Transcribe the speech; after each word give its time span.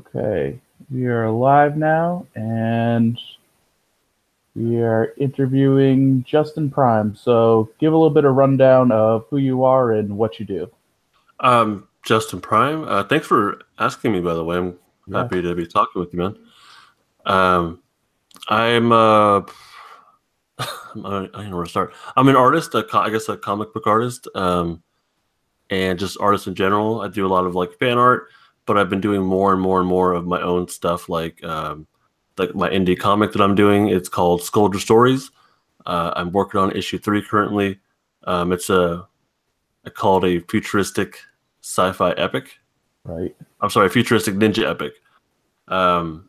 Okay, 0.00 0.58
we 0.90 1.06
are 1.06 1.30
live 1.30 1.76
now, 1.76 2.26
and 2.34 3.18
we 4.54 4.80
are 4.80 5.12
interviewing 5.18 6.24
Justin 6.24 6.70
Prime. 6.70 7.14
So, 7.14 7.68
give 7.78 7.92
a 7.92 7.96
little 7.96 8.08
bit 8.08 8.24
of 8.24 8.34
rundown 8.34 8.92
of 8.92 9.26
who 9.28 9.36
you 9.36 9.64
are 9.64 9.92
and 9.92 10.16
what 10.16 10.40
you 10.40 10.46
do. 10.46 10.70
Um, 11.40 11.86
Justin 12.02 12.40
Prime. 12.40 12.84
Uh, 12.84 13.04
thanks 13.04 13.26
for 13.26 13.60
asking 13.78 14.12
me. 14.12 14.20
By 14.20 14.32
the 14.32 14.42
way, 14.42 14.56
I'm 14.56 14.78
yeah. 15.06 15.18
happy 15.18 15.42
to 15.42 15.54
be 15.54 15.66
talking 15.66 16.00
with 16.00 16.14
you, 16.14 16.20
man. 16.20 16.36
Um, 17.26 17.82
I'm 18.48 18.92
uh, 18.92 19.40
I 20.58 20.64
don't 20.94 21.32
know 21.34 21.56
where 21.56 21.64
to 21.64 21.70
start. 21.70 21.92
I'm 22.16 22.28
an 22.28 22.36
artist. 22.36 22.74
A, 22.74 22.86
I 22.94 23.10
guess 23.10 23.28
a 23.28 23.36
comic 23.36 23.74
book 23.74 23.86
artist. 23.86 24.28
Um, 24.34 24.82
and 25.68 25.98
just 25.98 26.18
artist 26.20 26.46
in 26.46 26.54
general. 26.54 27.02
I 27.02 27.08
do 27.08 27.26
a 27.26 27.28
lot 27.28 27.44
of 27.44 27.54
like 27.54 27.78
fan 27.78 27.98
art 27.98 28.28
but 28.70 28.78
I've 28.78 28.88
been 28.88 29.00
doing 29.00 29.22
more 29.22 29.52
and 29.52 29.60
more 29.60 29.80
and 29.80 29.88
more 29.88 30.12
of 30.12 30.28
my 30.28 30.40
own 30.40 30.68
stuff, 30.68 31.08
like 31.08 31.42
um, 31.42 31.88
like 32.38 32.54
my 32.54 32.70
indie 32.70 32.96
comic 32.96 33.32
that 33.32 33.42
I'm 33.42 33.56
doing. 33.56 33.88
It's 33.88 34.08
called 34.08 34.42
Scoldger 34.42 34.78
Stories. 34.78 35.32
Uh, 35.86 36.12
I'm 36.14 36.30
working 36.30 36.60
on 36.60 36.70
issue 36.70 36.96
three 36.96 37.20
currently. 37.20 37.80
Um, 38.28 38.52
it's 38.52 38.70
a 38.70 39.08
I 39.84 39.90
call 39.90 40.24
it 40.24 40.36
a 40.36 40.46
futuristic 40.46 41.18
sci-fi 41.62 42.12
epic. 42.12 42.60
Right. 43.02 43.34
I'm 43.60 43.70
sorry, 43.70 43.88
futuristic 43.88 44.36
ninja 44.36 44.70
epic. 44.70 44.92
Um, 45.66 46.28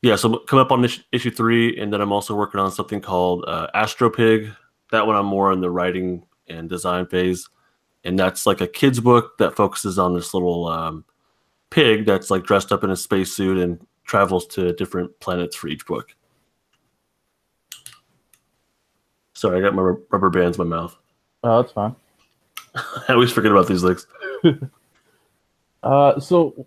yeah, 0.00 0.16
so 0.16 0.38
come 0.38 0.58
up 0.58 0.72
on 0.72 0.82
issue 1.12 1.30
three, 1.30 1.78
and 1.78 1.92
then 1.92 2.00
I'm 2.00 2.12
also 2.12 2.34
working 2.34 2.60
on 2.60 2.72
something 2.72 3.02
called 3.02 3.44
uh, 3.46 3.66
Astro 3.74 4.08
Pig. 4.08 4.52
That 4.90 5.06
one 5.06 5.16
I'm 5.16 5.26
more 5.26 5.52
in 5.52 5.60
the 5.60 5.70
writing 5.70 6.24
and 6.48 6.66
design 6.66 7.04
phase, 7.08 7.46
and 8.04 8.18
that's 8.18 8.46
like 8.46 8.62
a 8.62 8.66
kid's 8.66 9.00
book 9.00 9.36
that 9.36 9.54
focuses 9.54 9.98
on 9.98 10.14
this 10.14 10.32
little 10.32 10.66
um, 10.66 11.04
pig 11.70 12.06
that's 12.06 12.30
like 12.30 12.44
dressed 12.44 12.72
up 12.72 12.84
in 12.84 12.90
a 12.90 12.96
spacesuit 12.96 13.58
and 13.58 13.86
travels 14.04 14.46
to 14.48 14.72
different 14.72 15.18
planets 15.20 15.56
for 15.56 15.68
each 15.68 15.86
book. 15.86 16.14
Sorry, 19.34 19.58
I 19.58 19.62
got 19.62 19.74
my 19.74 19.94
rubber 20.10 20.30
bands 20.30 20.58
in 20.58 20.68
my 20.68 20.76
mouth. 20.76 20.96
Oh, 21.42 21.62
that's 21.62 21.72
fine. 21.72 21.96
I 22.74 23.12
always 23.14 23.32
forget 23.32 23.52
about 23.52 23.68
these 23.68 23.82
things. 23.82 24.06
uh, 25.82 26.20
so, 26.20 26.66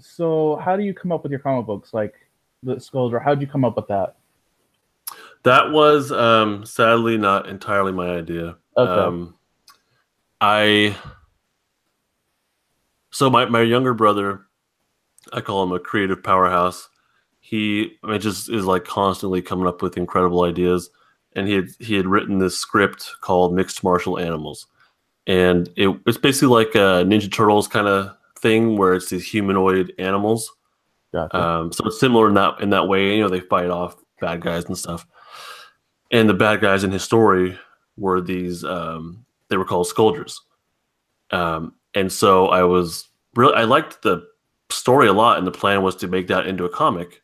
so 0.00 0.56
how 0.56 0.76
do 0.76 0.82
you 0.82 0.92
come 0.92 1.12
up 1.12 1.22
with 1.22 1.30
your 1.30 1.38
comic 1.38 1.66
books, 1.66 1.94
like 1.94 2.14
the 2.62 2.80
skulls, 2.80 3.12
or 3.12 3.20
how 3.20 3.34
did 3.34 3.40
you 3.40 3.46
come 3.46 3.64
up 3.64 3.76
with 3.76 3.86
that? 3.88 4.16
That 5.44 5.70
was 5.70 6.10
um, 6.10 6.66
sadly 6.66 7.16
not 7.16 7.48
entirely 7.48 7.92
my 7.92 8.08
idea. 8.16 8.56
Okay. 8.76 8.90
Um, 8.90 9.34
I 10.40 10.96
so 13.16 13.30
my, 13.30 13.46
my 13.46 13.62
younger 13.62 13.94
brother, 13.94 14.42
I 15.32 15.40
call 15.40 15.62
him 15.62 15.72
a 15.72 15.78
creative 15.78 16.22
powerhouse. 16.22 16.86
He 17.40 17.96
I 18.04 18.10
mean, 18.10 18.20
just 18.20 18.50
is 18.50 18.66
like 18.66 18.84
constantly 18.84 19.40
coming 19.40 19.66
up 19.66 19.80
with 19.80 19.96
incredible 19.96 20.42
ideas. 20.42 20.90
And 21.34 21.48
he 21.48 21.54
had 21.54 21.68
he 21.80 21.94
had 21.94 22.06
written 22.06 22.40
this 22.40 22.58
script 22.58 23.10
called 23.22 23.54
Mixed 23.54 23.82
Martial 23.82 24.18
Animals. 24.18 24.66
And 25.26 25.70
it, 25.76 25.98
it's 26.06 26.18
basically 26.18 26.48
like 26.48 26.74
a 26.74 27.06
Ninja 27.06 27.32
Turtles 27.32 27.66
kind 27.68 27.88
of 27.88 28.14
thing 28.38 28.76
where 28.76 28.92
it's 28.92 29.08
these 29.08 29.26
humanoid 29.26 29.94
animals. 29.98 30.52
Gotcha. 31.14 31.42
Um, 31.42 31.72
so 31.72 31.86
it's 31.86 31.98
similar 31.98 32.28
in 32.28 32.34
that 32.34 32.60
in 32.60 32.68
that 32.68 32.86
way. 32.86 33.16
You 33.16 33.22
know, 33.22 33.30
they 33.30 33.40
fight 33.40 33.70
off 33.70 33.96
bad 34.20 34.42
guys 34.42 34.66
and 34.66 34.76
stuff. 34.76 35.06
And 36.10 36.28
the 36.28 36.34
bad 36.34 36.60
guys 36.60 36.84
in 36.84 36.92
his 36.92 37.02
story 37.02 37.58
were 37.96 38.20
these 38.20 38.62
um, 38.62 39.24
they 39.48 39.56
were 39.56 39.64
called 39.64 39.86
Scoldgers. 39.86 40.34
Um, 41.30 41.72
and 41.96 42.12
so 42.12 42.48
I 42.48 42.62
was 42.62 43.08
really 43.34 43.54
I 43.54 43.64
liked 43.64 44.02
the 44.02 44.22
story 44.70 45.08
a 45.08 45.12
lot, 45.12 45.38
and 45.38 45.46
the 45.46 45.50
plan 45.50 45.82
was 45.82 45.96
to 45.96 46.06
make 46.06 46.28
that 46.28 46.46
into 46.46 46.64
a 46.64 46.68
comic. 46.68 47.22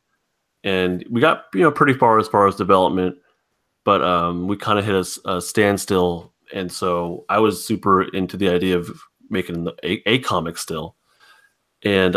And 0.65 1.05
we 1.11 1.21
got 1.21 1.45
you 1.55 1.61
know 1.61 1.71
pretty 1.71 1.93
far 1.93 2.19
as 2.19 2.27
far 2.27 2.49
as 2.49 2.57
development, 2.57 3.17
but 3.85 4.03
um, 4.03 4.49
we 4.49 4.57
kind 4.57 4.79
of 4.79 4.85
hit 4.85 4.95
a, 4.95 5.31
a, 5.31 5.41
standstill. 5.43 6.33
And 6.55 6.73
so 6.73 7.25
I 7.29 7.39
was 7.39 7.65
super 7.65 8.03
into 8.03 8.37
the 8.37 8.49
idea 8.49 8.79
of 8.79 8.91
making 9.29 9.69
a, 9.85 10.09
a 10.09 10.19
comic 10.21 10.57
still. 10.57 10.97
And 11.83 12.17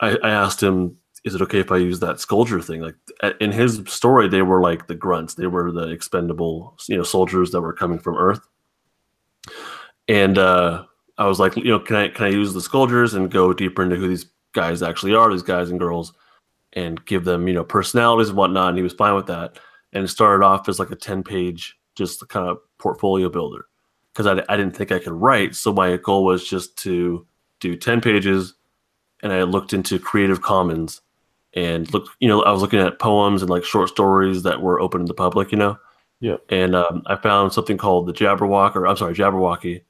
I, 0.00 0.16
I 0.22 0.30
asked 0.30 0.62
him, 0.62 0.96
"Is 1.24 1.34
it 1.34 1.42
okay 1.42 1.60
if 1.60 1.70
I 1.70 1.76
use 1.76 2.00
that 2.00 2.16
Scoldger 2.16 2.64
thing?" 2.64 2.80
Like 2.80 2.96
in 3.40 3.52
his 3.52 3.82
story, 3.88 4.26
they 4.26 4.42
were 4.42 4.62
like 4.62 4.86
the 4.86 4.94
grunts; 4.94 5.34
they 5.34 5.48
were 5.48 5.70
the 5.70 5.88
expendable, 5.88 6.78
you 6.88 6.96
know, 6.96 7.02
soldiers 7.02 7.50
that 7.50 7.60
were 7.60 7.74
coming 7.74 7.98
from 7.98 8.16
Earth. 8.16 8.40
And 10.08 10.38
uh, 10.38 10.84
I 11.20 11.26
was 11.26 11.38
like, 11.38 11.54
you 11.54 11.64
know, 11.64 11.78
can 11.78 11.96
I 11.96 12.08
can 12.08 12.24
I 12.24 12.30
use 12.30 12.54
the 12.54 12.60
Scoldgers 12.60 13.14
and 13.14 13.30
go 13.30 13.52
deeper 13.52 13.82
into 13.82 13.96
who 13.96 14.08
these 14.08 14.26
guys 14.52 14.82
actually 14.82 15.14
are, 15.14 15.30
these 15.30 15.42
guys 15.42 15.68
and 15.68 15.78
girls, 15.78 16.14
and 16.72 17.04
give 17.04 17.24
them, 17.24 17.46
you 17.46 17.52
know, 17.52 17.62
personalities 17.62 18.30
and 18.30 18.38
whatnot. 18.38 18.70
And 18.70 18.78
he 18.78 18.82
was 18.82 18.94
fine 18.94 19.14
with 19.14 19.26
that. 19.26 19.58
And 19.92 20.02
it 20.02 20.08
started 20.08 20.42
off 20.42 20.66
as 20.66 20.78
like 20.78 20.90
a 20.90 20.96
10 20.96 21.22
page, 21.22 21.76
just 21.94 22.26
kind 22.30 22.48
of 22.48 22.58
portfolio 22.78 23.28
builder 23.28 23.66
because 24.12 24.26
I, 24.26 24.42
I 24.52 24.56
didn't 24.56 24.74
think 24.74 24.92
I 24.92 24.98
could 24.98 25.12
write. 25.12 25.54
So 25.54 25.74
my 25.74 25.98
goal 25.98 26.24
was 26.24 26.48
just 26.48 26.76
to 26.78 27.26
do 27.60 27.76
10 27.76 28.00
pages. 28.00 28.54
And 29.22 29.30
I 29.30 29.42
looked 29.42 29.74
into 29.74 29.98
Creative 29.98 30.40
Commons 30.40 31.02
and 31.52 31.92
looked, 31.92 32.08
you 32.20 32.28
know, 32.28 32.42
I 32.44 32.50
was 32.50 32.62
looking 32.62 32.80
at 32.80 32.98
poems 32.98 33.42
and 33.42 33.50
like 33.50 33.64
short 33.64 33.90
stories 33.90 34.42
that 34.44 34.62
were 34.62 34.80
open 34.80 35.02
to 35.02 35.06
the 35.06 35.14
public, 35.14 35.52
you 35.52 35.58
know. 35.58 35.76
Yeah. 36.20 36.36
And 36.48 36.74
um, 36.74 37.02
I 37.06 37.16
found 37.16 37.52
something 37.52 37.76
called 37.76 38.06
the 38.06 38.12
Jabberwock, 38.14 38.74
or 38.74 38.86
I'm 38.86 38.96
sorry, 38.96 39.14
Jabberwocky 39.14 39.82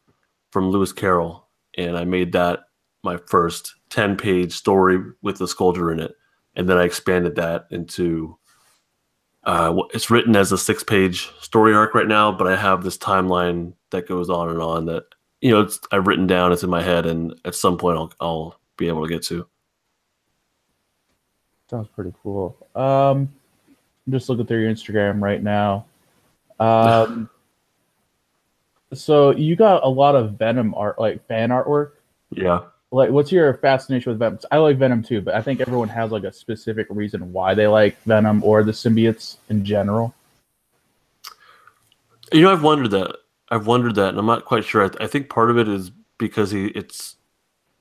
from 0.50 0.70
Lewis 0.70 0.92
Carroll, 0.92 1.48
and 1.76 1.96
I 1.96 2.04
made 2.04 2.32
that 2.32 2.60
my 3.02 3.18
first 3.28 3.74
10 3.90 4.16
page 4.16 4.52
story 4.52 4.98
with 5.22 5.38
the 5.38 5.46
Scoldger 5.46 5.92
in 5.92 6.00
it. 6.00 6.12
And 6.54 6.68
then 6.68 6.78
I 6.78 6.84
expanded 6.84 7.36
that 7.36 7.66
into 7.70 8.36
uh, 9.44 9.74
it's 9.94 10.10
written 10.10 10.36
as 10.36 10.52
a 10.52 10.58
six 10.58 10.84
page 10.84 11.30
story 11.40 11.74
arc 11.74 11.94
right 11.94 12.06
now, 12.08 12.30
but 12.30 12.46
I 12.46 12.56
have 12.56 12.84
this 12.84 12.98
timeline 12.98 13.72
that 13.90 14.06
goes 14.06 14.28
on 14.28 14.50
and 14.50 14.60
on 14.60 14.86
that, 14.86 15.04
you 15.40 15.50
know, 15.50 15.68
I've 15.90 16.06
written 16.06 16.26
down, 16.26 16.52
it's 16.52 16.62
in 16.62 16.70
my 16.70 16.82
head, 16.82 17.06
and 17.06 17.34
at 17.44 17.54
some 17.54 17.78
point 17.78 17.96
I'll, 17.96 18.12
I'll 18.20 18.60
be 18.76 18.88
able 18.88 19.06
to 19.06 19.12
get 19.12 19.22
to. 19.24 19.46
Sounds 21.70 21.88
pretty 21.94 22.12
cool. 22.22 22.56
Um, 22.74 23.32
I'm 24.06 24.12
just 24.12 24.28
looking 24.28 24.44
through 24.44 24.62
your 24.62 24.72
Instagram 24.72 25.22
right 25.22 25.42
now. 25.42 25.86
Um, 26.58 27.29
so 28.92 29.30
you 29.30 29.56
got 29.56 29.84
a 29.84 29.88
lot 29.88 30.16
of 30.16 30.32
Venom 30.32 30.74
art, 30.74 30.98
like 30.98 31.26
fan 31.26 31.50
artwork. 31.50 31.92
Yeah. 32.30 32.62
Like, 32.92 33.10
what's 33.10 33.30
your 33.30 33.54
fascination 33.54 34.10
with 34.10 34.18
Venom? 34.18 34.38
I 34.50 34.56
like 34.58 34.76
Venom 34.76 35.02
too, 35.02 35.20
but 35.20 35.34
I 35.34 35.42
think 35.42 35.60
everyone 35.60 35.88
has 35.88 36.10
like 36.10 36.24
a 36.24 36.32
specific 36.32 36.88
reason 36.90 37.32
why 37.32 37.54
they 37.54 37.68
like 37.68 38.00
Venom 38.02 38.42
or 38.42 38.64
the 38.64 38.72
symbiotes 38.72 39.36
in 39.48 39.64
general. 39.64 40.14
You 42.32 42.42
know, 42.42 42.52
I've 42.52 42.62
wondered 42.62 42.90
that. 42.92 43.16
I've 43.50 43.66
wondered 43.66 43.96
that, 43.96 44.10
and 44.10 44.18
I'm 44.18 44.26
not 44.26 44.44
quite 44.44 44.64
sure. 44.64 44.84
I, 44.84 44.88
th- 44.88 45.02
I 45.02 45.06
think 45.06 45.28
part 45.28 45.50
of 45.50 45.58
it 45.58 45.68
is 45.68 45.90
because 46.18 46.50
he, 46.50 46.66
it's 46.66 47.16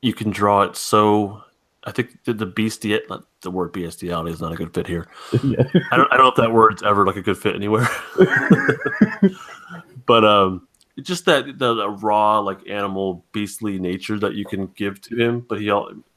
you 0.01 0.13
can 0.13 0.31
draw 0.31 0.63
it 0.63 0.75
so. 0.75 1.43
I 1.85 1.91
think 1.91 2.23
the, 2.25 2.33
the 2.33 2.45
bestiality, 2.45 3.25
the 3.41 3.51
word 3.51 3.71
bestiality 3.71 4.31
is 4.31 4.41
not 4.41 4.51
a 4.51 4.55
good 4.55 4.73
fit 4.73 4.85
here. 4.85 5.07
Yeah. 5.43 5.63
I 5.91 5.97
don't, 5.97 6.11
I 6.11 6.17
don't 6.17 6.25
know 6.25 6.27
if 6.27 6.35
that 6.35 6.51
word's 6.51 6.83
ever 6.83 7.05
like 7.05 7.15
a 7.15 7.21
good 7.21 7.37
fit 7.37 7.55
anywhere. 7.55 7.87
but 10.05 10.25
um, 10.25 10.67
just 11.01 11.25
that 11.25 11.45
the, 11.57 11.73
the, 11.73 11.89
raw 11.89 12.39
like 12.39 12.67
animal 12.69 13.25
beastly 13.31 13.79
nature 13.79 14.17
that 14.19 14.33
you 14.33 14.45
can 14.45 14.67
give 14.67 14.99
to 15.01 15.15
him 15.15 15.45
but 15.47 15.59
he 15.59 15.71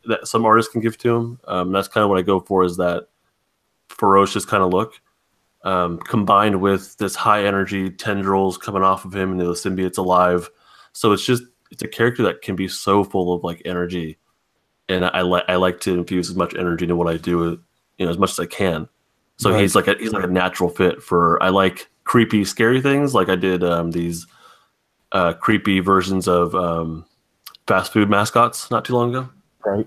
that 0.06 0.26
some 0.26 0.44
artists 0.44 0.70
can 0.70 0.80
give 0.80 0.96
to 0.98 1.14
him 1.14 1.40
um, 1.46 1.72
that's 1.72 1.88
kind 1.88 2.02
of 2.02 2.10
what 2.10 2.18
i 2.18 2.22
go 2.22 2.40
for 2.40 2.64
is 2.64 2.76
that 2.76 3.08
ferocious 3.88 4.44
kind 4.44 4.62
of 4.62 4.72
look 4.72 5.00
um, 5.64 5.98
combined 5.98 6.60
with 6.60 6.96
this 6.98 7.14
high 7.14 7.44
energy 7.44 7.88
tendrils 7.88 8.58
coming 8.58 8.82
off 8.82 9.04
of 9.04 9.14
him 9.14 9.30
and 9.30 9.40
the 9.40 9.54
symbiote's 9.54 9.98
alive 9.98 10.50
so 10.92 11.12
it's 11.12 11.24
just 11.24 11.42
it's 11.70 11.82
a 11.82 11.88
character 11.88 12.22
that 12.22 12.42
can 12.42 12.56
be 12.56 12.68
so 12.68 13.04
full 13.04 13.32
of 13.32 13.44
like 13.44 13.62
energy 13.64 14.18
and 14.88 15.04
i 15.04 15.20
like 15.20 15.44
i 15.48 15.56
like 15.56 15.80
to 15.80 15.94
infuse 15.94 16.30
as 16.30 16.36
much 16.36 16.54
energy 16.54 16.84
into 16.84 16.96
what 16.96 17.08
i 17.08 17.16
do 17.16 17.60
you 17.98 18.06
know 18.06 18.10
as 18.10 18.18
much 18.18 18.30
as 18.30 18.40
i 18.40 18.46
can 18.46 18.88
so 19.36 19.50
right. 19.50 19.60
he's 19.60 19.74
like 19.74 19.86
a 19.86 19.94
he's 19.98 20.12
like 20.12 20.24
a 20.24 20.28
natural 20.28 20.68
fit 20.68 21.02
for 21.02 21.40
i 21.42 21.48
like 21.48 21.88
creepy 22.04 22.44
scary 22.44 22.80
things 22.80 23.14
like 23.14 23.28
i 23.28 23.36
did 23.36 23.62
um, 23.62 23.92
these 23.92 24.26
uh, 25.12 25.34
creepy 25.34 25.80
versions 25.80 26.26
of 26.26 26.54
um, 26.54 27.04
fast 27.66 27.92
food 27.92 28.10
mascots 28.10 28.70
not 28.70 28.84
too 28.84 28.94
long 28.94 29.14
ago. 29.14 29.28
Right. 29.64 29.86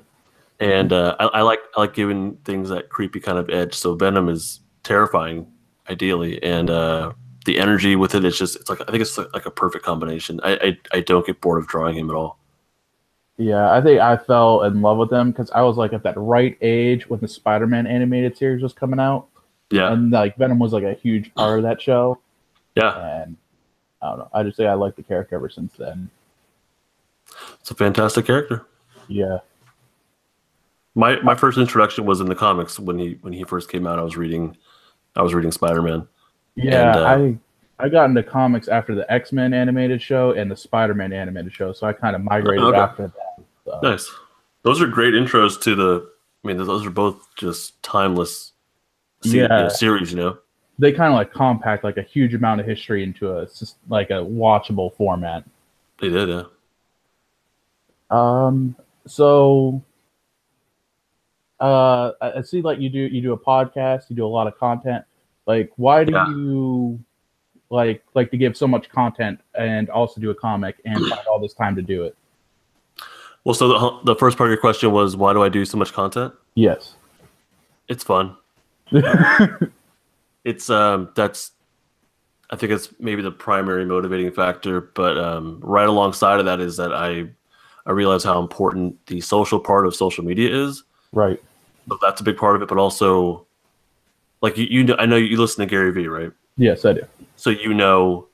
And 0.60 0.94
uh, 0.94 1.16
I, 1.20 1.26
I, 1.26 1.42
like 1.42 1.60
I 1.76 1.82
like 1.82 1.94
giving 1.94 2.38
things 2.46 2.70
that 2.70 2.90
creepy 2.90 3.20
kind 3.20 3.38
of 3.38 3.50
edge. 3.50 3.74
So 3.74 3.96
Venom 3.96 4.30
is 4.30 4.62
terrifying, 4.84 5.52
ideally, 5.90 6.42
and 6.42 6.70
uh, 6.70 7.12
the 7.46 7.60
energy 7.60 7.96
with 7.96 8.16
it 8.16 8.24
is 8.24 8.38
just 8.38 8.56
it's 8.56 8.70
like 8.70 8.80
I 8.82 8.86
think 8.86 9.02
it's 9.02 9.18
like 9.18 9.46
a 9.46 9.52
perfect 9.52 9.84
combination. 9.84 10.40
I, 10.44 10.54
I, 10.54 10.78
I 10.98 11.00
don't 11.02 11.26
get 11.26 11.42
bored 11.42 11.62
of 11.62 11.68
drawing 11.68 11.98
him 11.98 12.10
at 12.10 12.16
all. 12.16 12.40
Yeah, 13.38 13.70
I 13.74 13.82
think 13.82 14.00
I 14.00 14.16
fell 14.16 14.64
in 14.64 14.82
love 14.82 14.98
with 14.98 15.12
him 15.12 15.32
because 15.32 15.52
I 15.52 15.62
was 15.62 15.76
like 15.76 15.92
at 15.92 16.04
that 16.04 16.18
right 16.18 16.58
age 16.62 17.10
when 17.10 17.20
the 17.20 17.28
Spider-Man 17.28 17.86
animated 17.86 18.38
series 18.38 18.64
was 18.64 18.72
coming 18.72 19.00
out. 19.00 19.28
Yeah, 19.72 19.92
and 19.92 20.10
like 20.12 20.38
Venom 20.38 20.60
was 20.60 20.72
like 20.72 20.86
a 20.86 20.94
huge 20.94 21.34
part 21.36 21.60
of 21.60 21.64
that 21.64 21.82
show. 21.82 22.18
Yeah, 22.76 23.24
and 23.24 23.36
I 24.02 24.10
don't 24.10 24.20
know. 24.20 24.30
I 24.34 24.44
just 24.44 24.58
say 24.58 24.68
I 24.68 24.74
like 24.74 24.96
the 24.96 25.04
character 25.04 25.36
ever 25.36 25.50
since 25.50 25.74
then. 25.78 26.10
It's 27.60 27.72
a 27.72 27.76
fantastic 27.76 28.26
character. 28.26 28.66
Yeah. 29.08 29.40
My 30.94 31.20
my 31.22 31.36
first 31.36 31.58
introduction 31.58 32.06
was 32.06 32.22
in 32.22 32.28
the 32.28 32.36
comics 32.36 32.80
when 32.80 32.98
he 33.00 33.18
when 33.22 33.34
he 33.34 33.44
first 33.44 33.70
came 33.70 33.86
out. 33.86 34.00
I 34.00 34.04
was 34.04 34.16
reading, 34.16 34.56
I 35.16 35.22
was 35.22 35.34
reading 35.34 35.52
Spider 35.52 35.82
Man. 35.82 36.08
Yeah, 36.56 36.92
And, 36.92 37.00
uh, 37.00 37.38
I 37.80 37.86
I 37.86 37.90
got 37.90 38.06
into 38.10 38.24
comics 38.24 38.68
after 38.70 38.96
the 38.96 39.12
X 39.12 39.34
Men 39.34 39.54
animated 39.54 40.02
show 40.02 40.32
and 40.32 40.50
the 40.50 40.56
Spider 40.56 40.94
Man 40.94 41.12
animated 41.12 41.54
show, 41.54 41.74
so 41.74 41.86
I 41.88 41.94
kind 41.94 42.16
of 42.16 42.22
migrated 42.22 42.64
Okay. 42.64 42.78
after 42.78 43.08
that. 43.08 43.46
So, 43.66 43.80
Nice. 43.84 44.10
Those 44.64 44.82
are 44.82 44.88
great 44.88 45.14
intros 45.14 45.60
to 45.64 45.76
the. 45.76 46.10
I 46.44 46.48
mean, 46.48 46.58
those 46.58 46.86
are 46.86 46.90
both 46.92 47.28
just 47.36 47.82
timeless. 47.84 48.54
se- 49.24 49.30
you 49.38 49.48
know, 49.48 49.62
Yeah. 49.64 49.68
series, 49.70 50.12
you 50.12 50.18
know. 50.18 50.38
They 50.78 50.92
kind 50.92 51.14
of 51.14 51.18
like 51.18 51.32
compact 51.32 51.84
like 51.84 51.98
a 51.98 52.02
huge 52.02 52.34
amount 52.34 52.60
of 52.62 52.68
history 52.68 53.04
into 53.04 53.32
a 53.38 53.48
like 53.88 54.10
a 54.10 54.16
watchable 54.24 54.94
format. 54.96 55.46
They 56.02 56.10
did, 56.10 56.28
yeah. 56.30 56.44
Um, 58.10 58.76
so 59.08 59.82
uh, 61.60 62.12
I 62.22 62.40
I 62.40 62.42
see 62.42 62.62
like 62.62 62.80
you 62.80 62.90
do 62.90 63.00
you 63.00 63.22
do 63.22 63.34
a 63.34 63.38
podcast, 63.38 64.10
you 64.10 64.16
do 64.16 64.26
a 64.26 64.28
lot 64.28 64.48
of 64.48 64.58
content. 64.58 65.06
Like, 65.48 65.72
why 65.78 66.04
do 66.04 66.12
Yeah. 66.14 66.28
you 66.28 67.00
like 67.70 68.04
like 68.14 68.30
to 68.32 68.38
give 68.38 68.58
so 68.58 68.68
much 68.68 68.90
content 68.90 69.40
and 69.58 69.90
also 69.90 70.20
do 70.20 70.30
a 70.30 70.36
comic 70.36 70.76
and 70.86 70.98
find 71.10 71.22
all 71.30 71.40
this 71.40 71.54
time 71.54 71.76
to 71.78 71.82
do 71.82 72.04
it? 72.04 72.18
Well, 73.46 73.54
so 73.54 73.68
the 73.70 74.14
the 74.14 74.16
first 74.16 74.38
part 74.38 74.50
of 74.50 74.52
your 74.52 74.60
question 74.60 74.92
was 74.92 75.16
why 75.16 75.32
do 75.34 75.42
I 75.42 75.50
do 75.50 75.64
so 75.64 75.78
much 75.78 75.94
content? 75.94 76.34
Yes. 76.56 76.96
It's 77.88 78.04
fun. 78.04 78.36
It's 80.46 80.70
um 80.70 81.10
that's 81.16 81.52
I 82.50 82.56
think 82.56 82.72
it's 82.72 82.90
maybe 83.00 83.22
the 83.22 83.32
primary 83.32 83.86
motivating 83.86 84.32
factor, 84.32 84.80
but 84.80 85.18
um, 85.18 85.60
right 85.64 85.88
alongside 85.88 86.40
of 86.40 86.46
that 86.46 86.60
is 86.62 86.78
that 86.78 86.94
I 86.94 87.28
I 87.86 87.92
realize 87.92 88.24
how 88.24 88.40
important 88.40 89.06
the 89.08 89.20
social 89.22 89.60
part 89.60 89.86
of 89.86 89.96
social 89.96 90.24
media 90.24 90.66
is. 90.66 90.84
right. 91.12 91.42
So 91.88 92.00
that's 92.02 92.20
a 92.22 92.24
big 92.24 92.38
part 92.38 92.56
of 92.56 92.62
it, 92.64 92.68
but 92.68 92.78
also 92.80 93.46
like 94.42 94.58
you, 94.58 94.66
you 94.66 94.84
know, 94.84 94.96
I 94.98 95.06
know 95.06 95.18
you 95.18 95.38
listen 95.38 95.60
to 95.62 95.70
Gary 95.70 95.92
Vee, 95.92 96.08
right? 96.08 96.32
Yes, 96.58 96.86
I 96.86 96.94
do. 96.94 97.06
so 97.36 97.50
you 97.50 97.74
know 97.74 98.28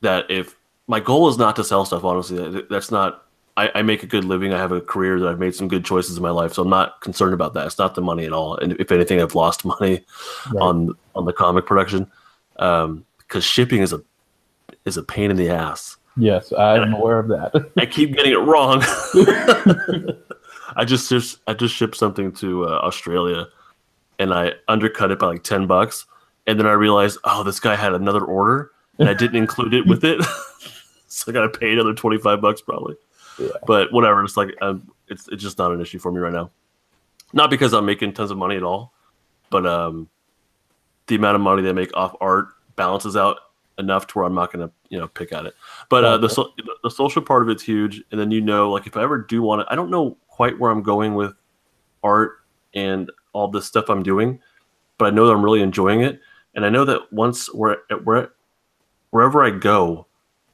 that 0.00 0.30
if 0.30 0.56
my 0.86 0.98
goal 0.98 1.28
is 1.28 1.36
not 1.36 1.54
to 1.56 1.62
sell 1.62 1.84
stuff 1.84 2.04
honestly 2.04 2.64
that's 2.70 2.90
not 2.90 3.26
I, 3.56 3.70
I 3.74 3.82
make 3.82 4.02
a 4.02 4.06
good 4.06 4.24
living. 4.24 4.54
I 4.54 4.58
have 4.58 4.72
a 4.72 4.80
career 4.80 5.18
that 5.20 5.28
i've 5.28 5.38
made 5.38 5.54
some 5.54 5.68
good 5.68 5.84
choices 5.84 6.16
in 6.16 6.22
my 6.22 6.30
life. 6.30 6.52
So 6.54 6.62
i'm 6.62 6.70
not 6.70 7.00
concerned 7.00 7.34
about 7.34 7.54
that. 7.54 7.66
It's 7.66 7.78
not 7.78 7.94
the 7.94 8.00
money 8.00 8.24
at 8.24 8.32
all. 8.32 8.56
And 8.56 8.72
if 8.80 8.90
anything 8.92 9.20
i've 9.20 9.34
lost 9.34 9.64
money 9.74 10.04
Right. 10.52 10.62
on 10.62 10.94
on 11.14 11.24
the 11.26 11.32
comic 11.32 11.66
production 11.66 12.10
um 12.58 13.04
because 13.18 13.44
shipping 13.44 13.80
is 13.82 13.92
a 13.92 14.02
is 14.84 14.96
a 14.96 15.02
pain 15.02 15.30
in 15.30 15.36
the 15.36 15.50
ass. 15.50 15.96
Yes, 16.16 16.52
I'm 16.52 16.92
aware 16.94 17.18
of 17.18 17.28
that. 17.28 17.70
i 17.78 17.86
keep 17.86 18.14
getting 18.14 18.32
it 18.32 18.36
wrong. 18.38 18.82
I 20.76 20.84
just 20.84 21.08
just 21.10 21.38
i 21.46 21.52
just 21.54 21.74
shipped 21.74 21.96
something 21.96 22.32
to 22.34 22.66
uh, 22.66 22.70
australia 22.82 23.46
and 24.18 24.32
i 24.32 24.52
undercut 24.68 25.10
it 25.10 25.18
by 25.18 25.26
like 25.28 25.42
10 25.42 25.66
bucks. 25.66 26.06
And 26.46 26.58
then 26.58 26.66
i 26.66 26.72
realized 26.72 27.18
oh 27.24 27.42
this 27.42 27.60
guy 27.60 27.74
had 27.76 27.92
another 27.92 28.24
order 28.24 28.70
and 28.98 29.08
i 29.08 29.14
didn't 29.14 29.36
include 29.36 29.74
it 29.74 29.86
with 29.86 30.04
it. 30.04 30.24
So 31.08 31.30
i 31.30 31.34
gotta 31.34 31.48
pay 31.48 31.72
another 31.72 31.92
25 31.94 32.40
bucks 32.40 32.60
probably 32.60 32.94
Yeah. 33.40 33.48
but 33.66 33.92
whatever 33.92 34.22
it's 34.22 34.36
like 34.36 34.50
um, 34.60 34.90
it's, 35.08 35.28
it's 35.28 35.42
just 35.42 35.58
not 35.58 35.72
an 35.72 35.80
issue 35.80 35.98
for 35.98 36.12
me 36.12 36.18
right 36.20 36.32
now. 36.32 36.50
Not 37.32 37.48
because 37.48 37.72
i'm 37.72 37.86
making 37.86 38.12
tons 38.12 38.30
of 38.30 38.38
money 38.38 38.56
at 38.56 38.62
all 38.62 38.92
but 39.50 39.66
um 39.66 40.08
the 41.08 41.16
amount 41.16 41.34
of 41.34 41.40
money 41.40 41.62
they 41.62 41.72
make 41.72 41.94
off 41.96 42.14
art 42.20 42.48
balances 42.76 43.16
out 43.16 43.38
enough 43.78 44.06
to 44.06 44.18
where 44.18 44.26
i'm 44.26 44.34
not 44.34 44.52
gonna 44.52 44.70
you 44.88 44.98
know 44.98 45.08
pick 45.08 45.32
at 45.32 45.46
it. 45.46 45.54
But 45.88 46.04
uh, 46.04 46.18
the, 46.18 46.28
so, 46.28 46.52
the 46.82 46.90
social 46.90 47.22
part 47.22 47.42
of 47.42 47.48
it's 47.48 47.62
huge 47.62 48.02
and 48.10 48.20
then 48.20 48.30
you 48.30 48.40
know 48.40 48.70
like 48.70 48.86
if 48.86 48.96
i 48.96 49.02
ever 49.02 49.18
do 49.18 49.42
want 49.42 49.66
to 49.66 49.72
i 49.72 49.76
don't 49.76 49.90
know 49.90 50.16
quite 50.28 50.58
where 50.58 50.70
i'm 50.70 50.82
going 50.82 51.14
with 51.14 51.34
art 52.02 52.38
and 52.74 53.10
all 53.32 53.48
this 53.48 53.66
stuff 53.66 53.88
i'm 53.88 54.02
doing 54.02 54.40
but 54.98 55.06
i 55.06 55.10
know 55.10 55.26
that 55.26 55.32
i'm 55.32 55.44
really 55.44 55.62
enjoying 55.62 56.02
it. 56.02 56.20
And 56.54 56.64
i 56.64 56.68
know 56.68 56.84
that 56.84 57.12
once 57.12 57.52
we're 57.52 57.76
at 57.90 58.04
where 58.04 58.32
wherever 59.10 59.42
i 59.42 59.50
go 59.50 60.06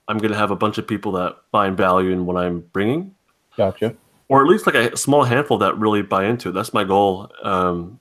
i'm 0.09 0.19
going 0.19 0.33
to 0.33 0.39
have 0.39 0.51
a 0.51 0.57
bunch 0.57 0.79
of 0.79 0.87
people 0.87 1.13
that 1.13 1.37
find 1.53 1.77
value 1.77 2.11
in 2.11 2.27
what 2.27 2.37
i'm 2.37 2.61
bringing 2.73 3.15
Gotcha. 3.57 3.97
or 4.29 4.43
at 4.43 4.49
least 4.49 4.67
like 4.67 4.75
a 4.75 4.97
small 4.97 5.25
handful 5.25 5.59
that 5.59 5.79
really 5.79 6.03
buy 6.03 6.27
into 6.27 6.51
it. 6.51 6.53
That's 6.53 6.75
my 6.75 6.85
goal. 6.85 7.31
Um, 7.43 7.99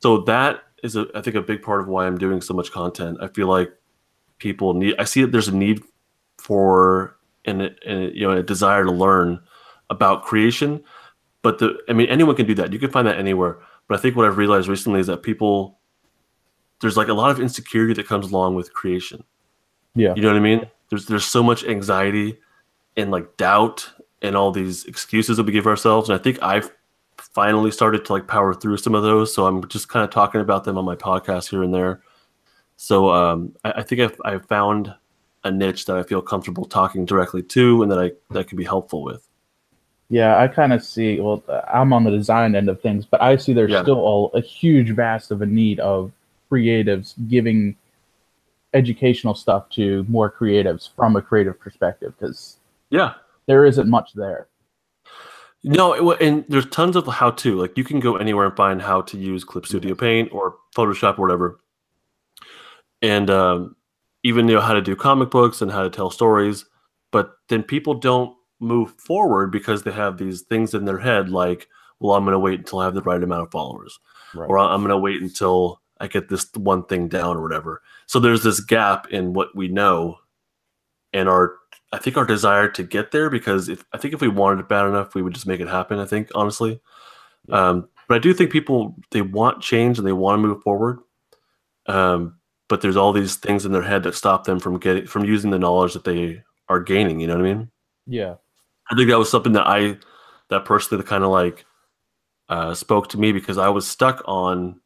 so 0.00 0.18
that 0.22 0.62
is, 0.82 0.96
a, 0.96 1.06
I 1.14 1.22
think, 1.22 1.36
a 1.36 1.42
big 1.42 1.62
part 1.62 1.80
of 1.80 1.88
why 1.88 2.06
I'm 2.06 2.18
doing 2.18 2.40
so 2.40 2.52
much 2.52 2.70
content. 2.70 3.18
I 3.20 3.28
feel 3.28 3.48
like 3.48 3.72
people 4.38 4.74
need. 4.74 4.94
I 4.98 5.04
see 5.04 5.22
that 5.22 5.32
there's 5.32 5.48
a 5.48 5.56
need 5.56 5.82
for 6.38 7.16
and, 7.46 7.62
and 7.86 8.14
you 8.14 8.28
know 8.28 8.32
a 8.32 8.42
desire 8.42 8.84
to 8.84 8.90
learn 8.90 9.40
about 9.88 10.24
creation. 10.24 10.82
But 11.40 11.58
the, 11.58 11.78
I 11.88 11.94
mean, 11.94 12.08
anyone 12.08 12.36
can 12.36 12.46
do 12.46 12.54
that. 12.56 12.72
You 12.72 12.78
can 12.78 12.90
find 12.90 13.06
that 13.06 13.18
anywhere. 13.18 13.58
But 13.88 13.98
I 13.98 14.02
think 14.02 14.16
what 14.16 14.26
I've 14.26 14.38
realized 14.38 14.68
recently 14.68 15.00
is 15.00 15.06
that 15.08 15.22
people, 15.22 15.78
there's 16.80 16.96
like 16.96 17.08
a 17.08 17.14
lot 17.14 17.30
of 17.30 17.38
insecurity 17.38 17.94
that 17.94 18.06
comes 18.06 18.30
along 18.30 18.54
with 18.54 18.72
creation. 18.72 19.24
Yeah. 19.94 20.14
You 20.14 20.22
know 20.22 20.28
what 20.28 20.36
I 20.36 20.40
mean? 20.40 20.66
There's 20.90 21.06
there's 21.06 21.24
so 21.24 21.42
much 21.42 21.64
anxiety 21.64 22.38
and 22.96 23.10
like 23.10 23.36
doubt 23.36 23.90
and 24.22 24.36
all 24.36 24.52
these 24.52 24.84
excuses 24.84 25.36
that 25.36 25.44
we 25.44 25.52
give 25.52 25.66
ourselves. 25.66 26.08
And 26.08 26.18
I 26.18 26.22
think 26.22 26.38
I've 26.42 26.70
finally 27.18 27.70
started 27.70 28.04
to 28.04 28.12
like 28.12 28.26
power 28.26 28.54
through 28.54 28.76
some 28.78 28.94
of 28.94 29.02
those. 29.02 29.34
So 29.34 29.46
I'm 29.46 29.66
just 29.68 29.88
kind 29.88 30.04
of 30.04 30.10
talking 30.10 30.40
about 30.40 30.64
them 30.64 30.78
on 30.78 30.84
my 30.84 30.96
podcast 30.96 31.50
here 31.50 31.62
and 31.62 31.74
there. 31.74 32.00
So 32.76 33.10
um, 33.10 33.54
I, 33.64 33.72
I 33.72 33.82
think 33.82 34.00
I've, 34.00 34.20
I've 34.24 34.46
found 34.46 34.94
a 35.44 35.50
niche 35.50 35.84
that 35.86 35.96
I 35.96 36.02
feel 36.02 36.22
comfortable 36.22 36.64
talking 36.64 37.04
directly 37.04 37.42
to 37.42 37.82
and 37.82 37.90
that 37.92 37.98
I 37.98 38.12
that 38.32 38.48
can 38.48 38.56
be 38.56 38.64
helpful 38.64 39.02
with. 39.02 39.28
Yeah, 40.08 40.38
I 40.38 40.48
kind 40.48 40.72
of 40.72 40.84
see. 40.84 41.20
Well, 41.20 41.42
I'm 41.72 41.92
on 41.92 42.04
the 42.04 42.10
design 42.10 42.54
end 42.54 42.68
of 42.68 42.80
things, 42.80 43.04
but 43.04 43.20
I 43.22 43.36
see 43.36 43.52
there's 43.52 43.70
Yeah. 43.70 43.82
still 43.82 44.30
a, 44.34 44.38
a 44.38 44.40
huge 44.40 44.90
vast 44.90 45.30
of 45.30 45.42
a 45.42 45.46
need 45.46 45.80
of 45.80 46.12
creatives 46.50 47.14
giving 47.28 47.74
educational 48.74 49.34
stuff 49.34 49.68
to 49.70 50.04
more 50.08 50.30
creatives 50.30 50.90
from 50.94 51.16
a 51.16 51.22
creative 51.22 51.58
perspective 51.58 52.12
because 52.18 52.58
Yeah. 52.90 53.14
there 53.46 53.64
isn't 53.64 53.88
much 53.88 54.12
there. 54.14 54.48
No, 55.66 56.12
and 56.12 56.44
there's 56.48 56.66
tons 56.66 56.94
of 56.94 57.06
how 57.06 57.30
to. 57.30 57.58
Like 57.58 57.78
you 57.78 57.84
can 57.84 57.98
go 58.00 58.16
anywhere 58.16 58.44
and 58.46 58.54
find 58.56 58.82
how 58.82 59.00
to 59.02 59.16
use 59.18 59.44
Clip 59.44 59.64
Studio 59.64 59.94
Paint 59.94 60.30
or 60.32 60.56
Photoshop 60.76 61.18
or 61.18 61.22
whatever, 61.22 61.58
and 63.00 63.30
um, 63.30 63.74
even 64.24 64.46
you 64.48 64.56
know 64.56 64.60
how 64.60 64.74
to 64.74 64.82
do 64.82 64.94
comic 64.94 65.30
books 65.30 65.62
and 65.62 65.70
how 65.72 65.82
to 65.82 65.88
tell 65.90 66.10
stories. 66.10 66.66
But 67.12 67.32
then 67.48 67.62
people 67.62 67.94
don't 67.94 68.36
move 68.60 68.90
forward 68.98 69.50
because 69.52 69.82
they 69.82 69.92
have 69.92 70.18
these 70.18 70.42
things 70.42 70.74
in 70.74 70.84
their 70.84 70.98
head, 70.98 71.30
like, 71.30 71.66
"Well, 71.98 72.14
I'm 72.14 72.24
going 72.24 72.32
to 72.32 72.38
wait 72.38 72.58
until 72.58 72.80
I 72.80 72.84
have 72.84 72.94
the 72.94 73.00
right 73.02 73.22
amount 73.22 73.42
of 73.42 73.50
followers," 73.50 73.98
Right. 74.34 74.48
or 74.50 74.58
"I'm 74.58 74.80
going 74.80 74.90
to 74.90 74.98
wait 74.98 75.22
until 75.22 75.80
I 76.00 76.08
get 76.08 76.28
this 76.28 76.46
one 76.54 76.84
thing 76.84 77.08
down," 77.08 77.36
or 77.36 77.42
whatever. 77.42 77.82
So 78.06 78.18
there's 78.20 78.42
this 78.42 78.60
gap 78.60 79.08
in 79.10 79.32
what 79.32 79.54
we 79.54 79.68
know 79.68 80.18
and 81.14 81.28
our 81.28 81.54
I 81.92 81.98
think 81.98 82.16
our 82.16 82.26
desire 82.26 82.68
to 82.70 82.82
get 82.82 83.12
there 83.12 83.30
because 83.30 83.68
if 83.68 83.84
I 83.92 83.98
think 83.98 84.12
if 84.12 84.20
we 84.20 84.28
wanted 84.28 84.60
it 84.60 84.68
bad 84.68 84.86
enough, 84.86 85.14
we 85.14 85.22
would 85.22 85.32
just 85.32 85.46
make 85.46 85.60
it 85.60 85.68
happen. 85.68 86.00
I 86.00 86.04
think 86.04 86.28
honestly, 86.34 86.80
um, 87.50 87.88
but 88.08 88.16
I 88.16 88.18
do 88.18 88.34
think 88.34 88.50
people 88.50 88.96
they 89.12 89.22
want 89.22 89.62
change 89.62 89.96
and 89.96 90.06
they 90.06 90.12
want 90.12 90.42
to 90.42 90.48
move 90.48 90.62
forward. 90.62 90.98
Um, 91.86 92.36
but 92.68 92.80
there's 92.80 92.96
all 92.96 93.12
these 93.12 93.36
things 93.36 93.64
in 93.64 93.72
their 93.72 93.82
head 93.82 94.02
that 94.02 94.16
stop 94.16 94.44
them 94.44 94.58
from 94.58 94.78
getting 94.78 95.06
from 95.06 95.24
using 95.24 95.50
the 95.50 95.58
knowledge 95.58 95.92
that 95.92 96.04
they 96.04 96.42
are 96.68 96.80
gaining. 96.80 97.20
You 97.20 97.28
know 97.28 97.36
what 97.36 97.46
I 97.46 97.54
mean? 97.54 97.70
Yeah. 98.06 98.34
I 98.90 98.96
think 98.96 99.08
that 99.08 99.18
was 99.18 99.30
something 99.30 99.52
that 99.52 99.66
I 99.66 99.96
that 100.50 100.64
personally 100.64 101.00
that 101.00 101.08
kind 101.08 101.22
of 101.22 101.30
like 101.30 101.64
uh, 102.48 102.74
spoke 102.74 103.08
to 103.10 103.18
me 103.18 103.30
because 103.32 103.56
I 103.56 103.68
was 103.68 103.86
stuck 103.86 104.22
on. 104.26 104.80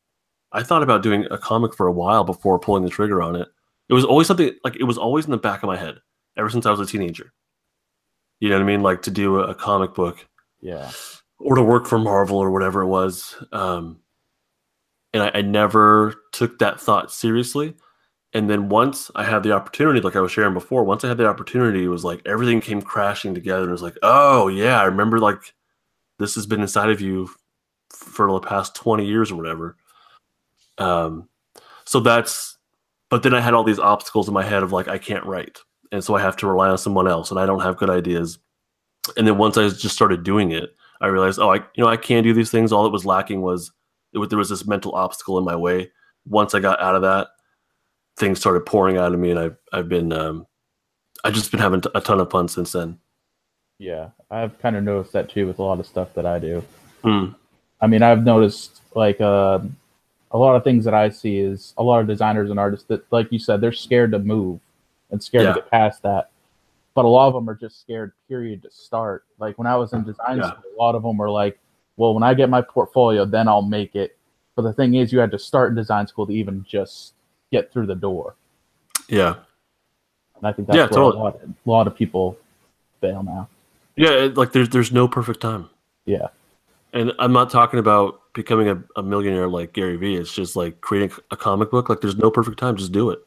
I 0.52 0.62
thought 0.62 0.82
about 0.82 1.02
doing 1.02 1.26
a 1.30 1.38
comic 1.38 1.74
for 1.74 1.86
a 1.86 1.92
while 1.92 2.24
before 2.24 2.58
pulling 2.58 2.84
the 2.84 2.90
trigger 2.90 3.20
on 3.22 3.36
it. 3.36 3.48
It 3.88 3.94
was 3.94 4.04
always 4.04 4.26
something 4.26 4.52
like 4.64 4.76
it 4.76 4.84
was 4.84 4.98
always 4.98 5.24
in 5.24 5.30
the 5.30 5.36
back 5.38 5.62
of 5.62 5.66
my 5.66 5.76
head 5.76 5.96
ever 6.36 6.50
since 6.50 6.66
I 6.66 6.70
was 6.70 6.80
a 6.80 6.86
teenager. 6.86 7.32
You 8.40 8.48
know 8.48 8.56
what 8.56 8.62
I 8.62 8.66
mean? 8.66 8.82
Like 8.82 9.02
to 9.02 9.10
do 9.10 9.40
a, 9.40 9.48
a 9.48 9.54
comic 9.54 9.94
book 9.94 10.26
Yeah. 10.60 10.90
or 11.38 11.56
to 11.56 11.62
work 11.62 11.86
for 11.86 11.98
Marvel 11.98 12.38
or 12.38 12.50
whatever 12.50 12.82
it 12.82 12.86
was. 12.86 13.34
Um, 13.52 14.00
and 15.12 15.22
I, 15.22 15.30
I 15.34 15.42
never 15.42 16.14
took 16.32 16.58
that 16.58 16.80
thought 16.80 17.10
seriously. 17.12 17.74
And 18.34 18.48
then 18.48 18.68
once 18.68 19.10
I 19.16 19.24
had 19.24 19.42
the 19.42 19.52
opportunity, 19.52 20.00
like 20.00 20.14
I 20.14 20.20
was 20.20 20.30
sharing 20.30 20.52
before, 20.54 20.84
once 20.84 21.02
I 21.02 21.08
had 21.08 21.16
the 21.16 21.26
opportunity, 21.26 21.84
it 21.84 21.88
was 21.88 22.04
like 22.04 22.20
everything 22.26 22.60
came 22.60 22.82
crashing 22.82 23.34
together. 23.34 23.62
And 23.62 23.70
it 23.70 23.72
was 23.72 23.82
like, 23.82 23.96
oh 24.02 24.48
yeah, 24.48 24.80
I 24.80 24.84
remember 24.84 25.18
like 25.18 25.54
this 26.18 26.34
has 26.34 26.46
been 26.46 26.60
inside 26.60 26.90
of 26.90 27.00
you 27.00 27.30
for 27.90 28.30
the 28.30 28.40
past 28.40 28.74
20 28.76 29.06
years 29.06 29.32
or 29.32 29.36
whatever. 29.36 29.76
Um, 30.78 31.28
so 31.84 32.00
that's, 32.00 32.56
but 33.10 33.22
then 33.22 33.34
I 33.34 33.40
had 33.40 33.54
all 33.54 33.64
these 33.64 33.78
obstacles 33.78 34.28
in 34.28 34.34
my 34.34 34.44
head 34.44 34.62
of 34.62 34.72
like, 34.72 34.88
I 34.88 34.98
can't 34.98 35.24
write. 35.24 35.58
And 35.90 36.04
so 36.04 36.14
I 36.14 36.20
have 36.20 36.36
to 36.36 36.46
rely 36.46 36.68
on 36.68 36.78
someone 36.78 37.08
else 37.08 37.30
and 37.30 37.40
I 37.40 37.46
don't 37.46 37.62
have 37.62 37.76
good 37.76 37.90
ideas. 37.90 38.38
And 39.16 39.26
then 39.26 39.38
once 39.38 39.56
I 39.56 39.68
just 39.68 39.94
started 39.94 40.22
doing 40.22 40.50
it, 40.50 40.74
I 41.00 41.06
realized, 41.06 41.38
oh, 41.38 41.52
I 41.52 41.56
you 41.74 41.84
know 41.84 41.88
I 41.88 41.96
can 41.96 42.22
do 42.24 42.34
these 42.34 42.50
things. 42.50 42.72
All 42.72 42.82
that 42.82 42.90
was 42.90 43.06
lacking 43.06 43.40
was 43.40 43.72
it, 44.12 44.28
there 44.28 44.38
was 44.38 44.50
this 44.50 44.66
mental 44.66 44.94
obstacle 44.94 45.38
in 45.38 45.44
my 45.44 45.56
way. 45.56 45.90
Once 46.26 46.54
I 46.54 46.60
got 46.60 46.80
out 46.80 46.96
of 46.96 47.02
that, 47.02 47.28
things 48.18 48.40
started 48.40 48.66
pouring 48.66 48.98
out 48.98 49.14
of 49.14 49.20
me, 49.20 49.30
and 49.30 49.38
I've 49.38 49.56
I've 49.72 49.88
been 49.88 50.12
um, 50.12 50.46
I've 51.24 51.34
just 51.34 51.50
been 51.50 51.60
having 51.60 51.82
a 51.94 52.00
ton 52.00 52.20
of 52.20 52.30
fun 52.30 52.48
since 52.48 52.72
then. 52.72 52.98
Yeah. 53.78 54.10
I've 54.30 54.58
kind 54.58 54.76
of 54.76 54.84
noticed 54.84 55.12
that 55.12 55.30
too 55.30 55.46
with 55.46 55.58
a 55.58 55.62
lot 55.62 55.80
of 55.80 55.86
stuff 55.86 56.12
that 56.14 56.26
I 56.26 56.38
do. 56.38 56.64
Hmm. 57.02 57.28
I 57.80 57.86
mean, 57.86 58.02
I've 58.02 58.24
noticed 58.24 58.80
like 58.94 59.20
uh, 59.20 59.60
a 60.30 60.38
lot 60.38 60.56
of 60.56 60.64
things 60.64 60.84
that 60.84 60.94
I 60.94 61.08
see 61.08 61.38
is 61.38 61.74
a 61.78 61.82
lot 61.82 62.00
of 62.00 62.06
designers 62.06 62.50
and 62.50 62.58
artists 62.58 62.86
that, 62.88 63.04
like 63.12 63.30
you 63.32 63.38
said, 63.38 63.60
they're 63.60 63.72
scared 63.72 64.12
to 64.12 64.18
move 64.18 64.60
and 65.10 65.22
scared 65.22 65.44
Yeah. 65.44 65.52
to 65.54 65.60
get 65.60 65.70
past 65.70 66.02
that. 66.02 66.30
But 66.94 67.04
a 67.04 67.08
lot 67.08 67.28
of 67.28 67.34
them 67.34 67.48
are 67.48 67.54
just 67.54 67.80
scared, 67.80 68.12
period, 68.28 68.62
to 68.62 68.70
start. 68.70 69.24
Like 69.38 69.56
when 69.56 69.66
I 69.66 69.76
was 69.76 69.92
in 69.92 70.04
design 70.04 70.38
Yeah. 70.38 70.48
school, 70.50 70.62
a 70.76 70.82
lot 70.82 70.94
of 70.94 71.02
them 71.02 71.16
were 71.16 71.30
like, 71.30 71.58
well, 71.96 72.12
when 72.14 72.22
I 72.22 72.34
get 72.34 72.50
my 72.50 72.60
portfolio, 72.60 73.24
then 73.24 73.48
I'll 73.48 73.62
make 73.62 73.94
it. 73.96 74.16
But 74.56 74.62
the 74.62 74.72
thing 74.72 74.94
is, 74.94 75.12
you 75.12 75.18
had 75.20 75.30
to 75.30 75.38
start 75.38 75.70
in 75.70 75.76
design 75.76 76.06
school 76.08 76.26
to 76.26 76.32
even 76.32 76.64
just 76.68 77.14
get 77.52 77.72
through 77.72 77.86
the 77.86 77.94
door. 77.94 78.34
Yeah. 79.08 79.36
And 80.36 80.46
I 80.46 80.52
think 80.52 80.68
that's 80.68 80.76
Yeah, 80.76 80.82
where 80.84 80.88
totally. 80.90 81.20
a, 81.20 81.24
lot, 81.24 81.40
a 81.44 81.70
lot 81.70 81.86
of 81.86 81.94
people 81.96 82.36
fail 83.00 83.22
now. 83.22 83.48
Yeah. 83.96 84.28
Like 84.34 84.52
there's 84.52 84.68
there's 84.68 84.92
no 84.92 85.08
perfect 85.08 85.40
time. 85.40 85.70
Yeah. 86.04 86.28
And 86.92 87.12
I'm 87.18 87.32
not 87.32 87.50
talking 87.50 87.78
about 87.78 88.20
becoming 88.38 88.68
a, 88.68 88.80
a 88.94 89.02
millionaire 89.02 89.48
like 89.48 89.72
Gary 89.72 89.96
Vee. 89.96 90.14
It's 90.14 90.32
just 90.32 90.54
like 90.54 90.80
creating 90.80 91.10
a 91.32 91.36
comic 91.36 91.72
book. 91.72 91.88
Like 91.88 92.00
there's 92.00 92.16
no 92.16 92.30
perfect 92.30 92.56
time. 92.56 92.76
Just 92.76 92.92
do 92.92 93.10
it. 93.10 93.18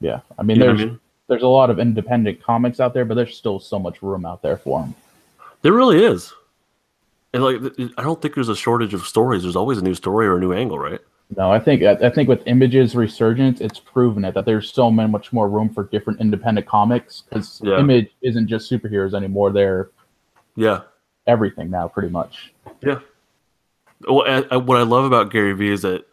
Yeah. 0.00 0.20
I 0.38 0.42
mean, 0.42 0.58
You 0.58 0.64
there's 0.64 0.80
I 0.82 0.84
mean? 0.84 1.00
there's 1.28 1.42
a 1.42 1.46
lot 1.48 1.70
of 1.70 1.78
independent 1.78 2.42
comics 2.42 2.78
out 2.78 2.92
there, 2.92 3.06
but 3.06 3.14
there's 3.14 3.34
still 3.34 3.58
so 3.58 3.78
much 3.78 4.02
room 4.02 4.26
out 4.26 4.42
there 4.42 4.58
for 4.58 4.82
them. 4.82 4.94
There 5.62 5.72
really 5.72 6.04
is. 6.04 6.34
And 7.32 7.42
like, 7.42 7.56
I 7.96 8.02
don't 8.02 8.20
think 8.20 8.34
there's 8.34 8.50
a 8.50 8.54
shortage 8.56 8.92
of 8.92 9.06
stories. 9.06 9.42
There's 9.44 9.56
always 9.56 9.78
a 9.78 9.82
new 9.82 9.94
story 9.94 10.26
or 10.26 10.36
a 10.36 10.40
new 10.40 10.52
angle, 10.52 10.78
right? 10.78 11.00
No, 11.38 11.50
I 11.50 11.58
think 11.58 11.82
I 11.82 12.10
think 12.10 12.28
with 12.28 12.42
Image's 12.46 12.94
resurgence, 12.94 13.62
it's 13.62 13.78
proven 13.78 14.26
it 14.26 14.34
that 14.34 14.44
there's 14.44 14.70
so 14.70 14.90
much 14.90 15.32
more 15.32 15.48
room 15.48 15.70
for 15.70 15.84
different 15.84 16.20
independent 16.20 16.66
comics 16.66 17.22
because 17.22 17.62
Yeah. 17.64 17.78
Image 17.78 18.10
isn't 18.20 18.46
just 18.48 18.70
superheroes 18.70 19.14
anymore; 19.14 19.52
they're 19.52 19.88
Yeah. 20.56 20.80
everything 21.26 21.70
now, 21.70 21.88
pretty 21.88 22.08
much. 22.10 22.52
Yeah. 22.82 22.98
Well, 24.08 24.24
I, 24.26 24.54
I, 24.54 24.56
what 24.56 24.78
I 24.78 24.82
love 24.82 25.04
about 25.04 25.30
Gary 25.30 25.52
Vee 25.52 25.70
is 25.70 25.82
that 25.82 26.06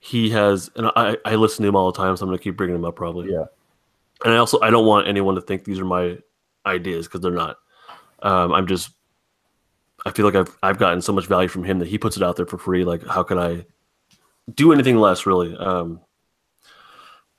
he 0.00 0.30
has, 0.30 0.70
and 0.76 0.90
I, 0.96 1.16
I 1.24 1.34
listen 1.34 1.62
to 1.62 1.68
him 1.68 1.76
all 1.76 1.92
the 1.92 1.98
time, 1.98 2.16
so 2.16 2.24
I'm 2.24 2.28
going 2.28 2.38
to 2.38 2.44
keep 2.44 2.56
bringing 2.56 2.76
him 2.76 2.84
up 2.84 2.96
probably. 2.96 3.32
Yeah. 3.32 3.44
And 4.24 4.34
I 4.34 4.36
also, 4.38 4.60
I 4.60 4.70
don't 4.70 4.86
want 4.86 5.08
anyone 5.08 5.34
to 5.34 5.40
think 5.40 5.64
these 5.64 5.78
are 5.78 5.84
my 5.84 6.18
ideas 6.66 7.06
because 7.06 7.20
they're 7.20 7.30
not. 7.30 7.58
Um, 8.22 8.52
I'm 8.52 8.66
just, 8.66 8.90
I 10.06 10.10
feel 10.10 10.24
like 10.24 10.34
I've, 10.34 10.56
I've 10.62 10.78
gotten 10.78 11.02
so 11.02 11.12
much 11.12 11.26
value 11.26 11.48
from 11.48 11.64
him 11.64 11.78
that 11.80 11.88
he 11.88 11.98
puts 11.98 12.16
it 12.16 12.22
out 12.22 12.36
there 12.36 12.46
for 12.46 12.58
free. 12.58 12.84
Like, 12.84 13.06
how 13.06 13.22
could 13.22 13.38
I 13.38 13.66
do 14.54 14.72
anything 14.72 14.96
less, 14.96 15.26
really? 15.26 15.56
Um, 15.56 16.00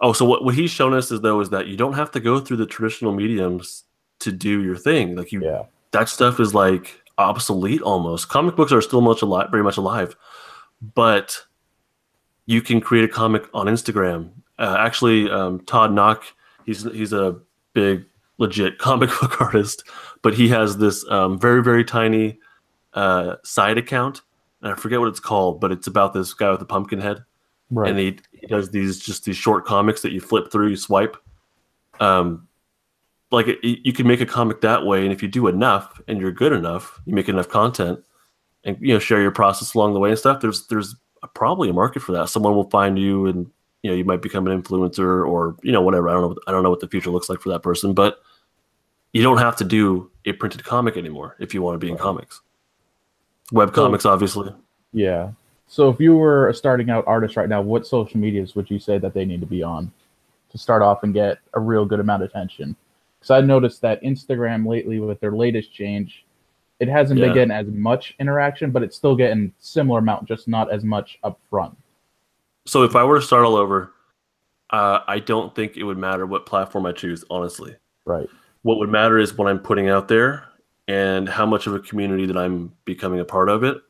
oh, 0.02 0.14
so 0.14 0.26
what, 0.26 0.44
what 0.44 0.56
he's 0.56 0.72
shown 0.72 0.94
us 0.94 1.12
is 1.12 1.22
though 1.22 1.40
is 1.42 1.50
that 1.50 1.68
you 1.68 1.78
don't 1.78 1.94
have 1.94 2.12
to 2.12 2.20
go 2.20 2.40
through 2.40 2.58
the 2.58 2.66
traditional 2.66 3.14
mediums 3.14 3.84
to 4.20 4.32
do 4.32 4.64
your 4.64 4.78
thing. 4.78 5.16
Like 5.16 5.32
you, 5.32 5.44
Yeah, 5.44 5.64
that 5.92 6.10
stuff 6.10 6.40
is 6.40 6.54
like 6.54 7.02
obsolete 7.20 7.82
almost. 7.82 8.30
Comic 8.30 8.56
books 8.56 8.72
are 8.72 8.82
still 8.82 9.02
much 9.02 9.22
alive, 9.22 9.50
very 9.52 9.64
much 9.64 9.78
alive, 9.78 10.16
but 10.96 11.38
you 12.46 12.62
can 12.62 12.82
create 12.82 13.06
a 13.06 13.08
comic 13.08 13.44
on 13.54 13.68
Instagram. 13.68 14.32
Uh, 14.58 14.76
actually, 14.80 15.30
um, 15.30 15.60
Todd 15.66 15.92
Nauck, 15.92 16.24
he's 16.66 16.84
he's 16.84 17.14
a 17.14 17.38
big 17.74 18.06
legit 18.38 18.78
comic 18.80 19.10
book 19.20 19.42
artist, 19.42 19.84
but 20.22 20.34
he 20.34 20.48
has 20.50 20.78
this 20.78 21.08
um, 21.10 21.40
very 21.40 21.64
very 21.64 21.84
tiny 21.84 22.40
uh, 22.94 23.36
side 23.44 23.78
account, 23.78 24.22
and 24.62 24.74
I 24.74 24.76
forget 24.76 25.00
what 25.00 25.10
it's 25.10 25.20
called, 25.20 25.62
but 25.62 25.72
it's 25.72 25.88
about 25.88 26.14
this 26.14 26.34
guy 26.34 26.52
with 26.52 26.62
a 26.62 26.66
pumpkin 26.66 27.00
head 27.00 27.24
right. 27.72 27.90
and 27.90 28.00
he, 28.00 28.20
he 28.32 28.48
does 28.48 28.72
these 28.72 29.00
just 29.00 29.26
these 29.26 29.38
short 29.38 29.66
comics 29.66 30.02
that 30.02 30.12
you 30.12 30.22
flip 30.22 30.52
through, 30.52 30.70
you 30.70 30.76
swipe. 30.76 31.18
Um, 32.00 32.48
like 33.32 33.48
it, 33.48 33.60
you 33.64 33.94
can 33.94 34.08
make 34.08 34.22
a 34.22 34.26
comic 34.26 34.62
that 34.62 34.86
way, 34.86 35.04
and 35.04 35.12
if 35.14 35.22
you 35.22 35.28
do 35.28 35.48
enough 35.48 36.02
and 36.08 36.20
you're 36.20 36.32
good 36.32 36.52
enough, 36.54 37.00
you 37.06 37.14
make 37.14 37.30
enough 37.30 37.48
content, 37.50 38.04
and 38.64 38.78
you 38.82 38.94
know 38.94 39.00
share 39.00 39.22
your 39.22 39.32
process 39.32 39.74
along 39.74 39.94
the 39.94 40.00
way 40.00 40.10
and 40.10 40.18
stuff. 40.20 40.42
There's 40.42 40.68
there's 40.68 40.96
a, 41.24 41.28
probably 41.28 41.70
a 41.70 41.74
market 41.74 42.02
for 42.02 42.12
that. 42.14 42.30
Someone 42.30 42.56
will 42.56 42.70
find 42.70 42.98
you, 42.98 43.28
and 43.28 43.50
you 43.84 43.92
know 43.92 43.96
you 43.96 44.04
might 44.06 44.22
become 44.22 44.48
an 44.48 44.62
influencer 44.62 45.28
or 45.28 45.56
you 45.62 45.72
know 45.72 45.82
whatever. 45.82 46.10
I 46.10 46.14
don't 46.14 46.22
know. 46.32 46.38
I 46.48 46.52
don't 46.52 46.64
know 46.64 46.70
what 46.72 46.80
the 46.80 46.88
future 46.88 47.12
looks 47.12 47.30
like 47.30 47.40
for 47.40 47.50
that 47.50 47.62
person, 47.62 47.94
but 47.94 48.20
you 49.14 49.22
don't 49.24 49.38
have 49.38 49.56
to 49.58 49.64
do 49.64 50.10
a 50.26 50.34
printed 50.34 50.64
comic 50.64 50.98
anymore 50.98 51.36
if 51.40 51.54
you 51.54 51.62
want 51.62 51.76
to 51.76 51.80
be 51.80 51.88
in 51.88 51.94
Right. 51.96 52.02
comics. 52.02 52.42
Web 53.52 53.70
So- 53.70 53.74
comics, 53.84 54.06
obviously. 54.06 54.54
yeah. 54.94 55.32
So 55.68 55.90
if 55.90 56.00
you 56.00 56.16
were 56.16 56.48
a 56.48 56.54
starting 56.54 56.90
out 56.90 57.04
artist 57.08 57.36
right 57.36 57.48
now, 57.50 57.62
what 57.62 57.86
social 57.86 58.20
medias 58.20 58.56
would 58.56 58.70
you 58.72 58.80
say 58.80 58.98
that 58.98 59.14
they 59.14 59.24
need 59.24 59.40
to 59.42 59.46
be 59.48 59.62
on 59.62 59.92
to 60.52 60.58
start 60.58 60.82
off 60.82 61.04
and 61.04 61.14
get 61.14 61.38
a 61.54 61.60
real 61.60 61.86
good 61.86 62.00
amount 62.00 62.24
of 62.24 62.30
attention? 62.30 62.76
Because 63.20 63.32
I 63.32 63.42
noticed 63.42 63.82
that 63.82 64.02
Instagram 64.02 64.66
lately, 64.68 65.00
with 65.00 65.20
their 65.20 65.36
latest 65.36 65.74
change, 65.74 66.26
it 66.80 66.88
hasn't 66.88 67.20
Yeah. 67.20 67.28
been 67.28 67.34
getting 67.34 67.52
as 67.52 67.68
much 67.68 68.16
interaction, 68.20 68.72
but 68.72 68.84
it's 68.84 68.96
still 68.96 69.16
getting 69.16 69.54
similar 69.60 70.00
amount, 70.00 70.26
just 70.28 70.48
not 70.48 70.72
as 70.72 70.84
much 70.84 71.20
up 71.24 71.40
front. 71.50 71.78
So 72.66 72.84
if 72.84 72.96
I 72.96 73.04
were 73.04 73.20
to 73.20 73.26
start 73.26 73.46
all 73.46 73.56
over, 73.56 73.92
uh, 74.70 75.00
I 75.08 75.20
don't 75.20 75.54
think 75.54 75.76
it 75.76 75.84
would 75.84 75.98
matter 75.98 76.26
what 76.26 76.46
platform 76.46 76.86
I 76.86 76.92
choose. 76.94 77.26
Honestly, 77.30 77.76
Right. 78.06 78.30
what 78.62 78.78
would 78.78 78.90
matter 78.90 79.18
is 79.18 79.38
what 79.38 79.50
I'm 79.50 79.60
putting 79.60 79.90
out 79.90 80.08
there 80.08 80.46
and 80.88 81.28
how 81.28 81.46
much 81.46 81.68
of 81.68 81.74
a 81.74 81.80
community 81.80 82.26
that 82.28 82.38
I'm 82.38 82.72
becoming 82.86 83.20
a 83.20 83.26
part 83.26 83.50
of 83.50 83.64
it. 83.64 83.82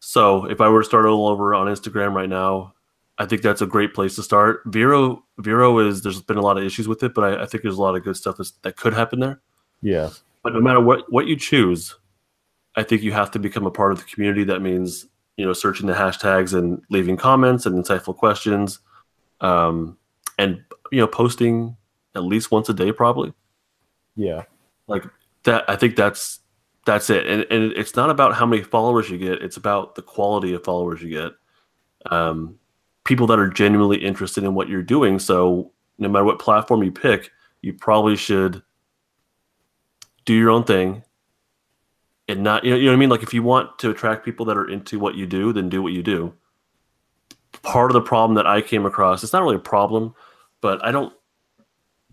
So 0.00 0.46
if 0.46 0.60
I 0.60 0.68
were 0.68 0.80
to 0.82 0.84
start 0.84 1.06
all 1.06 1.28
over 1.28 1.54
on 1.54 1.68
Instagram 1.68 2.14
right 2.14 2.28
now, 2.28 2.74
I 3.22 3.26
think 3.26 3.42
that's 3.42 3.62
a 3.62 3.66
great 3.66 3.94
place 3.94 4.16
to 4.16 4.22
start. 4.24 4.62
Vero, 4.66 5.24
Vero 5.38 5.78
is 5.78 6.02
there's 6.02 6.20
been 6.20 6.38
a 6.38 6.42
lot 6.42 6.58
of 6.58 6.64
issues 6.64 6.88
with 6.88 7.04
it, 7.04 7.14
but 7.14 7.22
I, 7.22 7.42
I 7.44 7.46
think 7.46 7.62
there's 7.62 7.78
a 7.78 7.80
lot 7.80 7.94
of 7.94 8.02
good 8.02 8.16
stuff 8.16 8.36
that's, 8.36 8.50
that 8.62 8.76
could 8.76 8.92
happen 8.92 9.20
there. 9.20 9.40
Yeah. 9.80 10.10
But 10.42 10.54
no 10.54 10.60
matter 10.60 10.80
what 10.80 11.10
what 11.12 11.28
you 11.28 11.36
choose, 11.36 11.94
I 12.74 12.82
think 12.82 13.02
you 13.02 13.12
have 13.12 13.30
to 13.30 13.38
become 13.38 13.64
a 13.64 13.70
part 13.70 13.92
of 13.92 13.98
the 13.98 14.04
community. 14.04 14.42
That 14.42 14.60
means 14.60 15.06
you 15.36 15.46
know 15.46 15.52
searching 15.52 15.86
the 15.86 15.92
hashtags 15.92 16.52
and 16.52 16.82
leaving 16.90 17.16
comments 17.16 17.64
and 17.64 17.76
insightful 17.76 18.16
questions, 18.16 18.80
um, 19.40 19.96
and 20.36 20.60
you 20.90 20.98
know 20.98 21.06
posting 21.06 21.76
at 22.16 22.24
least 22.24 22.50
once 22.50 22.68
a 22.68 22.74
day 22.74 22.90
probably. 22.90 23.32
Yeah. 24.16 24.46
Like 24.88 25.04
that, 25.44 25.64
I 25.70 25.76
think 25.76 25.94
that's 25.94 26.40
that's 26.86 27.08
it. 27.08 27.24
And 27.28 27.46
and 27.50 27.72
it's 27.74 27.94
not 27.94 28.10
about 28.10 28.34
how 28.34 28.46
many 28.46 28.62
followers 28.62 29.08
you 29.08 29.18
get; 29.18 29.42
it's 29.42 29.56
about 29.56 29.94
the 29.94 30.02
quality 30.02 30.54
of 30.54 30.64
followers 30.64 31.00
you 31.00 31.10
get. 31.10 31.32
Um, 32.10 32.58
people 33.04 33.26
that 33.26 33.38
are 33.38 33.48
genuinely 33.48 33.98
interested 33.98 34.44
in 34.44 34.54
what 34.54 34.68
you're 34.68 34.82
doing. 34.82 35.18
So 35.18 35.72
no 35.98 36.08
matter 36.08 36.24
what 36.24 36.38
platform 36.38 36.82
you 36.82 36.92
pick, 36.92 37.30
you 37.62 37.72
probably 37.72 38.16
should 38.16 38.62
do 40.24 40.34
your 40.34 40.50
own 40.50 40.64
thing 40.64 41.02
and 42.28 42.42
not 42.42 42.64
you 42.64 42.70
know, 42.70 42.76
you 42.76 42.84
know 42.84 42.92
what 42.92 42.96
I 42.96 43.00
mean 43.00 43.08
like 43.08 43.22
if 43.24 43.34
you 43.34 43.42
want 43.42 43.76
to 43.80 43.90
attract 43.90 44.24
people 44.24 44.46
that 44.46 44.56
are 44.56 44.68
into 44.68 45.00
what 45.00 45.16
you 45.16 45.26
do 45.26 45.52
then 45.52 45.68
do 45.68 45.82
what 45.82 45.92
you 45.92 46.02
do 46.02 46.32
part 47.62 47.90
of 47.90 47.94
the 47.94 48.00
problem 48.00 48.36
that 48.36 48.46
I 48.46 48.60
came 48.62 48.86
across 48.86 49.24
it's 49.24 49.32
not 49.32 49.42
really 49.42 49.56
a 49.56 49.60
problem 49.60 50.14
but 50.60 50.84
I 50.84 50.92
don't 50.92 51.12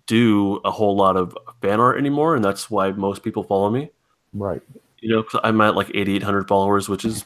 do 0.07 0.55
a 0.65 0.71
whole 0.71 0.95
lot 0.95 1.15
of 1.15 1.37
fan 1.61 1.79
art 1.79 1.99
anymore 1.99 2.35
and 2.35 2.43
that's 2.43 2.71
why 2.71 2.91
most 2.91 3.21
people 3.21 3.43
follow 3.43 3.69
me 3.69 3.91
Right. 4.33 4.61
you 4.99 5.09
know 5.09 5.21
'cause 5.21 5.39
I'm 5.43 5.61
at 5.61 5.75
like 5.75 5.91
8800 5.93 6.47
followers 6.47 6.89
which 6.89 7.05
is 7.05 7.25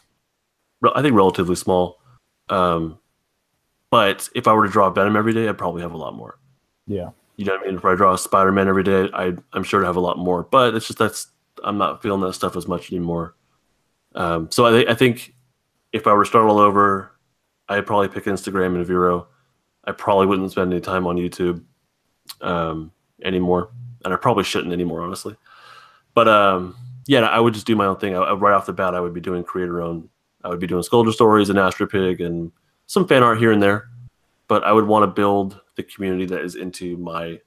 I 0.93 1.01
think 1.01 1.15
relatively 1.15 1.55
small 1.55 2.01
um 2.49 2.99
but 3.93 4.27
if 4.33 4.47
I 4.47 4.53
were 4.53 4.65
to 4.65 4.71
draw 4.71 4.89
Venom 4.89 5.15
every 5.15 5.33
day 5.33 5.47
I'd 5.47 5.57
probably 5.57 5.83
have 5.83 5.93
a 5.93 5.97
lot 5.97 6.15
more 6.15 6.39
Yeah. 6.87 7.11
you 7.37 7.45
know 7.45 7.53
what 7.53 7.61
I 7.61 7.65
mean? 7.67 7.75
If 7.77 7.85
I 7.85 7.95
draw 7.95 8.15
Spider 8.15 8.51
Man 8.51 8.67
every 8.67 8.83
day, 8.83 9.07
I 9.13 9.35
I'm 9.53 9.63
sure 9.63 9.79
to 9.79 9.85
have 9.85 9.95
a 9.95 9.99
lot 10.07 10.17
more. 10.17 10.43
But 10.43 10.73
it's 10.75 10.87
just 10.87 10.99
that's 10.99 11.27
I'm 11.63 11.77
not 11.77 12.01
feeling 12.01 12.21
that 12.21 12.33
stuff 12.33 12.55
as 12.55 12.67
much 12.67 12.91
anymore. 12.91 13.35
Um, 14.15 14.49
so 14.51 14.65
I 14.65 14.71
think 14.71 14.89
I 14.89 14.95
think 14.95 15.33
if 15.91 16.07
I 16.07 16.13
were 16.13 16.23
to 16.23 16.29
start 16.29 16.45
all 16.49 16.59
over, 16.59 17.11
I'd 17.69 17.85
probably 17.85 18.07
pick 18.09 18.25
Instagram 18.25 18.75
and 18.75 18.85
Vero. 18.85 19.27
I 19.85 19.91
probably 19.91 20.27
wouldn't 20.27 20.51
spend 20.51 20.71
any 20.71 20.81
time 20.81 21.05
on 21.07 21.17
YouTube 21.17 21.63
um, 22.41 22.91
anymore, 23.23 23.69
and 24.03 24.13
I 24.13 24.17
probably 24.17 24.43
shouldn't 24.43 24.73
anymore, 24.73 25.01
honestly. 25.01 25.35
But 26.13 26.27
um, 26.27 26.75
yeah, 27.07 27.21
I 27.21 27.39
would 27.39 27.53
just 27.53 27.67
do 27.67 27.75
my 27.75 27.85
own 27.85 27.97
thing. 27.97 28.15
I, 28.15 28.33
right 28.33 28.53
off 28.53 28.65
the 28.65 28.73
bat, 28.73 28.95
I 28.95 28.99
would 28.99 29.13
be 29.13 29.21
doing 29.21 29.43
creator 29.43 29.81
own. 29.81 30.09
I 30.43 30.49
would 30.49 30.59
be 30.59 30.67
doing 30.67 30.83
Sculptor 30.83 31.11
stories 31.11 31.49
and 31.49 31.57
Astro 31.59 31.87
Pig 31.87 32.21
and 32.21 32.51
some 32.93 33.07
fan 33.07 33.23
art 33.23 33.39
here 33.39 33.51
and 33.51 33.61
there. 33.61 33.89
But 34.47 34.63
I 34.63 34.71
would 34.71 34.85
want 34.85 35.03
to 35.03 35.07
build 35.07 35.59
the 35.75 35.83
community 35.83 36.25
that 36.27 36.41
is 36.41 36.55
into 36.55 36.95
my 36.97 37.39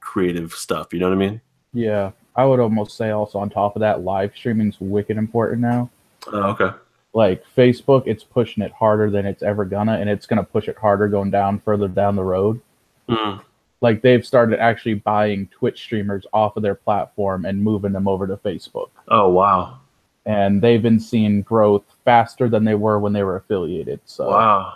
creative 0.00 0.52
stuff. 0.52 0.92
You 0.92 1.00
know 1.00 1.08
what 1.08 1.14
I 1.14 1.18
mean? 1.18 1.40
Yeah. 1.74 2.12
I 2.34 2.46
would 2.46 2.60
almost 2.60 2.96
say 2.96 3.10
also 3.10 3.38
on 3.38 3.50
top 3.50 3.76
of 3.76 3.80
that, 3.80 4.02
live 4.02 4.32
streaming's 4.34 4.80
wicked 4.80 5.18
important 5.18 5.60
now. 5.60 5.90
Oh, 6.32 6.44
okay. 6.52 6.70
Like 7.12 7.44
Facebook, 7.54 8.04
it's 8.06 8.24
pushing 8.24 8.62
it 8.62 8.72
harder 8.72 9.10
than 9.10 9.26
it's 9.26 9.42
ever 9.42 9.64
gonna, 9.64 9.94
and 9.94 10.08
it's 10.08 10.26
gonna 10.26 10.44
push 10.44 10.68
it 10.68 10.78
harder 10.78 11.08
going 11.08 11.30
down 11.30 11.58
further 11.60 11.88
down 11.88 12.16
the 12.16 12.22
road. 12.22 12.60
Mm, 13.08 13.42
Like 13.80 14.00
they've 14.00 14.24
started 14.24 14.60
actually 14.60 14.94
buying 14.94 15.48
Twitch 15.48 15.80
streamers 15.80 16.24
off 16.32 16.56
of 16.56 16.62
their 16.62 16.76
platform 16.76 17.44
and 17.44 17.62
moving 17.62 17.92
them 17.92 18.06
over 18.08 18.26
to 18.28 18.36
Facebook. 18.36 18.90
Oh, 19.08 19.28
wow. 19.28 19.79
And 20.30 20.62
they've 20.62 20.82
been 20.82 21.00
seeing 21.00 21.42
growth 21.42 21.82
faster 22.04 22.48
than 22.48 22.64
they 22.64 22.76
were 22.76 23.00
when 23.00 23.12
they 23.12 23.24
were 23.24 23.36
affiliated. 23.36 24.00
So 24.04 24.28
Wow. 24.30 24.74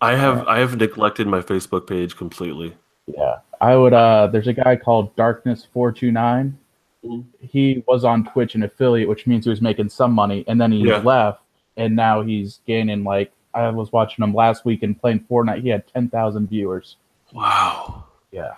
I 0.00 0.14
have 0.16 0.46
I 0.48 0.58
have 0.60 0.76
neglected 0.78 1.26
my 1.26 1.40
Facebook 1.40 1.86
page 1.86 2.16
completely. 2.16 2.74
Yeah, 3.06 3.36
I 3.60 3.76
would. 3.76 3.92
Uh, 3.92 4.28
there's 4.28 4.46
a 4.48 4.52
guy 4.54 4.76
called 4.76 5.14
Darkness 5.16 5.66
four 5.72 5.92
two 5.92 6.10
nine. 6.10 6.58
Mhm. 7.04 7.24
He 7.40 7.84
was 7.86 8.04
on 8.04 8.24
Twitch 8.24 8.54
an 8.54 8.62
affiliate, 8.62 9.08
which 9.10 9.26
means 9.26 9.44
he 9.44 9.50
was 9.50 9.60
making 9.60 9.90
some 9.90 10.12
money, 10.12 10.42
and 10.48 10.58
then 10.60 10.72
he 10.72 10.78
Yeah. 10.88 10.98
left 10.98 11.42
and 11.76 11.94
now 11.96 12.22
he's 12.22 12.60
gaining 12.66 13.04
like 13.04 13.30
I 13.52 13.68
was 13.70 13.92
watching 13.92 14.22
him 14.24 14.32
last 14.34 14.64
week 14.64 14.82
and 14.82 14.98
playing 14.98 15.20
Fortnite. 15.30 15.60
He 15.62 15.68
had 15.68 15.86
ten 15.86 16.08
thousand 16.08 16.48
viewers. 16.48 16.96
Wow. 17.32 18.04
Yeah. 18.32 18.54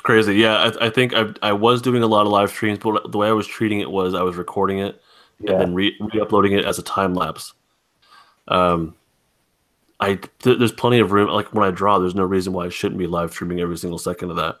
Crazy. 0.00 0.34
Yeah, 0.34 0.56
I, 0.80 0.86
I 0.86 0.90
think 0.90 1.14
I, 1.14 1.32
I 1.42 1.52
was 1.52 1.82
doing 1.82 2.02
a 2.02 2.06
lot 2.06 2.26
of 2.26 2.32
live 2.32 2.50
streams, 2.50 2.78
but 2.78 3.10
the 3.12 3.18
way 3.18 3.28
I 3.28 3.32
was 3.32 3.46
treating 3.46 3.80
it 3.80 3.90
was 3.90 4.14
I 4.14 4.22
was 4.22 4.36
recording 4.36 4.78
it 4.78 5.00
Yeah. 5.40 5.52
and 5.52 5.60
then 5.60 5.74
re- 5.74 5.96
re-uploading 6.00 6.52
it 6.52 6.64
as 6.64 6.78
a 6.78 6.82
time 6.82 7.14
lapse. 7.14 7.52
Um, 8.48 8.94
I 10.00 10.14
th- 10.40 10.58
there's 10.58 10.72
plenty 10.72 10.98
of 11.00 11.12
room. 11.12 11.28
Like 11.28 11.52
when 11.54 11.64
I 11.66 11.70
draw, 11.70 11.98
there's 11.98 12.14
no 12.14 12.24
reason 12.24 12.52
why 12.52 12.64
I 12.66 12.68
shouldn't 12.70 12.98
be 12.98 13.06
live 13.06 13.30
streaming 13.32 13.60
every 13.60 13.76
single 13.76 13.98
second 13.98 14.30
of 14.30 14.36
that. 14.36 14.56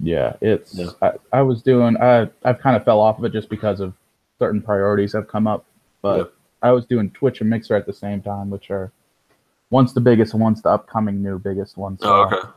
Yeah, 0.00 0.34
it's 0.40 0.74
Yeah. 0.74 0.90
I, 1.00 1.12
I 1.32 1.42
was 1.42 1.62
doing 1.62 1.96
I 1.96 2.28
I've 2.44 2.58
kind 2.60 2.76
of 2.76 2.84
fell 2.84 3.00
off 3.00 3.18
of 3.18 3.24
it 3.24 3.32
just 3.32 3.48
because 3.48 3.80
of 3.80 3.94
certain 4.38 4.60
priorities 4.60 5.12
have 5.14 5.28
come 5.28 5.46
up, 5.46 5.64
but 6.02 6.18
Yeah. 6.18 6.24
I 6.62 6.72
was 6.72 6.84
doing 6.86 7.10
Twitch 7.10 7.40
and 7.40 7.48
Mixer 7.48 7.74
at 7.76 7.86
the 7.86 7.92
same 7.92 8.20
time, 8.20 8.50
which 8.50 8.70
are 8.70 8.90
one's 9.70 9.94
the 9.94 10.00
biggest 10.00 10.34
and 10.34 10.42
one's 10.42 10.60
the 10.62 10.68
upcoming 10.70 11.22
new 11.22 11.38
biggest 11.38 11.76
one. 11.78 11.98
So, 11.98 12.08
Oh, 12.08 12.22
okay. 12.26 12.48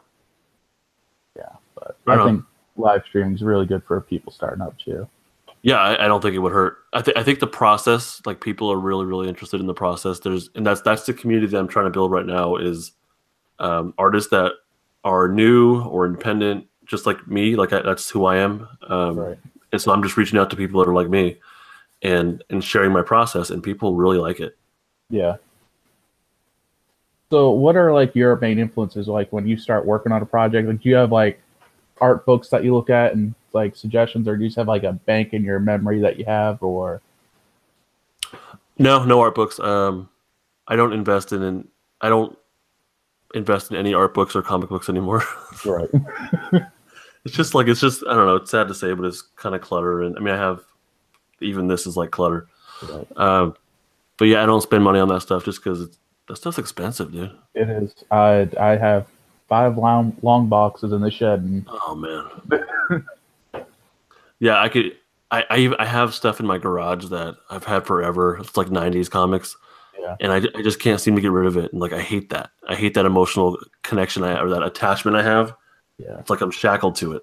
But 2.06 2.20
I 2.20 2.26
think 2.26 2.44
live 2.76 3.04
streaming 3.08 3.34
is 3.34 3.42
really 3.42 3.66
good 3.66 3.84
for 3.84 4.00
people 4.02 4.32
starting 4.32 4.62
up 4.62 4.78
too. 4.78 5.08
Yeah, 5.64 5.80
I, 5.80 6.06
I 6.06 6.08
don't 6.08 6.22
think 6.22 6.36
it 6.36 6.40
would 6.40 6.54
hurt. 6.54 6.78
I 6.94 7.02
think 7.02 7.18
I 7.18 7.24
think 7.24 7.40
the 7.40 7.48
process, 7.48 8.22
like 8.26 8.42
people 8.42 8.72
are 8.72 8.78
really 8.78 9.06
really 9.06 9.28
interested 9.28 9.60
in 9.60 9.68
the 9.68 9.74
process. 9.74 10.20
There's 10.20 10.50
and 10.56 10.66
that's 10.66 10.82
that's 10.82 11.06
the 11.06 11.14
community 11.14 11.48
that 11.48 11.58
I'm 11.58 11.68
trying 11.68 11.86
to 11.86 11.92
build 11.92 12.12
right 12.12 12.26
now 12.26 12.56
is 12.56 12.92
um, 13.60 13.94
artists 13.98 14.30
that 14.32 14.54
are 15.04 15.28
new 15.28 15.82
or 15.84 16.06
independent, 16.06 16.68
just 16.86 17.06
like 17.06 17.28
me. 17.28 17.56
Like 17.56 17.74
I, 17.74 17.82
that's 17.82 18.10
who 18.10 18.26
I 18.26 18.38
am. 18.38 18.68
Um, 18.88 19.20
right. 19.20 19.38
and 19.72 19.82
so 19.82 19.92
I'm 19.92 20.04
just 20.04 20.16
reaching 20.16 20.38
out 20.38 20.50
to 20.52 20.56
people 20.56 20.80
that 20.80 20.90
are 20.90 20.94
like 20.94 21.10
me, 21.10 21.38
and 22.02 22.44
and 22.50 22.64
sharing 22.64 22.92
my 22.92 23.02
process, 23.02 23.50
and 23.50 23.64
people 23.64 23.96
really 23.96 24.18
like 24.18 24.40
it. 24.40 24.58
Yeah. 25.10 25.38
So, 27.30 27.50
what 27.50 27.76
are 27.76 27.92
like 27.92 28.16
your 28.16 28.36
main 28.38 28.60
influences? 28.60 29.08
Like 29.08 29.34
when 29.34 29.48
you 29.48 29.58
start 29.58 29.86
working 29.86 30.12
on 30.12 30.22
a 30.22 30.26
project, 30.26 30.68
like 30.68 30.82
do 30.82 30.90
you 30.90 30.96
have 30.96 31.12
like 31.12 31.42
art 32.02 32.26
books 32.26 32.50
that 32.50 32.64
you 32.64 32.74
look 32.74 32.90
at 32.90 33.14
and 33.14 33.34
like 33.54 33.76
suggestions, 33.76 34.28
or 34.28 34.36
do 34.36 34.44
you 34.44 34.50
just 34.50 34.58
have 34.58 34.68
like 34.68 34.84
a 34.84 34.94
bank 34.94 35.34
in 35.34 35.44
your 35.44 35.60
memory 35.60 36.00
that 36.00 36.18
you 36.18 36.26
have, 36.26 36.62
or 36.62 37.02
No, 38.78 39.04
no 39.04 39.20
art 39.20 39.36
books. 39.36 39.60
Um, 39.60 40.10
I 40.68 40.76
don't 40.76 40.94
invest 40.94 41.32
in, 41.32 41.42
in 41.42 41.68
I 42.02 42.10
don't 42.10 42.38
invest 43.34 43.72
in 43.72 43.78
any 43.78 43.94
art 43.94 44.14
books 44.14 44.36
or 44.36 44.42
comic 44.42 44.70
books 44.70 44.90
anymore. 44.90 45.24
right? 45.66 45.90
it's 47.26 47.36
just 47.36 47.56
like 47.56 47.68
it's 47.68 47.82
just 47.82 48.04
I 48.08 48.14
don't 48.14 48.26
know. 48.28 48.36
It's 48.36 48.52
sad 48.52 48.68
to 48.68 48.76
say, 48.76 48.94
but 48.94 49.06
it's 49.06 49.22
kind 49.22 49.56
of 49.56 49.62
clutter. 49.62 50.04
And 50.04 50.16
I 50.18 50.20
mean, 50.20 50.34
I 50.34 50.38
have 50.38 50.62
even 51.42 51.68
this 51.68 51.88
is 51.88 51.98
like 51.98 52.12
clutter. 52.12 52.48
right. 52.90 53.08
Um, 53.18 53.56
but 54.18 54.26
yeah, 54.26 54.42
I 54.42 54.46
don't 54.46 54.62
spend 54.62 54.84
money 54.84 55.00
on 55.00 55.10
that 55.10 55.22
stuff 55.22 55.46
just 55.46 55.64
because 55.64 55.98
that 56.28 56.36
stuff's 56.36 56.58
expensive, 56.58 57.12
dude. 57.12 57.32
It 57.54 57.70
is. 57.70 57.94
I 58.12 58.50
I 58.60 58.78
have 58.78 59.08
five 59.48 59.78
long 59.78 60.16
long 60.22 60.48
boxes 60.48 60.92
in 60.94 61.02
the 61.02 61.12
shed, 61.12 61.40
and 61.42 61.66
Oh 61.70 61.96
man. 61.96 63.66
yeah, 64.40 64.62
I 64.62 64.70
could. 64.70 64.96
I, 65.30 65.44
I 65.50 65.76
I 65.80 65.86
have 65.86 66.14
stuff 66.14 66.40
in 66.40 66.46
my 66.46 66.58
garage 66.58 67.06
that 67.08 67.36
I've 67.50 67.66
had 67.66 67.86
forever. 67.86 68.38
It's 68.38 68.56
like 68.56 68.68
'90s 68.68 69.10
comics, 69.10 69.58
Yeah. 70.00 70.16
and 70.22 70.32
I, 70.32 70.38
I 70.58 70.62
just 70.62 70.80
can't 70.80 71.02
seem 71.02 71.16
to 71.16 71.22
get 71.22 71.32
rid 71.32 71.48
of 71.48 71.58
it. 71.58 71.72
And 71.74 71.82
like 71.82 71.92
I 71.94 72.00
hate 72.02 72.30
that. 72.30 72.50
I 72.68 72.76
hate 72.76 72.94
that 72.94 73.06
emotional 73.06 73.58
connection 73.84 74.24
I 74.24 74.40
or 74.40 74.50
that 74.50 74.64
attachment 74.64 75.18
I 75.18 75.24
have. 75.24 75.54
yeah. 75.98 76.18
It's 76.20 76.30
like 76.30 76.42
I'm 76.42 76.52
shackled 76.52 76.96
to 76.98 77.14
it. 77.14 77.22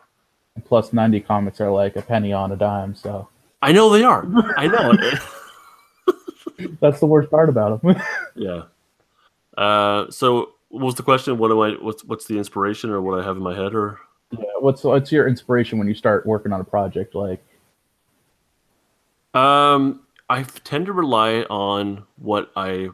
And 0.54 0.64
plus, 0.64 0.92
ninety 0.92 1.20
comics 1.20 1.60
are 1.60 1.70
like 1.70 1.96
a 1.96 2.02
penny 2.02 2.32
on 2.32 2.52
a 2.52 2.56
dime, 2.56 2.94
so 2.94 3.28
I 3.62 3.72
know 3.72 3.88
they 3.90 4.04
are. 4.04 4.26
I 4.56 4.66
know. 4.66 4.92
that's 6.80 7.00
the 7.00 7.06
worst 7.06 7.30
part 7.30 7.48
about 7.48 7.80
them. 7.82 7.96
yeah. 8.34 8.62
Uh, 9.56 10.10
so 10.10 10.53
what 10.74 10.84
was 10.86 10.94
the 10.96 11.02
question? 11.02 11.38
What 11.38 11.48
do 11.48 11.60
I? 11.62 11.72
What's 11.72 12.04
what's 12.04 12.26
the 12.26 12.36
inspiration 12.36 12.90
or 12.90 13.00
what 13.00 13.18
I 13.18 13.24
have 13.24 13.36
in 13.36 13.42
my 13.42 13.54
head 13.54 13.74
or? 13.74 14.00
yeah. 14.32 14.44
What's 14.58 14.82
what's 14.84 15.12
your 15.12 15.28
inspiration 15.28 15.78
when 15.78 15.86
you 15.86 15.94
start 15.94 16.26
working 16.26 16.52
on 16.52 16.60
a 16.60 16.64
project? 16.64 17.14
Like, 17.14 17.42
Um, 19.34 20.00
I 20.28 20.42
tend 20.42 20.86
to 20.86 20.92
rely 20.92 21.42
on 21.50 22.04
what 22.16 22.50
I. 22.56 22.90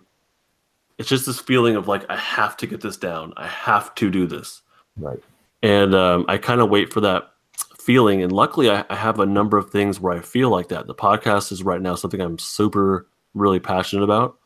It's 0.99 1.09
just 1.09 1.25
this 1.27 1.41
feeling 1.41 1.77
of 1.77 1.89
like 1.89 2.05
I 2.11 2.17
have 2.17 2.57
to 2.59 2.67
get 2.67 2.81
this 2.83 2.97
down. 2.97 3.33
I 3.37 3.47
have 3.47 3.95
to 3.97 4.11
do 4.11 4.27
this, 4.27 4.61
right? 4.99 5.19
and 5.63 5.95
um, 5.95 6.27
I 6.29 6.37
kind 6.37 6.61
of 6.61 6.69
wait 6.69 6.93
for 6.93 7.01
that 7.01 7.31
feeling. 7.79 8.23
And 8.23 8.33
luckily, 8.33 8.71
I, 8.71 8.85
I 8.91 8.97
have 8.97 9.19
a 9.19 9.27
number 9.27 9.57
of 9.57 9.71
things 9.71 9.99
where 9.99 10.13
I 10.13 10.21
feel 10.21 10.51
like 10.51 10.69
that. 10.69 10.87
The 10.87 10.95
podcast 10.95 11.53
is 11.53 11.63
right 11.63 11.81
now 11.81 11.95
something 11.95 12.21
I'm 12.21 12.39
super 12.39 13.07
really 13.33 13.61
passionate 13.61 14.03
about, 14.03 14.37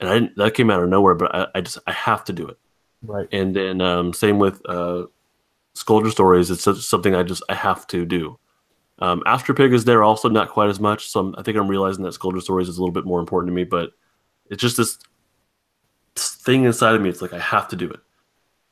and 0.00 0.08
I 0.08 0.14
didn't, 0.14 0.36
that 0.36 0.54
came 0.54 0.70
out 0.70 0.82
of 0.82 0.88
nowhere. 0.88 1.14
But 1.14 1.34
I, 1.34 1.46
I 1.54 1.60
just 1.60 1.78
I 1.86 1.92
have 1.92 2.24
to 2.24 2.32
do 2.32 2.48
it. 2.48 2.58
Right. 3.02 3.28
And 3.32 3.54
then 3.54 3.80
um, 3.80 4.12
same 4.12 4.38
with 4.38 4.60
uh, 4.68 5.06
Sculpture 5.74 6.10
Stories. 6.10 6.50
It's 6.50 6.86
something 6.86 7.14
I 7.14 7.22
just 7.22 7.42
I 7.48 7.54
have 7.54 7.86
to 7.88 8.04
do. 8.06 8.38
Um, 8.98 9.22
Astro 9.26 9.54
Pig 9.54 9.72
is 9.72 9.84
there 9.84 10.04
also 10.04 10.28
not 10.28 10.50
quite 10.50 10.68
as 10.68 10.78
much. 10.78 11.08
So 11.08 11.20
I'm, 11.20 11.34
I 11.36 11.42
think 11.42 11.56
I'm 11.56 11.68
realizing 11.68 12.04
that 12.04 12.12
Sculpture 12.12 12.40
Stories 12.40 12.68
is 12.68 12.78
a 12.78 12.80
little 12.80 12.92
bit 12.92 13.04
more 13.04 13.20
important 13.20 13.50
to 13.50 13.54
me. 13.54 13.64
But 13.64 13.90
it's 14.48 14.60
just 14.60 14.76
this 14.76 14.98
thing 16.16 16.64
inside 16.64 16.94
of 16.94 17.02
me. 17.02 17.08
It's 17.08 17.22
like 17.22 17.32
I 17.32 17.38
have 17.38 17.68
to 17.68 17.76
do 17.76 17.90
it. 17.90 18.00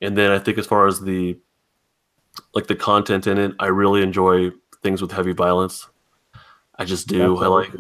And 0.01 0.17
then 0.17 0.31
I 0.31 0.39
think 0.39 0.59
as 0.59 0.67
far 0.67 0.87
as 0.87 1.01
the 1.01 1.39
like 2.55 2.69
the 2.69 2.77
content 2.77 3.27
in 3.27 3.39
it, 3.39 3.53
I 3.59 3.67
really 3.67 4.03
enjoy 4.03 4.51
things 4.83 5.03
with 5.03 5.13
heavy 5.13 5.33
violence. 5.33 5.89
I 6.77 6.85
just 6.85 7.09
do. 7.09 7.37
I 7.39 7.47
like. 7.47 7.73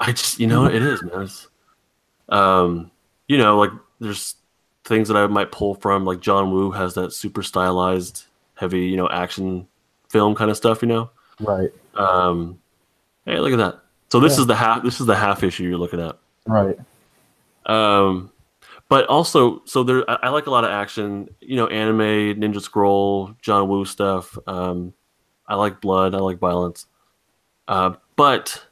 I 0.00 0.12
just 0.12 0.40
you 0.40 0.46
know 0.46 0.66
it 0.66 0.82
is 0.82 1.02
man. 1.02 1.22
It's, 1.22 1.46
um, 2.28 2.90
you 3.28 3.38
know 3.38 3.58
like 3.58 3.70
there's 4.00 4.34
things 4.84 5.08
that 5.08 5.16
I 5.16 5.26
might 5.28 5.52
pull 5.52 5.74
from 5.74 6.04
like 6.04 6.20
John 6.20 6.50
Woo 6.52 6.70
has 6.72 6.94
that 6.94 7.12
super 7.12 7.42
stylized 7.42 8.24
heavy 8.54 8.80
you 8.86 8.96
know 8.96 9.08
action 9.08 9.66
film 10.08 10.34
kind 10.34 10.50
of 10.50 10.56
stuff 10.56 10.82
you 10.82 10.88
know. 10.88 11.10
Right. 11.40 11.70
Um, 11.94 12.58
hey 13.24 13.38
look 13.38 13.52
at 13.52 13.58
that. 13.58 13.80
So 14.10 14.20
this 14.20 14.36
Yeah. 14.36 14.40
is 14.42 14.46
the 14.46 14.56
half 14.56 14.82
this 14.82 15.00
is 15.00 15.06
the 15.06 15.16
half 15.16 15.42
issue 15.42 15.64
you're 15.64 15.78
looking 15.78 16.00
at. 16.00 16.16
Right. 16.46 16.78
Um, 17.66 18.30
but 18.88 19.06
also 19.06 19.62
so 19.64 19.82
there 19.84 20.08
I, 20.10 20.18
I 20.24 20.28
like 20.30 20.46
a 20.46 20.50
lot 20.50 20.64
of 20.64 20.70
action 20.70 21.28
you 21.40 21.56
know 21.56 21.66
anime 21.68 22.40
Ninja 22.40 22.60
Scroll 22.60 23.34
John 23.40 23.68
Woo 23.68 23.84
stuff. 23.84 24.36
Um, 24.46 24.92
I 25.46 25.54
like 25.54 25.80
blood. 25.80 26.14
I 26.14 26.18
like 26.18 26.38
violence. 26.38 26.86
Uh, 27.68 27.94
but 28.16 28.64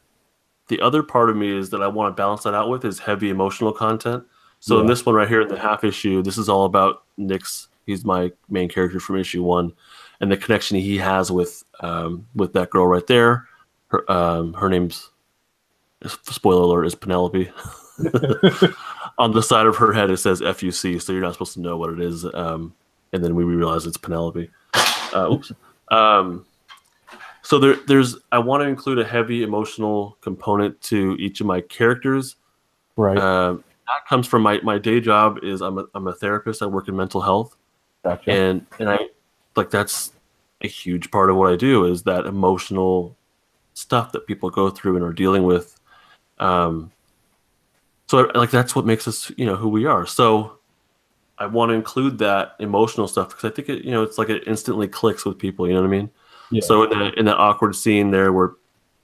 the 0.69 0.81
other 0.81 1.03
part 1.03 1.31
of 1.31 1.37
me 1.37 1.51
is 1.57 1.71
that 1.71 1.83
I 1.83 1.89
want 1.89 2.15
to 2.15 2.21
balance 2.21 2.43
that 2.45 2.55
out 2.55 2.69
with 2.69 2.85
is 2.85 2.99
heavy 2.99 3.29
emotional 3.31 3.73
content. 3.73 4.25
So 4.61 4.79
in 4.79 4.87
this 4.87 5.05
one 5.07 5.15
right 5.15 5.29
here, 5.29 5.41
in 5.41 5.49
the 5.49 5.59
half 5.59 5.85
issue, 5.85 6.23
this 6.23 6.39
is 6.39 6.49
all 6.49 6.67
about 6.67 7.05
Nick's. 7.17 7.69
He's 7.87 8.05
my 8.05 8.31
main 8.49 8.69
character 8.69 9.01
from 9.01 9.17
issue 9.17 9.43
one, 9.43 9.73
and 10.21 10.31
the 10.31 10.37
connection 10.37 10.77
he 10.77 10.99
has 10.99 11.33
with 11.33 11.65
um, 11.81 12.27
with 12.35 12.53
that 12.53 12.71
girl 12.71 12.87
right 12.87 13.07
there. 13.07 13.49
Her 13.89 14.11
um, 14.11 14.53
her 14.55 14.69
name's 14.69 15.11
spoiler 16.07 16.63
alert 16.63 16.85
is 16.85 16.95
Penelope. 16.95 17.51
on 19.19 19.33
the 19.33 19.43
side 19.43 19.67
of 19.67 19.77
her 19.77 19.93
head 19.93 20.11
it 20.11 20.17
says 20.17 20.41
FUC, 20.41 21.01
so 21.01 21.13
you're 21.13 21.23
not 21.23 21.35
supposed 21.35 21.55
to 21.55 21.61
know 21.61 21.77
what 21.77 21.91
it 21.91 22.01
is. 22.01 22.25
Um, 22.35 22.75
and 23.13 23.23
then 23.23 23.35
we 23.35 23.45
realize 23.45 23.87
it's 23.87 23.97
Penelope. 23.97 24.51
Uh, 25.15 25.31
oops. 25.33 25.53
Um, 25.91 26.47
so 27.43 27.59
there, 27.59 27.77
there's 27.87 28.17
I 28.33 28.39
want 28.39 28.63
to 28.63 28.69
include 28.69 28.99
a 28.99 29.05
heavy 29.05 29.43
emotional 29.43 30.17
component 30.21 30.81
to 30.83 31.17
each 31.19 31.41
of 31.41 31.47
my 31.47 31.61
characters. 31.61 32.37
Right. 32.97 33.19
Um, 33.19 33.65
that 33.91 34.07
comes 34.09 34.27
from 34.27 34.43
my, 34.43 34.61
my 34.63 34.79
day 34.79 35.01
job 35.01 35.39
is 35.43 35.61
I'm 35.61 35.79
a, 35.79 35.85
I'm 35.95 36.07
a 36.07 36.15
therapist. 36.15 36.63
I 36.63 36.67
work 36.67 36.89
in 36.89 36.97
mental 36.97 37.21
health, 37.21 37.57
gotcha. 38.05 38.31
and 38.31 38.67
and 38.79 38.89
I 38.89 38.99
like 39.57 39.71
that's 39.71 40.13
a 40.63 40.69
huge 40.69 41.11
part 41.11 41.31
of 41.31 41.37
what 41.37 41.53
I 41.53 41.57
do 41.57 41.85
is 41.85 42.03
that 42.05 42.27
emotional 42.27 43.17
stuff 43.75 44.13
that 44.13 44.27
people 44.27 44.51
go 44.51 44.71
through 44.71 44.97
and 44.97 45.05
are 45.05 45.13
dealing 45.13 45.43
with. 45.43 45.79
Um, 46.39 46.93
so 48.07 48.31
like 48.35 48.51
that's 48.51 48.75
what 48.75 48.87
makes 48.87 49.07
us 49.09 49.31
you 49.37 49.47
know 49.47 49.57
who 49.57 49.69
we 49.69 49.87
are. 49.87 50.07
So 50.07 50.59
I 51.39 51.47
want 51.47 51.71
to 51.71 51.75
include 51.75 52.19
that 52.19 52.57
emotional 52.61 53.09
stuff 53.09 53.31
because 53.31 53.51
I 53.51 53.55
think 53.55 53.69
it 53.69 53.85
you 53.85 53.91
know 53.91 54.03
it's 54.03 54.19
like 54.19 54.29
it 54.29 54.45
instantly 54.47 54.89
clicks 54.89 55.25
with 55.25 55.39
people. 55.39 55.67
You 55.67 55.75
know 55.75 55.81
what 55.81 55.89
I 55.89 55.91
mean? 55.91 56.11
yeah. 56.51 56.61
So 56.63 56.85
in 56.85 56.91
that 56.99 57.15
in 57.15 57.25
that 57.27 57.39
awkward 57.39 57.75
scene 57.75 58.11
there 58.11 58.33
where 58.33 58.53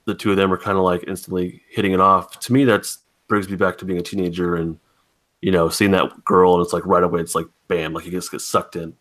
the 0.04 0.14
two 0.14 0.30
of 0.30 0.36
them 0.36 0.52
are 0.52 0.58
kind 0.58 0.78
of 0.78 0.84
like 0.84 1.04
instantly 1.08 1.62
hitting 1.68 1.92
it 1.92 2.00
off, 2.00 2.38
to 2.40 2.52
me 2.52 2.64
that's 2.64 2.98
brings 3.28 3.48
me 3.48 3.56
back 3.56 3.78
to 3.78 3.84
being 3.84 3.98
a 3.98 4.02
teenager 4.02 4.56
and 4.56 4.78
you 5.40 5.52
know 5.52 5.68
seeing 5.68 5.90
that 5.92 6.24
girl 6.24 6.54
and 6.54 6.64
it's 6.64 6.72
like 6.72 6.86
right 6.86 7.02
away 7.02 7.20
it's 7.20 7.34
like 7.34 7.46
bam 7.68 7.92
like 7.92 8.04
he 8.04 8.10
just 8.10 8.30
gets 8.30 8.46
sucked 8.46 8.76
in. 8.76 8.94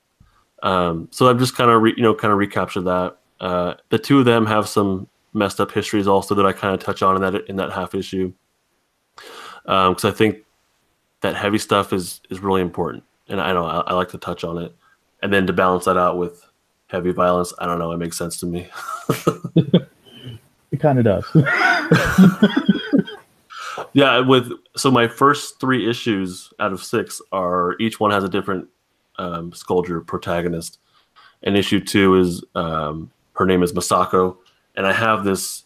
Um, 0.63 1.07
so 1.11 1.27
I'm 1.27 1.38
just 1.38 1.55
kind 1.55 1.69
of 1.69 1.81
re, 1.81 1.93
you 1.95 2.03
know 2.03 2.15
kind 2.15 2.31
of 2.31 2.38
recapture 2.38 2.81
that. 2.81 3.17
Uh, 3.39 3.75
the 3.89 3.99
two 3.99 4.19
of 4.19 4.25
them 4.25 4.45
have 4.45 4.67
some 4.67 5.07
messed 5.33 5.59
up 5.59 5.71
histories 5.71 6.07
also 6.07 6.33
that 6.35 6.45
I 6.45 6.53
kind 6.53 6.73
of 6.73 6.79
touch 6.79 7.01
on 7.01 7.15
in 7.15 7.21
that 7.21 7.47
in 7.47 7.57
that 7.57 7.71
half 7.71 7.93
issue 7.93 8.33
because 9.63 10.05
I 10.05 10.11
think 10.11 10.38
that 11.21 11.35
heavy 11.35 11.57
stuff 11.57 11.91
is 11.91 12.21
is 12.29 12.39
really 12.39 12.61
important 12.61 13.03
and 13.27 13.41
I 13.41 13.53
know 13.53 13.65
I, 13.65 13.79
I 13.81 13.93
like 13.93 14.09
to 14.09 14.17
touch 14.17 14.43
on 14.43 14.57
it 14.57 14.73
and 15.21 15.33
then 15.33 15.47
to 15.47 15.53
balance 15.53 15.85
that 15.85 15.97
out 15.97 16.17
with 16.17 16.45
heavy 16.88 17.11
violence 17.11 17.51
i 17.57 17.65
don't 17.65 17.79
know 17.79 17.91
it 17.91 17.97
makes 17.97 18.15
sense 18.15 18.38
to 18.39 18.45
me 18.45 18.69
it 20.75 20.79
kind 20.79 20.99
of 20.99 21.05
does. 21.05 21.25
Yeah, 23.93 24.19
with 24.19 24.51
so 24.75 24.91
my 24.91 25.07
first 25.07 25.59
three 25.59 25.89
issues 25.89 26.53
out 26.59 26.71
of 26.71 26.83
six 26.83 27.21
are 27.31 27.75
each 27.79 27.99
one 27.99 28.11
has 28.11 28.23
a 28.23 28.29
different 28.29 28.67
um, 29.17 29.51
Skuldre 29.51 30.05
protagonist, 30.05 30.79
and 31.43 31.57
issue 31.57 31.79
two 31.79 32.15
is 32.15 32.43
um, 32.55 33.11
her 33.33 33.45
name 33.45 33.63
is 33.63 33.73
Masako, 33.73 34.38
and 34.75 34.85
I 34.85 34.93
have 34.93 35.23
this, 35.23 35.63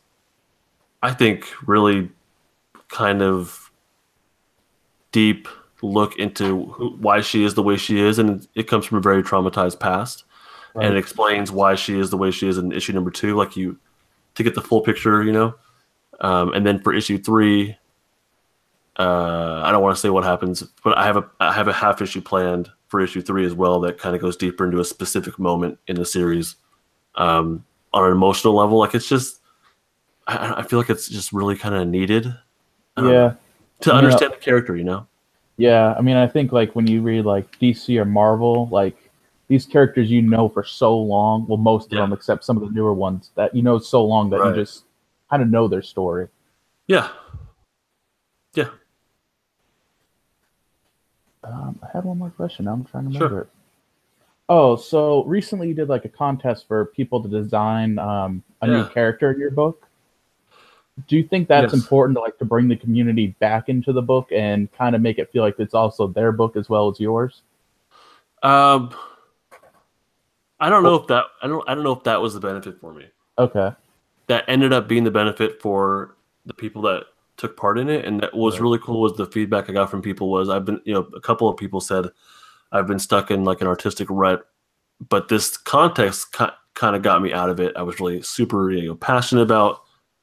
I 1.02 1.14
think, 1.14 1.48
really 1.68 2.10
kind 2.90 3.22
of 3.22 3.72
deep 5.12 5.48
look 5.82 6.18
into 6.18 6.66
who, 6.66 6.90
why 6.98 7.22
she 7.22 7.44
is 7.44 7.54
the 7.54 7.64
way 7.64 7.78
she 7.78 8.00
is, 8.00 8.20
and 8.20 8.48
it 8.56 8.68
comes 8.68 8.86
from 8.86 8.98
a 8.98 9.02
very 9.02 9.24
traumatized 9.24 9.80
past, 9.80 10.24
right. 10.74 10.86
and 10.86 10.96
it 10.96 11.00
explains 11.00 11.52
why 11.52 11.76
she 11.76 12.00
is 12.00 12.10
the 12.10 12.18
way 12.18 12.32
she 12.32 12.48
is 12.48 12.58
in 12.58 12.72
issue 12.72 12.94
number 12.94 13.12
two. 13.12 13.36
Like 13.36 13.56
you, 13.56 13.78
to 14.36 14.44
get 14.44 14.56
the 14.56 14.62
full 14.62 14.82
picture, 14.82 15.24
you 15.24 15.32
know, 15.32 15.56
um, 16.22 16.54
and 16.54 16.66
then 16.66 16.82
for 16.82 16.94
issue 16.94 17.18
three, 17.18 17.78
uh, 19.00 19.62
I 19.64 19.72
don't 19.72 19.82
want 19.82 19.96
to 19.96 20.02
say 20.02 20.10
what 20.10 20.26
happens, 20.26 20.62
but 20.84 20.98
I 20.98 21.06
have 21.06 21.18
a 21.18 21.30
I 21.40 21.54
have 21.54 21.70
a 21.70 21.74
half 21.74 22.02
issue 22.02 22.22
planned 22.22 22.70
for 22.90 23.00
issue 23.00 23.22
three 23.22 23.46
as 23.46 23.54
well 23.54 23.80
that 23.80 23.98
kind 23.98 24.16
of 24.16 24.22
goes 24.22 24.36
deeper 24.36 24.66
into 24.66 24.80
a 24.80 24.86
specific 24.86 25.40
moment 25.40 25.80
in 25.88 25.96
the 25.96 26.06
series 26.06 26.56
um, 27.16 27.64
on 27.94 28.06
an 28.06 28.12
emotional 28.12 28.56
level. 28.56 28.78
Like 28.80 28.96
it's 28.96 29.08
just, 29.08 29.40
I, 30.28 30.56
I 30.58 30.64
feel 30.64 30.80
like 30.80 30.90
it's 30.90 31.08
just 31.08 31.32
really 31.32 31.56
kind 31.56 31.76
of 31.76 31.88
needed. 31.88 32.34
Um, 32.98 33.10
yeah. 33.10 33.34
To 33.82 33.94
understand 33.94 34.34
the 34.34 34.38
character, 34.38 34.76
you 34.76 34.84
know. 34.84 35.08
Yeah, 35.56 35.94
I 35.98 36.02
mean, 36.02 36.18
I 36.18 36.28
think 36.28 36.52
like 36.52 36.76
when 36.76 36.88
you 36.88 37.02
read 37.02 37.26
like 37.26 37.58
DC 37.60 37.98
or 37.98 38.06
Marvel, 38.06 38.68
like 38.70 38.98
these 39.48 39.66
characters 39.66 40.10
you 40.10 40.22
know 40.22 40.50
for 40.50 40.64
so 40.64 40.98
long. 40.98 41.46
Well, 41.48 41.58
most 41.58 41.88
of 41.88 41.94
yeah. 41.94 42.02
them, 42.02 42.14
except 42.14 42.44
some 42.44 42.58
of 42.58 42.64
the 42.64 42.70
newer 42.70 42.94
ones, 42.94 43.32
that 43.36 43.56
you 43.56 43.62
know 43.62 43.80
so 43.80 44.04
long 44.04 44.30
that 44.32 44.40
right. 44.40 44.56
you 44.56 44.64
just 44.64 44.84
kind 45.30 45.42
of 45.42 45.50
know 45.50 45.68
their 45.68 45.82
story. 45.82 46.28
Yeah. 46.88 47.10
Yeah. 47.10 47.10
Um, 51.44 51.80
I 51.82 51.88
had 51.94 52.04
one 52.04 52.18
more 52.18 52.30
question. 52.30 52.66
Now 52.66 52.74
I'm 52.74 52.86
trying 52.86 53.04
to 53.06 53.10
remember 53.10 53.30
sure. 53.30 53.42
it. 53.42 53.50
Oh, 54.50 54.76
so 54.76 55.24
recently 55.26 55.68
you 55.68 55.74
did 55.76 55.90
like 55.90 56.06
a 56.06 56.10
contest 56.10 56.68
for 56.68 56.86
people 56.86 57.22
to 57.22 57.30
design 57.30 58.00
um, 58.00 58.44
a 58.62 58.68
yeah. 58.68 58.78
new 58.78 58.90
character 58.90 59.32
in 59.32 59.40
your 59.40 59.52
book. 59.52 59.86
Do 61.08 61.16
you 61.16 61.24
think 61.24 61.48
that's 61.48 61.72
yes. 61.72 61.82
important 61.82 62.18
to 62.18 62.22
like 62.22 62.38
to 62.40 62.46
bring 62.46 62.68
the 62.68 62.76
community 62.76 63.28
back 63.40 63.70
into 63.70 63.94
the 63.94 64.02
book 64.02 64.30
and 64.32 64.72
kind 64.74 64.96
of 64.96 65.02
make 65.02 65.18
it 65.18 65.32
feel 65.32 65.44
like 65.44 65.56
it's 65.60 65.74
also 65.74 66.08
their 66.08 66.32
book 66.32 66.58
as 66.58 66.68
well 66.68 66.90
as 66.90 67.00
yours? 67.00 67.44
Um, 68.42 68.94
I 70.60 70.70
don't 70.70 70.84
know 70.84 70.96
if 70.96 71.08
that 71.08 71.26
I 71.42 71.48
don't 71.48 71.68
I 71.70 71.76
don't 71.76 71.84
know 71.84 71.94
if 71.94 72.04
that 72.04 72.22
was 72.22 72.34
the 72.34 72.40
benefit 72.40 72.82
for 72.82 72.94
me. 72.94 73.06
Okay. 73.38 73.72
That 74.28 74.46
ended 74.48 74.74
up 74.74 74.88
being 74.88 75.04
the 75.04 75.12
benefit 75.12 75.62
for 75.62 76.16
the 76.46 76.54
people 76.54 76.82
that 76.84 77.06
took 77.40 77.58
part 77.58 77.80
in 77.80 77.90
it, 77.90 78.06
and 78.06 78.22
that 78.22 78.36
was 78.36 78.56
right. 78.56 78.62
really 78.62 78.80
cool. 78.80 79.02
Was 79.02 79.16
the 79.16 79.26
feedback 79.26 79.70
I 79.70 79.74
got 79.74 79.90
from 79.90 80.02
people 80.02 80.30
was 80.30 80.50
I've 80.50 80.66
been 80.66 80.82
you 80.86 80.94
know 80.94 81.08
a 81.16 81.22
couple 81.22 81.50
of 81.50 81.58
people 81.58 81.82
said 81.82 82.06
I've 82.72 82.88
been 82.88 83.00
stuck 83.00 83.32
in 83.32 83.44
like 83.44 83.62
an 83.62 83.68
artistic 83.68 84.08
rut, 84.12 84.46
but 85.08 85.30
this 85.30 85.58
context 85.58 86.32
kind 86.34 86.96
of 86.96 87.02
got 87.02 87.22
me 87.22 87.34
out 87.34 87.50
of 87.50 87.60
it. 87.60 87.76
I 87.76 87.82
was 87.82 88.00
really 88.00 88.22
super 88.22 88.72
you 88.72 88.90
know 88.90 88.96
passionate 88.96 89.42
about 89.42 89.82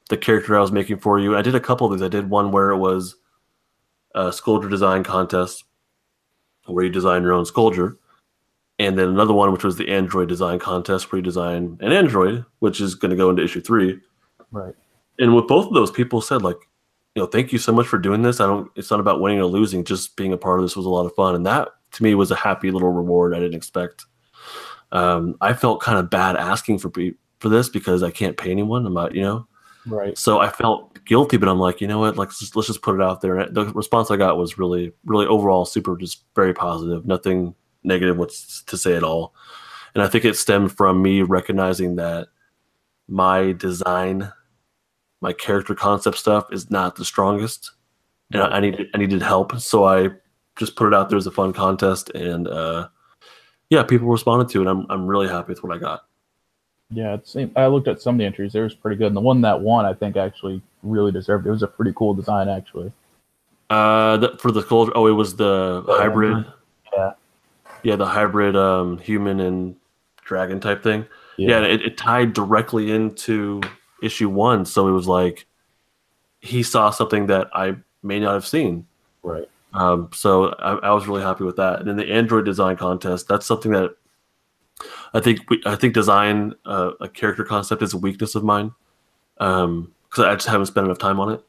the 0.09 0.17
character 0.17 0.57
I 0.57 0.61
was 0.61 0.71
making 0.71 0.99
for 0.99 1.19
you. 1.19 1.35
I 1.35 1.41
did 1.41 1.55
a 1.55 1.59
couple 1.59 1.87
of 1.87 1.93
these. 1.93 2.05
I 2.05 2.09
did 2.09 2.29
one 2.29 2.51
where 2.51 2.71
it 2.71 2.77
was 2.77 3.15
a 4.15 4.29
Skuldre 4.29 4.69
design 4.69 5.03
contest 5.03 5.65
where 6.65 6.85
you 6.85 6.91
design 6.91 7.23
your 7.23 7.33
own 7.33 7.45
Skuldre. 7.45 7.95
And 8.79 8.97
then 8.97 9.09
another 9.09 9.33
one, 9.33 9.51
which 9.51 9.63
was 9.63 9.77
the 9.77 9.89
Android 9.89 10.29
design 10.29 10.59
contest, 10.59 11.11
where 11.11 11.17
you 11.17 11.23
design 11.23 11.77
an 11.81 11.91
Android, 11.91 12.45
which 12.59 12.79
is 12.79 12.93
going 12.93 13.09
to 13.09 13.17
go 13.17 13.29
into 13.29 13.43
issue 13.43 13.61
three. 13.61 13.99
Right. 14.51 14.75
And 15.19 15.35
with 15.35 15.47
both 15.47 15.67
of 15.67 15.73
those, 15.73 15.89
people 15.89 16.21
said 16.21 16.43
like, 16.43 16.57
you 17.17 17.23
know, 17.23 17.27
thank 17.27 17.51
you 17.51 17.57
so 17.57 17.73
much 17.73 17.87
for 17.87 17.97
doing 17.97 18.21
this. 18.21 18.39
I 18.39 18.45
don't. 18.45 18.69
It's 18.75 18.91
not 18.91 18.99
about 18.99 19.21
winning 19.21 19.39
or 19.39 19.45
losing. 19.45 19.83
Just 19.83 20.15
being 20.15 20.33
a 20.33 20.37
part 20.37 20.59
of 20.59 20.63
this 20.63 20.75
was 20.75 20.85
a 20.85 20.89
lot 20.89 21.07
of 21.07 21.15
fun, 21.15 21.33
and 21.33 21.47
that 21.47 21.69
to 21.93 22.03
me 22.03 22.13
was 22.13 22.29
a 22.29 22.35
happy 22.35 22.69
little 22.69 22.91
reward 22.91 23.33
I 23.33 23.39
didn't 23.39 23.55
expect. 23.55 24.05
Um, 24.91 25.35
I 25.41 25.53
felt 25.53 25.81
kind 25.81 25.97
of 25.97 26.11
bad 26.11 26.35
asking 26.35 26.77
for 26.77 26.91
for 27.39 27.49
this 27.49 27.69
because 27.69 28.03
I 28.03 28.11
can't 28.11 28.37
pay 28.37 28.51
anyone. 28.51 28.85
I'm 28.85 28.93
not, 28.93 29.15
you 29.15 29.23
know, 29.23 29.47
right. 29.87 30.15
So 30.15 30.37
I 30.37 30.51
felt 30.51 31.03
guilty, 31.05 31.37
but 31.37 31.49
I'm 31.49 31.57
like, 31.57 31.81
you 31.81 31.87
know 31.87 31.97
what? 31.97 32.17
Like, 32.17 32.27
let's 32.27 32.39
just, 32.39 32.55
let's 32.55 32.67
just 32.67 32.83
put 32.83 32.93
it 32.93 33.01
out 33.01 33.21
there. 33.21 33.39
And 33.39 33.55
the 33.55 33.65
response 33.73 34.11
I 34.11 34.17
got 34.17 34.37
was 34.37 34.59
really, 34.59 34.93
really 35.03 35.25
overall 35.25 35.65
super, 35.65 35.97
just 35.97 36.23
very 36.35 36.53
positive. 36.53 37.07
Nothing 37.07 37.55
negative 37.83 38.17
what's 38.17 38.61
to 38.61 38.77
say 38.77 38.95
at 38.95 39.03
all. 39.03 39.33
And 39.95 40.03
I 40.03 40.07
think 40.07 40.23
it 40.23 40.35
stemmed 40.35 40.77
from 40.77 41.01
me 41.01 41.23
recognizing 41.23 41.95
that 41.95 42.27
my 43.07 43.53
design 43.53 44.31
my 45.21 45.33
character 45.33 45.75
concept 45.75 46.17
stuff 46.17 46.47
is 46.51 46.69
not 46.69 46.95
the 46.95 47.05
strongest, 47.05 47.71
and 48.31 48.41
I, 48.41 48.47
I 48.47 48.59
needed 48.59 48.87
I 48.93 48.97
needed 48.97 49.21
help, 49.21 49.59
so 49.59 49.85
I 49.85 50.09
just 50.57 50.75
put 50.75 50.87
it 50.87 50.93
out 50.93 51.09
there 51.09 51.17
as 51.17 51.27
a 51.27 51.31
fun 51.31 51.53
contest, 51.53 52.09
and 52.11 52.47
uh, 52.47 52.87
yeah, 53.69 53.83
people 53.83 54.07
responded 54.07 54.49
to 54.49 54.61
it. 54.61 54.67
I'm 54.67 54.85
I'm 54.89 55.07
really 55.07 55.27
happy 55.27 55.49
with 55.49 55.63
what 55.63 55.75
I 55.75 55.79
got. 55.79 56.05
Yeah, 56.89 57.15
it's, 57.15 57.35
I 57.55 57.67
looked 57.67 57.87
at 57.87 58.01
some 58.01 58.15
of 58.15 58.19
the 58.19 58.25
entries; 58.25 58.53
they 58.53 58.61
was 58.61 58.73
pretty 58.73 58.97
good, 58.97 59.07
and 59.07 59.15
the 59.15 59.21
one 59.21 59.41
that 59.41 59.59
won, 59.59 59.85
I 59.85 59.93
think, 59.93 60.15
actually 60.15 60.61
really 60.83 61.11
deserved. 61.11 61.45
It, 61.45 61.49
it 61.49 61.51
was 61.51 61.63
a 61.63 61.67
pretty 61.67 61.93
cool 61.95 62.13
design, 62.13 62.47
actually. 62.47 62.91
Uh, 63.69 64.15
the, 64.17 64.37
for 64.37 64.51
the 64.51 64.63
culture, 64.63 64.93
oh, 64.95 65.07
it 65.07 65.11
was 65.11 65.35
the 65.35 65.83
hybrid. 65.87 66.45
Yeah. 66.95 67.11
Yeah, 67.83 67.95
the 67.95 68.05
hybrid 68.05 68.55
um, 68.55 68.97
human 68.97 69.39
and 69.39 69.75
dragon 70.23 70.59
type 70.59 70.81
thing. 70.81 71.05
Yeah, 71.37 71.59
yeah 71.59 71.67
it, 71.67 71.81
it 71.81 71.97
tied 71.97 72.33
directly 72.33 72.91
into 72.91 73.61
issue 74.01 74.29
one. 74.29 74.65
So 74.65 74.87
it 74.87 74.91
was 74.91 75.07
like 75.07 75.45
he 76.39 76.63
saw 76.63 76.89
something 76.89 77.27
that 77.27 77.49
I 77.53 77.75
may 78.03 78.19
not 78.19 78.33
have 78.33 78.47
seen. 78.47 78.87
Right. 79.23 79.49
Um, 79.73 80.09
so 80.13 80.49
I, 80.59 80.73
I, 80.75 80.91
was 80.91 81.07
really 81.07 81.21
happy 81.21 81.43
with 81.43 81.57
that. 81.57 81.79
And 81.79 81.87
then 81.87 81.97
the 81.97 82.11
Android 82.11 82.45
design 82.45 82.77
contest, 82.77 83.27
that's 83.27 83.45
something 83.45 83.71
that 83.73 83.95
I 85.13 85.19
think 85.19 85.49
we, 85.49 85.61
I 85.65 85.75
think 85.75 85.93
design 85.93 86.55
uh, 86.65 86.91
a 87.01 87.07
character 87.09 87.43
concept 87.43 87.81
is 87.81 87.93
a 87.93 87.97
weakness 87.97 88.35
of 88.35 88.43
mine 88.43 88.71
because 89.35 89.65
um, 89.65 89.91
I 90.17 90.33
just 90.33 90.47
haven't 90.47 90.67
spent 90.67 90.85
enough 90.85 90.99
time 90.99 91.19
on 91.19 91.33
it. 91.33 91.43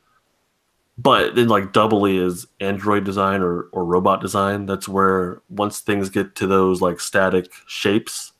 But 0.98 1.36
then 1.36 1.48
like 1.48 1.72
doubly 1.72 2.18
is 2.18 2.48
Android 2.60 3.04
design 3.04 3.40
or, 3.40 3.68
or 3.72 3.84
robot 3.84 4.20
design. 4.20 4.66
That's 4.66 4.88
where 4.88 5.40
once 5.48 5.80
things 5.80 6.10
get 6.10 6.34
to 6.36 6.46
those 6.46 6.82
like 6.82 6.98
static 6.98 7.52
shapes, 7.66 8.32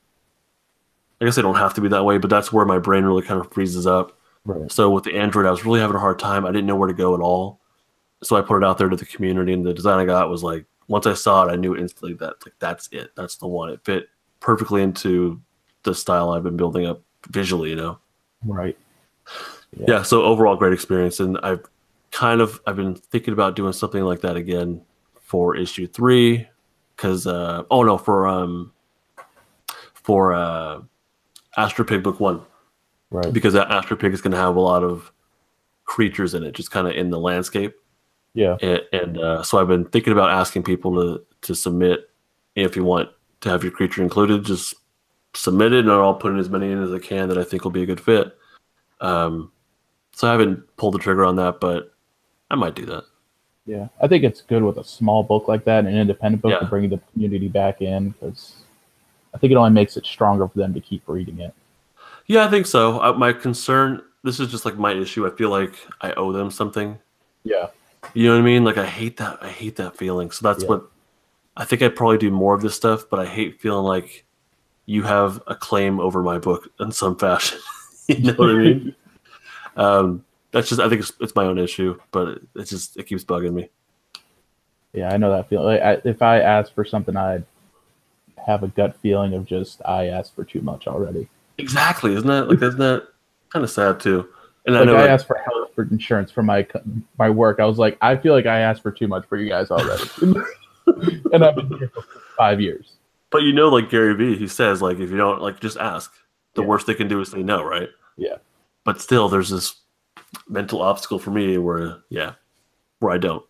I 1.21 1.25
guess 1.25 1.35
they 1.35 1.41
don't 1.41 1.55
have 1.55 1.73
to 1.75 1.81
be 1.81 1.89
that 1.89 2.05
way, 2.05 2.17
but 2.17 2.29
that's 2.29 2.53
where 2.53 2.65
my 2.65 2.79
brain 2.79 3.03
really 3.03 3.23
kind 3.23 3.39
of 3.39 3.51
freezes 3.51 3.85
up. 3.85 4.17
Right. 4.45 4.71
So 4.71 4.89
with 4.89 5.03
the 5.03 5.15
Android, 5.15 5.45
I 5.45 5.51
was 5.51 5.65
really 5.65 5.79
having 5.79 5.95
a 5.95 5.99
hard 5.99 6.19
time. 6.19 6.45
I 6.45 6.51
didn't 6.51 6.65
know 6.65 6.75
where 6.75 6.87
to 6.87 6.93
go 6.93 7.13
at 7.13 7.19
all. 7.19 7.59
So 8.23 8.35
I 8.35 8.41
put 8.41 8.57
it 8.57 8.63
out 8.63 8.77
there 8.77 8.89
to 8.89 8.95
the 8.95 9.05
community, 9.05 9.53
and 9.53 9.65
the 9.65 9.73
design 9.73 9.99
I 9.99 10.05
got 10.05 10.29
was 10.29 10.43
like 10.43 10.65
once 10.87 11.05
I 11.05 11.13
saw 11.13 11.45
it, 11.45 11.51
I 11.51 11.55
knew 11.55 11.75
instantly 11.75 12.13
that 12.15 12.35
like 12.45 12.55
that's 12.59 12.89
it. 12.91 13.11
That's 13.15 13.35
the 13.35 13.47
one. 13.47 13.69
It 13.69 13.83
fit 13.83 14.09
perfectly 14.39 14.81
into 14.81 15.39
the 15.83 15.93
style 15.93 16.31
I've 16.31 16.43
been 16.43 16.57
building 16.57 16.85
up 16.85 17.01
visually. 17.29 17.69
You 17.69 17.75
know. 17.75 17.99
Right. 18.45 18.77
Yeah. 19.77 19.85
yeah 19.87 20.03
so 20.03 20.23
overall, 20.23 20.55
great 20.55 20.73
experience, 20.73 21.19
and 21.19 21.37
I've 21.43 21.63
kind 22.11 22.41
of 22.41 22.59
I've 22.65 22.75
been 22.75 22.95
thinking 22.95 23.33
about 23.33 23.55
doing 23.55 23.73
something 23.73 24.03
like 24.03 24.21
that 24.21 24.35
again 24.35 24.81
for 25.21 25.55
issue 25.55 25.87
three, 25.87 26.47
because 26.95 27.27
uh, 27.27 27.63
oh 27.69 27.83
no 27.83 27.97
for 27.97 28.27
um 28.27 28.73
for 29.93 30.33
uh 30.33 30.81
Astro 31.57 31.85
Pig 31.85 32.03
Book 32.03 32.19
One, 32.19 32.41
right? 33.09 33.31
Because 33.31 33.55
Astro 33.55 33.97
Pig 33.97 34.13
is 34.13 34.21
going 34.21 34.31
to 34.31 34.37
have 34.37 34.55
a 34.55 34.61
lot 34.61 34.83
of 34.83 35.11
creatures 35.85 36.33
in 36.33 36.43
it, 36.43 36.53
just 36.53 36.71
kind 36.71 36.87
of 36.87 36.93
in 36.95 37.09
the 37.09 37.19
landscape. 37.19 37.75
Yeah, 38.33 38.57
and, 38.61 38.81
and 38.93 39.17
uh, 39.17 39.43
so 39.43 39.59
I've 39.59 39.67
been 39.67 39.85
thinking 39.85 40.13
about 40.13 40.31
asking 40.31 40.63
people 40.63 40.95
to 40.95 41.25
to 41.41 41.55
submit 41.55 42.09
if 42.55 42.75
you 42.75 42.83
want 42.83 43.09
to 43.41 43.49
have 43.49 43.63
your 43.63 43.71
creature 43.71 44.03
included, 44.03 44.45
just 44.45 44.73
submit 45.33 45.73
it, 45.73 45.79
and 45.79 45.91
I'll 45.91 46.13
put 46.13 46.31
in 46.31 46.39
as 46.39 46.49
many 46.49 46.71
in 46.71 46.81
as 46.81 46.93
I 46.93 46.99
can 46.99 47.29
that 47.29 47.37
I 47.37 47.43
think 47.43 47.63
will 47.63 47.71
be 47.71 47.83
a 47.83 47.87
good 47.87 48.01
fit. 48.01 48.35
Um, 49.01 49.51
so 50.13 50.27
I 50.27 50.31
haven't 50.31 50.75
pulled 50.75 50.95
the 50.95 50.99
trigger 50.99 51.23
on 51.25 51.37
that, 51.37 51.59
but 51.59 51.93
I 52.51 52.55
might 52.55 52.75
do 52.75 52.85
that. 52.87 53.05
Yeah, 53.65 53.87
I 54.01 54.07
think 54.07 54.23
it's 54.23 54.41
good 54.41 54.63
with 54.63 54.77
a 54.77 54.83
small 54.83 55.23
book 55.23 55.47
like 55.47 55.63
that, 55.65 55.85
an 55.85 55.95
independent 55.95 56.41
book, 56.41 56.51
yeah. 56.51 56.59
to 56.59 56.65
bring 56.65 56.89
the 56.89 56.99
community 57.13 57.47
back 57.47 57.81
in 57.81 58.09
because 58.09 58.63
I 59.33 59.37
think 59.37 59.51
it 59.51 59.55
only 59.55 59.71
makes 59.71 59.97
it 59.97 60.05
stronger 60.05 60.47
for 60.47 60.57
them 60.57 60.73
to 60.73 60.81
keep 60.81 61.03
reading 61.07 61.39
it. 61.39 61.53
Yeah, 62.27 62.45
I 62.45 62.47
think 62.49 62.65
so. 62.65 63.01
Uh, 63.01 63.13
my 63.13 63.33
concern, 63.33 64.01
this 64.23 64.39
is 64.39 64.51
just 64.51 64.65
like 64.65 64.77
my 64.77 64.93
issue. 64.93 65.25
I 65.25 65.31
feel 65.31 65.49
like 65.49 65.75
I 66.01 66.13
owe 66.13 66.31
them 66.31 66.51
something. 66.51 66.99
Yeah. 67.43 67.67
You 68.13 68.27
know 68.27 68.35
what 68.35 68.41
I 68.41 68.45
mean? 68.45 68.63
Like 68.63 68.77
I 68.77 68.85
hate 68.85 69.17
that. 69.17 69.39
I 69.41 69.49
hate 69.49 69.75
that 69.77 69.97
feeling. 69.97 70.31
So 70.31 70.47
that's 70.47 70.63
yeah. 70.63 70.69
what 70.69 70.91
I 71.57 71.65
think 71.65 71.81
I'd 71.81 71.95
probably 71.95 72.17
do 72.17 72.31
more 72.31 72.53
of 72.53 72.61
this 72.61 72.75
stuff, 72.75 73.05
but 73.09 73.19
I 73.19 73.25
hate 73.25 73.59
feeling 73.59 73.85
like 73.85 74.25
you 74.85 75.03
have 75.03 75.41
a 75.47 75.55
claim 75.55 75.99
over 75.99 76.23
my 76.23 76.37
book 76.37 76.69
in 76.79 76.91
some 76.91 77.17
fashion. 77.17 77.59
you 78.07 78.19
know 78.19 78.33
what 78.33 78.49
I 78.49 78.53
mean? 78.53 78.95
um, 79.75 80.25
that's 80.51 80.69
just 80.69 80.81
I 80.81 80.89
think 80.89 81.01
it's, 81.01 81.13
it's 81.19 81.35
my 81.35 81.45
own 81.45 81.57
issue, 81.57 81.99
but 82.11 82.27
it, 82.29 82.41
it's 82.55 82.69
just 82.69 82.97
it 82.97 83.03
keeps 83.03 83.23
bugging 83.23 83.53
me. 83.53 83.69
Yeah, 84.93 85.13
I 85.13 85.17
know 85.17 85.31
that 85.31 85.49
feeling. 85.49 85.65
Like, 85.65 85.81
I, 85.81 86.07
if 86.07 86.21
I 86.21 86.39
ask 86.39 86.73
for 86.73 86.83
something, 86.83 87.15
I'd 87.15 87.45
have 88.49 88.63
a 88.63 88.67
gut 88.69 88.95
feeling 88.97 89.33
of 89.35 89.45
just 89.45 89.81
I 89.85 90.07
asked 90.07 90.33
for 90.35 90.43
too 90.43 90.61
much 90.61 90.87
already. 90.87 91.29
Exactly, 91.59 92.13
isn't 92.15 92.27
that 92.27 92.49
like 92.49 92.61
isn't 92.61 92.79
that 92.79 93.07
kind 93.51 93.63
of 93.63 93.69
sad 93.69 93.99
too? 93.99 94.27
And 94.65 94.75
like 94.75 94.83
I 94.83 94.85
know 94.91 94.97
I 94.97 95.07
asked 95.07 95.27
for 95.27 95.37
help 95.37 95.75
for 95.75 95.83
insurance 95.83 96.31
for 96.31 96.41
my 96.41 96.67
my 97.17 97.29
work. 97.29 97.59
I 97.59 97.65
was 97.65 97.77
like, 97.77 97.97
I 98.01 98.15
feel 98.15 98.33
like 98.33 98.45
I 98.47 98.59
asked 98.59 98.81
for 98.81 98.91
too 98.91 99.07
much 99.07 99.25
for 99.27 99.37
you 99.37 99.47
guys 99.49 99.69
already, 99.69 100.03
and 101.31 101.43
I've 101.43 101.55
been 101.55 101.67
here 101.77 101.91
for 101.93 102.03
five 102.37 102.59
years. 102.59 102.93
But 103.29 103.43
you 103.43 103.53
know, 103.53 103.69
like 103.69 103.89
Gary 103.91 104.15
Vee, 104.15 104.35
he 104.35 104.47
says, 104.47 104.81
like 104.81 104.97
if 104.99 105.11
you 105.11 105.17
don't 105.17 105.41
like, 105.41 105.59
just 105.59 105.77
ask. 105.77 106.11
The 106.55 106.63
Yeah. 106.63 106.67
worst 106.67 106.87
they 106.87 106.95
can 106.95 107.07
do 107.07 107.21
is 107.21 107.29
say 107.29 107.43
no, 107.43 107.63
right? 107.63 107.89
Yeah. 108.17 108.37
But 108.83 108.99
still, 108.99 109.29
there's 109.29 109.49
this 109.49 109.75
mental 110.47 110.81
obstacle 110.81 111.19
for 111.19 111.29
me 111.29 111.59
where, 111.59 111.97
yeah, 112.09 112.33
where 112.99 113.13
I 113.13 113.19
don't. 113.19 113.45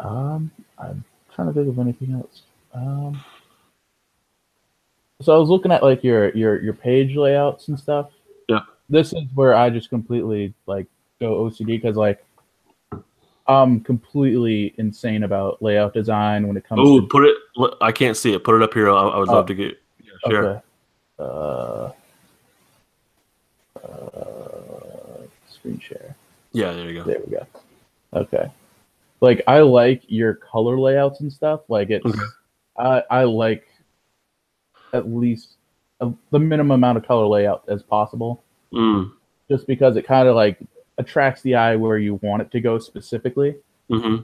Um, 0.00 0.50
I'm 0.78 1.04
trying 1.40 1.54
to 1.54 1.58
think 1.60 1.68
of 1.68 1.78
anything 1.78 2.14
else. 2.14 2.42
Um, 2.74 3.22
so 5.22 5.34
I 5.34 5.38
was 5.38 5.48
looking 5.48 5.72
at 5.72 5.82
like 5.82 6.04
your 6.04 6.30
your 6.36 6.60
your 6.62 6.72
page 6.74 7.16
layouts 7.16 7.68
and 7.68 7.78
stuff. 7.78 8.10
Yeah. 8.48 8.60
This 8.88 9.12
is 9.12 9.22
where 9.34 9.54
I 9.54 9.70
just 9.70 9.88
completely 9.90 10.52
like 10.66 10.86
go 11.20 11.44
OCD 11.44 11.66
because 11.80 11.96
like 11.96 12.24
I'm 13.46 13.80
completely 13.80 14.74
insane 14.78 15.24
about 15.24 15.62
layout 15.62 15.94
design 15.94 16.46
when 16.46 16.56
it 16.56 16.66
comes 16.68 16.80
Oh, 16.84 17.00
to 17.00 17.06
put 17.06 17.24
it. 17.24 17.36
I 17.80 17.90
can't 17.92 18.16
see 18.16 18.32
it. 18.34 18.44
Put 18.44 18.54
it 18.54 18.62
up 18.62 18.72
here. 18.74 18.90
I, 18.90 18.94
I 19.00 19.18
would 19.18 19.28
Oh. 19.28 19.32
love 19.32 19.46
to 19.46 19.54
get. 19.54 19.80
Yeah, 20.02 20.12
share. 20.28 20.44
Okay. 20.44 20.60
Uh, 21.18 21.90
uh, 23.86 25.22
screen 25.48 25.78
share. 25.80 26.14
Yeah, 26.52 26.72
there 26.72 26.90
you 26.90 27.02
go. 27.02 27.04
There 27.04 27.20
we 27.26 27.32
go. 27.32 27.46
Okay. 28.14 28.50
Like 29.20 29.42
I 29.46 29.60
like 29.60 30.02
your 30.08 30.34
color 30.34 30.78
layouts 30.78 31.20
and 31.20 31.32
stuff. 31.32 31.60
Like 31.68 31.90
it's, 31.90 32.06
Okay. 32.06 32.18
I 32.78 33.02
I 33.10 33.24
like 33.24 33.66
at 34.92 35.08
least 35.10 35.56
a, 36.00 36.10
the 36.30 36.38
minimum 36.38 36.72
amount 36.72 36.98
of 36.98 37.06
color 37.06 37.26
layout 37.26 37.64
as 37.68 37.82
possible, 37.82 38.42
Mm, 38.72 39.12
just 39.48 39.66
because 39.66 39.96
it 39.96 40.06
kind 40.06 40.28
of 40.28 40.36
like 40.36 40.58
attracts 40.98 41.42
the 41.42 41.54
eye 41.56 41.74
where 41.76 41.98
you 41.98 42.14
want 42.22 42.42
it 42.42 42.50
to 42.52 42.60
go 42.60 42.78
specifically. 42.78 43.56
hmm 43.88 44.18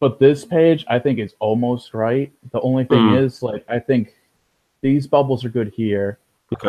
But 0.00 0.18
this 0.18 0.44
page, 0.44 0.84
I 0.88 0.98
think, 0.98 1.18
is 1.18 1.34
almost 1.38 1.94
right. 1.94 2.32
The 2.52 2.60
only 2.60 2.84
thing 2.84 2.98
Mhm. 3.00 3.18
is, 3.24 3.42
like, 3.42 3.64
I 3.68 3.78
think 3.78 4.14
these 4.82 5.06
bubbles 5.06 5.44
are 5.44 5.48
good 5.48 5.68
here. 5.68 6.18
Okay. 6.52 6.68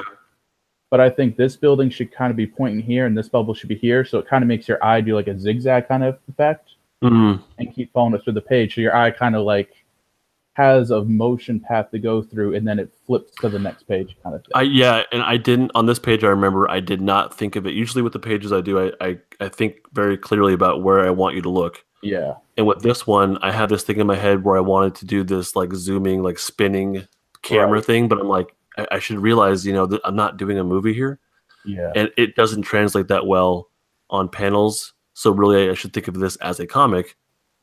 But 0.89 1.01
I 1.01 1.10
think 1.10 1.36
this 1.36 1.58
building 1.58 1.89
should 1.89 2.12
kind 2.12 2.32
of 2.32 2.38
be 2.38 2.47
pointing 2.47 2.80
here, 2.82 3.06
and 3.06 3.17
this 3.17 3.27
bubble 3.30 3.53
should 3.53 3.67
be 3.69 3.75
here. 3.77 4.06
So 4.06 4.19
it 4.19 4.27
kind 4.27 4.43
of 4.43 4.47
makes 4.47 4.67
your 4.67 4.82
eye 4.84 5.01
do 5.01 5.15
like 5.15 5.27
a 5.27 5.38
zigzag 5.38 5.88
kind 5.89 6.03
of 6.03 6.17
effect 6.30 6.75
Mm, 7.04 7.44
and 7.60 7.74
keep 7.76 7.94
following 7.94 8.16
it 8.16 8.24
through 8.24 8.34
the 8.34 8.42
page. 8.42 8.76
So 8.76 8.82
your 8.82 8.96
eye 8.96 9.12
kind 9.12 9.36
of 9.36 9.44
like 9.44 9.72
has 10.54 10.90
a 10.90 11.04
motion 11.04 11.60
path 11.60 11.92
to 11.92 12.00
go 12.00 12.24
through, 12.24 12.56
and 12.56 12.68
then 12.68 12.80
it 12.80 12.92
flips 13.06 13.36
to 13.42 13.50
the 13.50 13.60
next 13.60 13.84
page 13.84 14.18
kind 14.24 14.36
of 14.36 14.42
thing. 14.42 14.52
I 14.56 14.64
yeah, 14.64 15.04
and 15.12 15.22
I 15.22 15.38
didn't 15.38 15.72
on 15.76 15.86
this 15.86 16.00
page. 16.00 16.24
I 16.24 16.28
remember 16.30 16.70
I 16.72 16.80
did 16.80 17.00
not 17.02 17.38
think 17.38 17.56
of 17.56 17.68
it. 17.68 17.76
Usually 17.76 18.02
with 18.02 18.14
the 18.14 18.20
pages 18.20 18.52
I 18.52 18.62
do, 18.62 18.80
I 18.80 18.92
I, 19.00 19.18
I 19.40 19.50
think 19.50 19.76
very 19.94 20.18
clearly 20.18 20.54
about 20.54 20.82
where 20.82 21.06
I 21.06 21.12
want 21.12 21.36
you 21.36 21.42
to 21.44 21.50
look. 21.50 21.84
yeah. 22.02 22.34
And 22.58 22.66
with 22.66 22.82
this 22.82 23.06
one, 23.06 23.38
I 23.44 23.52
had 23.52 23.70
this 23.70 23.84
thing 23.84 24.00
in 24.00 24.08
my 24.08 24.16
head 24.16 24.44
where 24.44 24.58
I 24.58 24.62
wanted 24.62 24.96
to 24.96 25.06
do 25.06 25.24
this 25.24 25.56
like 25.56 25.74
zooming, 25.76 26.24
like 26.24 26.40
spinning 26.40 27.08
camera 27.44 27.74
Right. 27.78 27.86
thing, 27.86 28.08
but 28.08 28.20
I'm 28.20 28.28
like, 28.28 28.56
I, 28.80 28.88
I 28.94 29.00
should 29.00 29.20
realize, 29.20 29.64
you 29.64 29.74
know, 29.74 29.86
that 29.86 30.02
I'm 30.04 30.16
not 30.16 30.38
doing 30.38 30.58
a 30.58 30.64
movie 30.64 30.94
here, 30.96 31.20
Yeah. 31.66 31.92
and 31.96 32.10
it 32.18 32.36
doesn't 32.36 32.64
translate 32.64 33.10
that 33.10 33.28
well 33.28 33.70
on 34.10 34.28
panels. 34.30 34.94
So 35.17 35.32
really, 35.32 35.67
I 35.67 35.73
should 35.73 35.93
think 35.93 36.08
of 36.08 36.13
this 36.13 36.36
as 36.36 36.60
a 36.60 36.67
comic, 36.67 37.17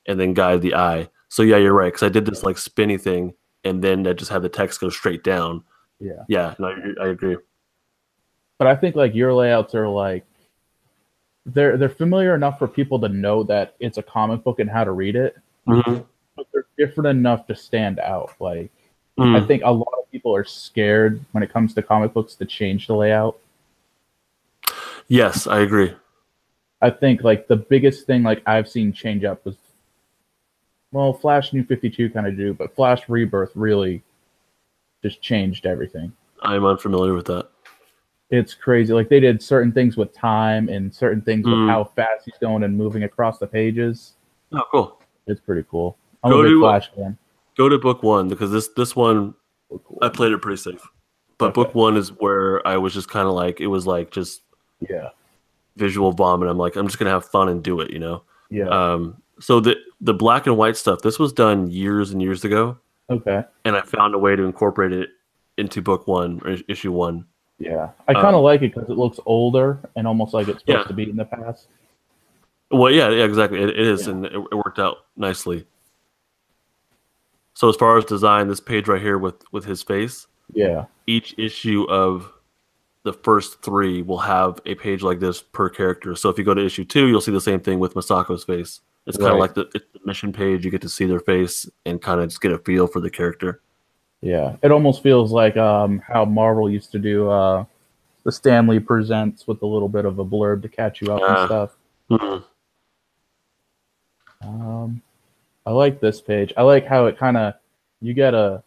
and 0.08 0.18
then 0.18 0.34
guide 0.34 0.60
the 0.60 0.74
eye. 0.74 1.08
So 1.28 1.44
yeah, 1.44 1.56
you're 1.56 1.72
right, 1.72 1.86
because 1.92 2.02
I 2.02 2.08
did 2.08 2.26
this 2.26 2.42
like 2.42 2.58
spinny 2.58 2.98
thing, 2.98 3.32
and 3.62 3.80
then 3.80 4.04
I 4.08 4.12
just 4.12 4.32
had 4.32 4.42
the 4.42 4.48
text 4.48 4.80
go 4.80 4.88
straight 4.90 5.22
down. 5.22 5.62
Yeah. 6.00 6.24
Yeah, 6.26 6.54
no, 6.58 6.66
I, 6.66 7.04
I 7.04 7.08
agree. 7.10 7.36
But 8.58 8.66
I 8.66 8.74
think 8.74 8.96
like 8.96 9.14
your 9.14 9.32
layouts 9.32 9.72
are 9.76 9.86
like 9.86 10.24
they're 11.46 11.76
they're 11.76 11.88
familiar 11.88 12.34
enough 12.34 12.58
for 12.58 12.66
people 12.66 12.98
to 12.98 13.08
know 13.08 13.44
that 13.44 13.76
it's 13.78 13.98
a 13.98 14.02
comic 14.02 14.42
book 14.42 14.58
and 14.58 14.68
how 14.68 14.82
to 14.82 14.90
read 14.90 15.14
it. 15.14 15.36
Mhm. 15.68 16.04
but 16.36 16.48
they're 16.52 16.66
different 16.76 17.06
enough 17.06 17.46
to 17.46 17.54
stand 17.54 18.00
out. 18.00 18.32
Like 18.40 18.72
Mm. 19.16 19.40
I 19.40 19.46
think 19.46 19.62
a 19.64 19.70
lot 19.70 19.94
of 20.02 20.10
people 20.10 20.34
are 20.34 20.42
scared 20.42 21.24
when 21.30 21.44
it 21.44 21.52
comes 21.52 21.72
to 21.74 21.82
comic 21.82 22.12
books 22.12 22.34
to 22.34 22.44
change 22.44 22.88
the 22.88 22.96
layout. 22.96 23.38
Yes, 25.06 25.46
I 25.46 25.60
agree. 25.60 25.94
I 26.84 26.90
think 26.90 27.22
like 27.24 27.48
the 27.48 27.56
biggest 27.56 28.06
thing 28.06 28.22
like 28.22 28.42
I've 28.46 28.68
seen 28.68 28.92
change 28.92 29.24
up 29.24 29.42
was 29.46 29.56
well, 30.92 31.12
Flash 31.14 31.52
New 31.54 31.64
Fifty 31.64 31.88
Two 31.88 32.10
kind 32.10 32.26
of 32.26 32.36
do, 32.36 32.52
but 32.54 32.74
Flash 32.76 33.08
Rebirth 33.08 33.52
really 33.54 34.02
just 35.02 35.22
changed 35.22 35.64
everything. 35.66 36.12
I'm 36.42 36.64
unfamiliar 36.66 37.14
with 37.14 37.26
that. 37.26 37.48
It's 38.30 38.52
crazy. 38.54 38.92
Like 38.92 39.08
they 39.08 39.18
did 39.20 39.42
certain 39.42 39.72
things 39.72 39.96
with 39.96 40.12
time 40.12 40.68
and 40.68 40.94
certain 40.94 41.22
things 41.22 41.46
Mm. 41.46 41.62
with 41.62 41.70
how 41.70 41.84
fast 41.84 42.26
he's 42.26 42.38
going 42.38 42.62
and 42.64 42.76
moving 42.76 43.04
across 43.04 43.38
the 43.38 43.46
pages. 43.46 44.14
Oh, 44.52 44.62
cool. 44.70 45.00
It's 45.26 45.40
pretty 45.40 45.64
cool. 45.70 45.96
I'm 46.22 46.30
Go 46.32 46.40
a 46.40 46.42
big 46.44 46.52
to- 46.52 46.60
Flash 46.60 46.90
fan. 46.94 47.16
Go 47.56 47.68
to 47.70 47.78
book 47.78 48.02
one 48.02 48.28
because 48.28 48.50
this 48.50 48.68
this 48.76 48.94
one. 48.94 49.34
I 50.02 50.10
played 50.10 50.32
it 50.32 50.42
pretty 50.42 50.58
safe. 50.60 50.86
But 51.38 51.46
Okay. 51.46 51.54
book 51.54 51.74
one 51.74 51.96
is 51.96 52.10
where 52.20 52.64
I 52.68 52.76
was 52.76 52.92
just 52.92 53.08
kind 53.08 53.26
of 53.26 53.34
like 53.34 53.60
it 53.60 53.68
was 53.68 53.86
like 53.86 54.10
just 54.10 54.42
Yeah. 54.88 55.08
Visual 55.76 56.12
vomit. 56.12 56.48
I'm 56.48 56.58
like 56.58 56.76
I'm 56.76 56.86
just 56.86 56.98
gonna 56.98 57.10
have 57.10 57.24
fun 57.24 57.48
and 57.48 57.62
do 57.62 57.80
it, 57.80 57.90
you 57.90 57.98
know. 57.98 58.22
Yeah. 58.50 58.68
Um, 58.68 59.16
so 59.40 59.60
the 59.60 59.76
the 60.00 60.14
black 60.14 60.46
and 60.46 60.56
white 60.56 60.76
stuff 60.76 61.02
this 61.02 61.18
was 61.18 61.32
done 61.32 61.70
years 61.70 62.10
and 62.12 62.22
years 62.22 62.44
ago, 62.44 62.78
okay. 63.10 63.42
and 63.64 63.76
I 63.76 63.82
found 63.82 64.14
a 64.14 64.18
way 64.18 64.36
to 64.36 64.42
incorporate 64.44 64.92
it 64.92 65.10
into 65.56 65.82
book 65.82 66.06
one 66.06 66.40
or 66.44 66.56
issue 66.68 66.92
one. 66.92 67.24
Yeah. 67.58 67.90
I 68.08 68.14
kind 68.14 68.26
of 68.28 68.34
Um, 68.36 68.42
like 68.42 68.62
it 68.62 68.74
because 68.74 68.90
it 68.90 68.98
looks 68.98 69.20
older 69.26 69.78
and 69.96 70.06
almost 70.06 70.34
like 70.34 70.48
it's 70.48 70.60
supposed 70.60 70.78
Yeah. 70.78 70.84
to 70.84 70.92
be 70.92 71.08
in 71.08 71.16
the 71.16 71.24
past. 71.24 71.68
Well, 72.70 72.90
yeah, 72.90 73.08
yeah, 73.10 73.24
exactly. 73.24 73.62
It, 73.62 73.70
it 73.70 73.78
is, 73.78 74.06
Yeah. 74.06 74.12
and 74.12 74.26
it, 74.26 74.32
it 74.34 74.54
worked 74.54 74.78
out 74.80 74.98
nicely. 75.16 75.64
So 77.54 77.68
as 77.68 77.76
far 77.76 77.96
as 77.96 78.04
design, 78.04 78.48
this 78.48 78.58
page 78.60 78.88
right 78.88 79.00
here 79.00 79.18
with 79.18 79.36
with 79.52 79.64
his 79.64 79.82
face, 79.82 80.26
Yeah. 80.52 80.86
each 81.06 81.34
issue 81.38 81.84
of 81.88 82.32
the 83.04 83.12
first 83.12 83.62
three 83.62 84.02
will 84.02 84.18
have 84.18 84.60
a 84.66 84.74
page 84.74 85.02
like 85.02 85.20
this 85.20 85.40
per 85.42 85.68
character. 85.68 86.16
So 86.16 86.28
if 86.30 86.38
you 86.38 86.44
go 86.44 86.54
to 86.54 86.64
issue 86.64 86.84
two, 86.84 87.06
you'll 87.06 87.20
see 87.20 87.32
the 87.32 87.40
same 87.40 87.60
thing 87.60 87.78
with 87.78 87.94
Masako's 87.94 88.44
face. 88.44 88.80
It's 89.06 89.18
kind 89.18 89.32
of 89.34 89.38
like 89.38 89.52
the, 89.52 89.68
it's 89.74 89.84
the 89.92 90.00
mission 90.06 90.32
page. 90.32 90.64
You 90.64 90.70
get 90.70 90.80
to 90.82 90.88
see 90.88 91.04
their 91.04 91.20
face 91.20 91.68
and 91.84 92.00
kind 92.00 92.20
of 92.20 92.28
just 92.30 92.40
get 92.40 92.52
a 92.52 92.58
feel 92.58 92.86
for 92.86 93.00
the 93.00 93.10
character. 93.10 93.60
Yeah. 94.22 94.56
It 94.62 94.72
almost 94.72 95.02
feels 95.02 95.30
like 95.32 95.58
um, 95.58 95.98
how 95.98 96.24
Marvel 96.24 96.70
used 96.70 96.90
to 96.92 96.98
do 96.98 97.28
uh, 97.28 97.66
the 98.24 98.32
Stan 98.32 98.66
Lee 98.66 98.78
Presents 98.78 99.46
with 99.46 99.60
a 99.60 99.66
little 99.66 99.90
bit 99.90 100.06
of 100.06 100.18
a 100.18 100.24
blurb 100.24 100.62
to 100.62 100.68
catch 100.70 101.02
you 101.02 101.12
up 101.12 101.20
and 101.20 101.36
Ah. 101.36 101.46
stuff. 101.46 101.76
Mhm. 102.10 102.44
Um, 104.42 105.02
I 105.66 105.70
like 105.72 106.00
this 106.00 106.20
page. 106.22 106.52
I 106.56 106.62
like 106.62 106.86
how 106.86 107.06
it 107.06 107.18
kind 107.18 107.36
of 107.36 107.54
you 108.00 108.14
get 108.14 108.32
a 108.34 108.62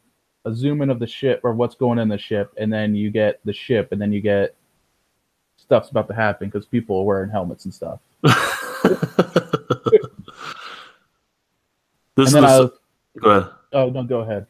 a 0.48 0.54
zoom 0.56 0.82
in 0.82 0.90
of 0.90 1.00
the 1.00 1.08
ship 1.08 1.42
or 1.44 1.54
what's 1.54 1.76
going 1.76 2.00
in 2.00 2.08
the 2.08 2.18
ship, 2.18 2.54
and 2.58 2.72
then 2.72 2.96
you 2.96 3.12
get 3.12 3.40
the 3.46 3.54
ship, 3.54 3.92
and 3.92 4.02
then 4.02 4.12
you 4.14 4.22
get 4.22 4.56
stuff's 5.58 5.90
about 5.90 6.08
to 6.08 6.14
happen 6.14 6.48
because 6.50 6.66
people 6.66 6.98
are 7.00 7.04
wearing 7.04 7.30
helmets 7.30 7.66
and 7.66 7.74
stuff. 7.74 8.00
this, 8.24 8.34
and 12.18 12.28
then 12.28 12.44
this 12.44 12.52
I 12.52 12.70
go 13.20 13.30
ahead. 13.30 13.52
oh 13.74 13.90
no, 13.90 14.04
go 14.04 14.22
ahead. 14.22 14.48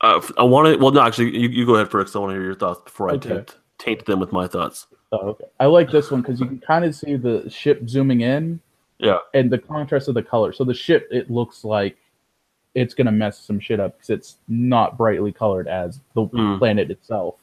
Uh, 0.00 0.20
I 0.36 0.42
want 0.44 0.66
to. 0.68 0.76
Well, 0.76 0.92
no, 0.92 1.00
actually, 1.00 1.36
you, 1.38 1.48
you 1.48 1.66
go 1.66 1.76
ahead 1.76 1.90
first. 1.90 2.14
I 2.14 2.18
want 2.18 2.30
to 2.30 2.34
hear 2.34 2.44
your 2.44 2.54
thoughts 2.54 2.80
before 2.84 3.10
I 3.10 3.14
Okay. 3.14 3.28
taint, 3.30 3.56
taint 3.78 4.06
them 4.06 4.20
with 4.20 4.32
my 4.32 4.46
thoughts. 4.46 4.86
Oh, 5.12 5.28
okay. 5.30 5.44
I 5.58 5.66
like 5.66 5.90
this 5.90 6.10
one 6.10 6.20
because 6.22 6.40
you 6.40 6.46
can 6.46 6.58
kind 6.60 6.84
of 6.84 6.94
see 6.94 7.16
the 7.16 7.48
ship 7.48 7.88
zooming 7.88 8.20
in, 8.20 8.60
Yeah. 8.98 9.18
and 9.34 9.50
the 9.50 9.58
contrast 9.58 10.08
of 10.08 10.14
the 10.14 10.22
color. 10.22 10.52
So 10.52 10.64
the 10.64 10.74
ship, 10.74 11.08
it 11.10 11.30
looks 11.30 11.64
like 11.64 11.96
it's 12.80 12.94
gonna 12.94 13.12
mess 13.12 13.38
some 13.40 13.60
shit 13.60 13.80
up 13.80 13.96
because 13.96 14.10
it's 14.10 14.36
not 14.48 14.96
brightly 14.96 15.32
colored 15.32 15.68
as 15.68 16.00
the 16.14 16.26
Mm. 16.26 16.58
planet 16.58 16.90
itself. 16.90 17.36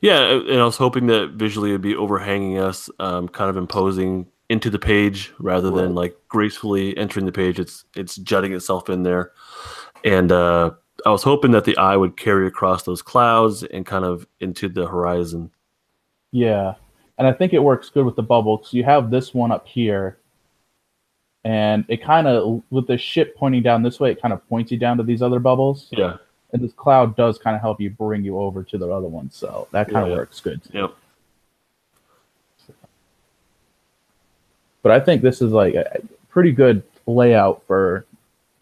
Yeah, 0.00 0.32
and 0.32 0.60
I 0.60 0.64
was 0.64 0.76
hoping 0.76 1.06
that 1.06 1.30
visually 1.30 1.70
it'd 1.70 1.80
be 1.80 1.96
overhanging 1.96 2.58
us, 2.58 2.90
um, 2.98 3.28
kind 3.28 3.48
of 3.48 3.56
imposing 3.56 4.26
into 4.50 4.68
the 4.68 4.78
page 4.78 5.32
rather 5.38 5.70
than 5.70 5.94
like 5.94 6.14
gracefully 6.28 6.96
entering 6.98 7.24
the 7.24 7.32
page. 7.32 7.58
It's 7.58 7.84
it's 7.96 8.16
jutting 8.16 8.52
itself 8.52 8.90
in 8.90 9.02
there, 9.02 9.32
and 10.04 10.30
uh, 10.30 10.72
I 11.06 11.10
was 11.10 11.22
hoping 11.22 11.52
that 11.52 11.64
the 11.64 11.76
eye 11.78 11.96
would 11.96 12.16
carry 12.16 12.46
across 12.46 12.82
those 12.82 13.00
clouds 13.00 13.62
and 13.62 13.86
kind 13.86 14.04
of 14.04 14.26
into 14.40 14.68
the 14.68 14.86
horizon. 14.86 15.50
Yeah, 16.32 16.74
and 17.16 17.26
I 17.26 17.32
think 17.32 17.54
it 17.54 17.62
works 17.62 17.88
good 17.88 18.04
with 18.04 18.16
the 18.16 18.22
bubble 18.22 18.58
because 18.58 18.74
you 18.74 18.84
have 18.84 19.10
this 19.10 19.32
one 19.32 19.52
up 19.52 19.66
here, 19.66 20.18
and 21.44 21.84
it 21.88 22.02
kind 22.02 22.26
of 22.26 22.62
with 22.70 22.86
the 22.86 22.96
ship 22.98 23.36
pointing 23.36 23.62
down 23.62 23.82
this 23.82 23.98
way, 24.00 24.10
it 24.12 24.20
kind 24.22 24.32
of 24.32 24.46
points 24.48 24.70
you 24.70 24.78
down 24.78 24.96
to 24.98 25.02
these 25.02 25.22
other 25.22 25.40
bubbles, 25.40 25.88
Yeah. 25.90 26.16
and 26.52 26.62
this 26.62 26.72
cloud 26.72 27.16
does 27.16 27.38
kind 27.38 27.56
of 27.56 27.62
help 27.62 27.80
you 27.80 27.90
bring 27.90 28.24
you 28.24 28.38
over 28.40 28.62
to 28.62 28.78
the 28.78 28.88
other 28.90 29.08
one. 29.08 29.30
So 29.30 29.66
that 29.72 29.88
kind 29.90 30.04
of 30.04 30.10
Yeah. 30.12 30.16
works 30.18 30.40
good. 30.40 30.60
Yep. 30.72 30.92
But 34.82 34.92
I 34.92 35.00
think 35.00 35.22
this 35.22 35.40
is 35.40 35.52
like 35.52 35.74
a 35.74 36.00
pretty 36.28 36.52
good 36.52 36.82
layout 37.06 37.62
for 37.66 38.04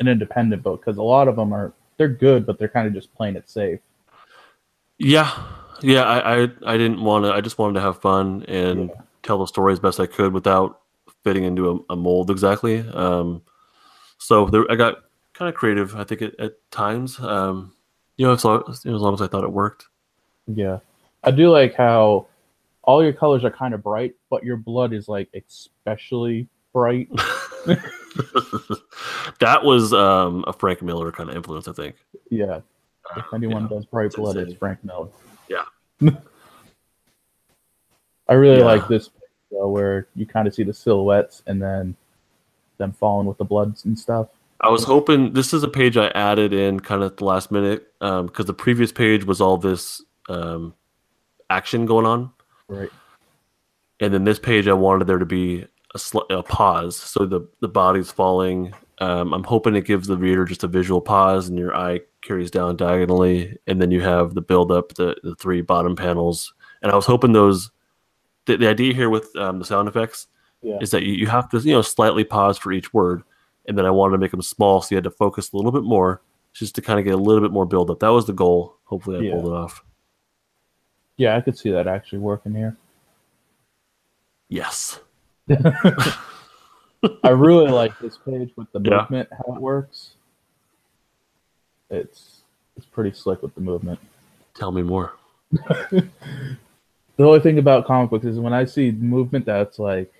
an 0.00 0.08
independent 0.08 0.62
book 0.62 0.80
because 0.80 0.96
a 0.98 1.02
lot 1.02 1.28
of 1.28 1.36
them 1.36 1.52
are 1.52 1.72
they're 1.96 2.08
good, 2.08 2.46
but 2.46 2.58
they're 2.58 2.68
kind 2.68 2.86
of 2.86 2.94
just 2.94 3.14
playing 3.14 3.36
it 3.36 3.48
safe. 3.48 3.80
Yeah. 4.98 5.30
Yeah. 5.82 6.02
I 6.02 6.42
I, 6.42 6.48
I 6.66 6.76
didn't 6.76 7.02
want 7.02 7.24
to. 7.24 7.32
I 7.32 7.40
just 7.40 7.58
wanted 7.58 7.74
to 7.74 7.80
have 7.80 8.00
fun, 8.00 8.44
and 8.48 8.88
Yeah. 8.90 9.00
tell 9.22 9.38
the 9.38 9.46
story 9.46 9.72
as 9.72 9.80
best 9.80 9.98
I 10.00 10.06
could 10.06 10.32
without 10.32 10.80
fitting 11.24 11.44
into 11.44 11.70
a, 11.70 11.92
a 11.92 11.96
mold 11.96 12.30
exactly. 12.30 12.80
Um, 12.92 13.42
so 14.18 14.46
there, 14.46 14.70
I 14.70 14.76
got 14.76 14.96
kind 15.34 15.48
of 15.48 15.54
creative. 15.54 15.96
I 15.96 16.04
think 16.04 16.22
at, 16.22 16.38
at 16.40 16.52
times, 16.70 17.18
um, 17.20 17.74
you 18.16 18.26
know, 18.26 18.32
as 18.32 18.44
long, 18.44 18.64
as 18.68 18.84
long 18.84 19.14
as 19.14 19.22
I 19.22 19.26
thought 19.26 19.44
it 19.44 19.52
worked. 19.52 19.86
Yeah, 20.46 20.78
I 21.24 21.30
do 21.30 21.50
like 21.50 21.74
how 21.74 22.26
all 22.82 23.02
your 23.02 23.12
colors 23.12 23.44
are 23.44 23.50
kind 23.50 23.74
of 23.74 23.82
bright, 23.82 24.14
but 24.30 24.42
your 24.44 24.56
blood 24.56 24.92
is 24.92 25.08
like 25.08 25.28
especially 25.34 26.48
bright. 26.72 27.08
that 29.38 29.60
was 29.62 29.92
um, 29.92 30.44
a 30.46 30.52
Frank 30.52 30.82
Miller 30.82 31.12
kind 31.12 31.30
of 31.30 31.36
influence, 31.36 31.68
I 31.68 31.72
think. 31.72 31.96
Yeah, 32.30 32.60
if 33.16 33.24
anyone 33.34 33.64
Yeah, 33.64 33.76
does 33.76 33.86
bright 33.86 34.12
blood, 34.12 34.36
it's. 34.36 34.54
Frank 34.54 34.82
Miller. 34.84 35.08
Yeah. 35.48 35.64
I 38.28 38.34
really 38.34 38.58
Yeah. 38.58 38.64
like 38.64 38.88
this 38.88 39.10
where 39.50 40.06
you 40.14 40.26
kind 40.26 40.46
of 40.48 40.54
see 40.54 40.62
the 40.62 40.72
silhouettes 40.72 41.42
and 41.46 41.60
then 41.60 41.96
them 42.78 42.92
falling 42.92 43.26
with 43.26 43.38
the 43.38 43.44
bloods 43.44 43.84
and 43.84 43.98
stuff. 43.98 44.28
I 44.62 44.68
was 44.68 44.84
hoping 44.84 45.32
this 45.32 45.52
is 45.54 45.62
a 45.62 45.68
page 45.68 45.96
I 45.96 46.08
added 46.08 46.52
in 46.52 46.80
kind 46.80 47.02
of 47.02 47.12
at 47.12 47.16
the 47.18 47.24
last 47.24 47.50
minute 47.50 47.86
because 47.98 48.46
the 48.46 48.54
previous 48.54 48.92
page 48.92 49.24
was 49.24 49.40
all 49.40 49.56
this 49.56 50.02
um, 50.28 50.74
action 51.48 51.86
going 51.86 52.06
on, 52.06 52.30
Right. 52.68 52.90
and 54.00 54.12
then 54.12 54.24
this 54.24 54.38
page 54.38 54.68
I 54.68 54.72
wanted 54.74 55.06
there 55.06 55.18
to 55.18 55.26
be 55.26 55.66
a, 55.94 55.98
sl- 55.98 56.28
a 56.30 56.42
pause, 56.42 56.94
so 56.96 57.24
the 57.26 57.40
the 57.60 57.68
body's 57.68 58.10
falling. 58.10 58.72
Um, 58.98 59.32
I'm 59.32 59.44
hoping 59.44 59.74
it 59.76 59.86
gives 59.86 60.08
the 60.08 60.16
reader 60.18 60.44
just 60.44 60.62
a 60.62 60.68
visual 60.68 61.00
pause, 61.00 61.48
and 61.48 61.58
your 61.58 61.74
eye 61.74 62.00
carries 62.20 62.50
down 62.50 62.76
diagonally, 62.76 63.56
and 63.66 63.80
then 63.80 63.90
you 63.90 64.02
have 64.02 64.34
the 64.34 64.42
build 64.42 64.70
up, 64.70 64.94
the 64.94 65.16
the 65.22 65.34
three 65.36 65.62
bottom 65.62 65.96
panels, 65.96 66.52
and 66.82 66.92
I 66.92 66.96
was 66.96 67.06
hoping 67.06 67.32
those. 67.32 67.70
The, 68.50 68.56
the 68.56 68.68
idea 68.68 68.92
here 68.94 69.08
with 69.10 69.34
um, 69.36 69.58
the 69.60 69.64
sound 69.64 69.88
effects 69.88 70.26
Yeah. 70.62 70.78
is 70.80 70.90
that 70.90 71.04
you, 71.04 71.12
you 71.12 71.26
have 71.28 71.48
to 71.50 71.58
you 71.58 71.72
know 71.74 71.82
slightly 71.82 72.24
pause 72.24 72.58
for 72.58 72.72
each 72.72 72.92
word 72.92 73.22
and 73.68 73.76
then 73.78 73.86
i 73.86 73.90
wanted 73.90 74.12
to 74.12 74.18
make 74.18 74.30
them 74.32 74.42
small 74.42 74.80
so 74.82 74.88
you 74.90 74.96
had 74.96 75.04
to 75.04 75.10
focus 75.10 75.52
a 75.52 75.56
little 75.56 75.70
bit 75.72 75.84
more 75.84 76.20
just 76.52 76.74
to 76.74 76.82
kind 76.82 76.98
of 76.98 77.04
get 77.04 77.14
a 77.14 77.16
little 77.16 77.40
bit 77.40 77.52
more 77.52 77.64
build 77.66 77.90
up 77.90 78.00
that 78.00 78.08
was 78.08 78.26
the 78.26 78.32
goal 78.32 78.76
hopefully 78.84 79.18
i 79.18 79.20
Yeah. 79.22 79.32
pulled 79.32 79.46
it 79.46 79.52
off 79.56 79.84
Yeah, 81.16 81.36
I 81.36 81.40
could 81.42 81.56
see 81.56 81.70
that 81.70 81.86
actually 81.86 82.18
working 82.20 82.54
here. 82.54 82.76
yes 84.48 84.98
I 87.24 87.30
really 87.30 87.70
like 87.70 87.98
this 88.00 88.16
page 88.18 88.50
with 88.56 88.70
the 88.72 88.80
Yeah. 88.82 89.00
movement, 89.02 89.28
how 89.32 89.54
it 89.54 89.60
works. 89.60 90.10
It's 91.88 92.42
it's 92.76 92.86
pretty 92.86 93.12
slick 93.12 93.42
with 93.42 93.54
the 93.54 93.60
movement. 93.60 93.98
tell 94.54 94.72
me 94.72 94.82
more 94.82 95.14
The 97.20 97.26
only 97.26 97.40
thing 97.40 97.58
about 97.58 97.86
comic 97.86 98.10
books 98.10 98.24
is 98.24 98.38
when 98.38 98.52
I 98.54 98.64
see 98.64 98.90
movement 98.92 99.44
that's 99.44 99.78
like 99.78 100.12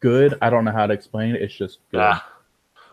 good, 0.00 0.36
I 0.42 0.50
don't 0.50 0.64
know 0.64 0.72
how 0.72 0.86
to 0.86 0.92
explain 0.92 1.36
it. 1.36 1.42
It's 1.42 1.54
just 1.54 1.78
good. 1.90 1.98
yeah 1.98 2.20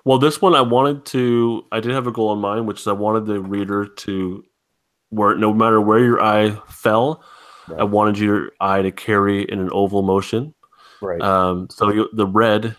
well 0.06 0.17
this 0.17 0.41
one 0.41 0.56
i 0.56 0.62
wanted 0.62 1.04
to 1.06 1.65
i 1.74 1.80
did 1.82 1.91
have 1.91 2.08
a 2.08 2.12
goal 2.12 2.32
in 2.32 2.39
mind 2.39 2.65
which 2.65 2.80
is 2.80 2.88
i 2.88 2.91
wanted 2.91 3.26
the 3.26 3.41
reader 3.41 3.86
to 3.86 4.45
where 5.10 5.36
no 5.36 5.54
matter 5.54 5.82
where 5.82 6.00
your 6.00 6.24
eye 6.24 6.52
fell 6.69 7.22
i 7.78 7.84
wanted 7.84 8.17
your 8.17 8.50
eye 8.62 8.82
to 8.82 8.91
carry 8.91 9.41
in 9.43 9.60
an 9.60 9.69
oval 9.74 10.02
motion 10.02 10.54
Right. 11.02 11.22
Um, 11.22 11.67
so 11.69 11.91
you, 11.91 12.10
the 12.13 12.28
red, 12.28 12.76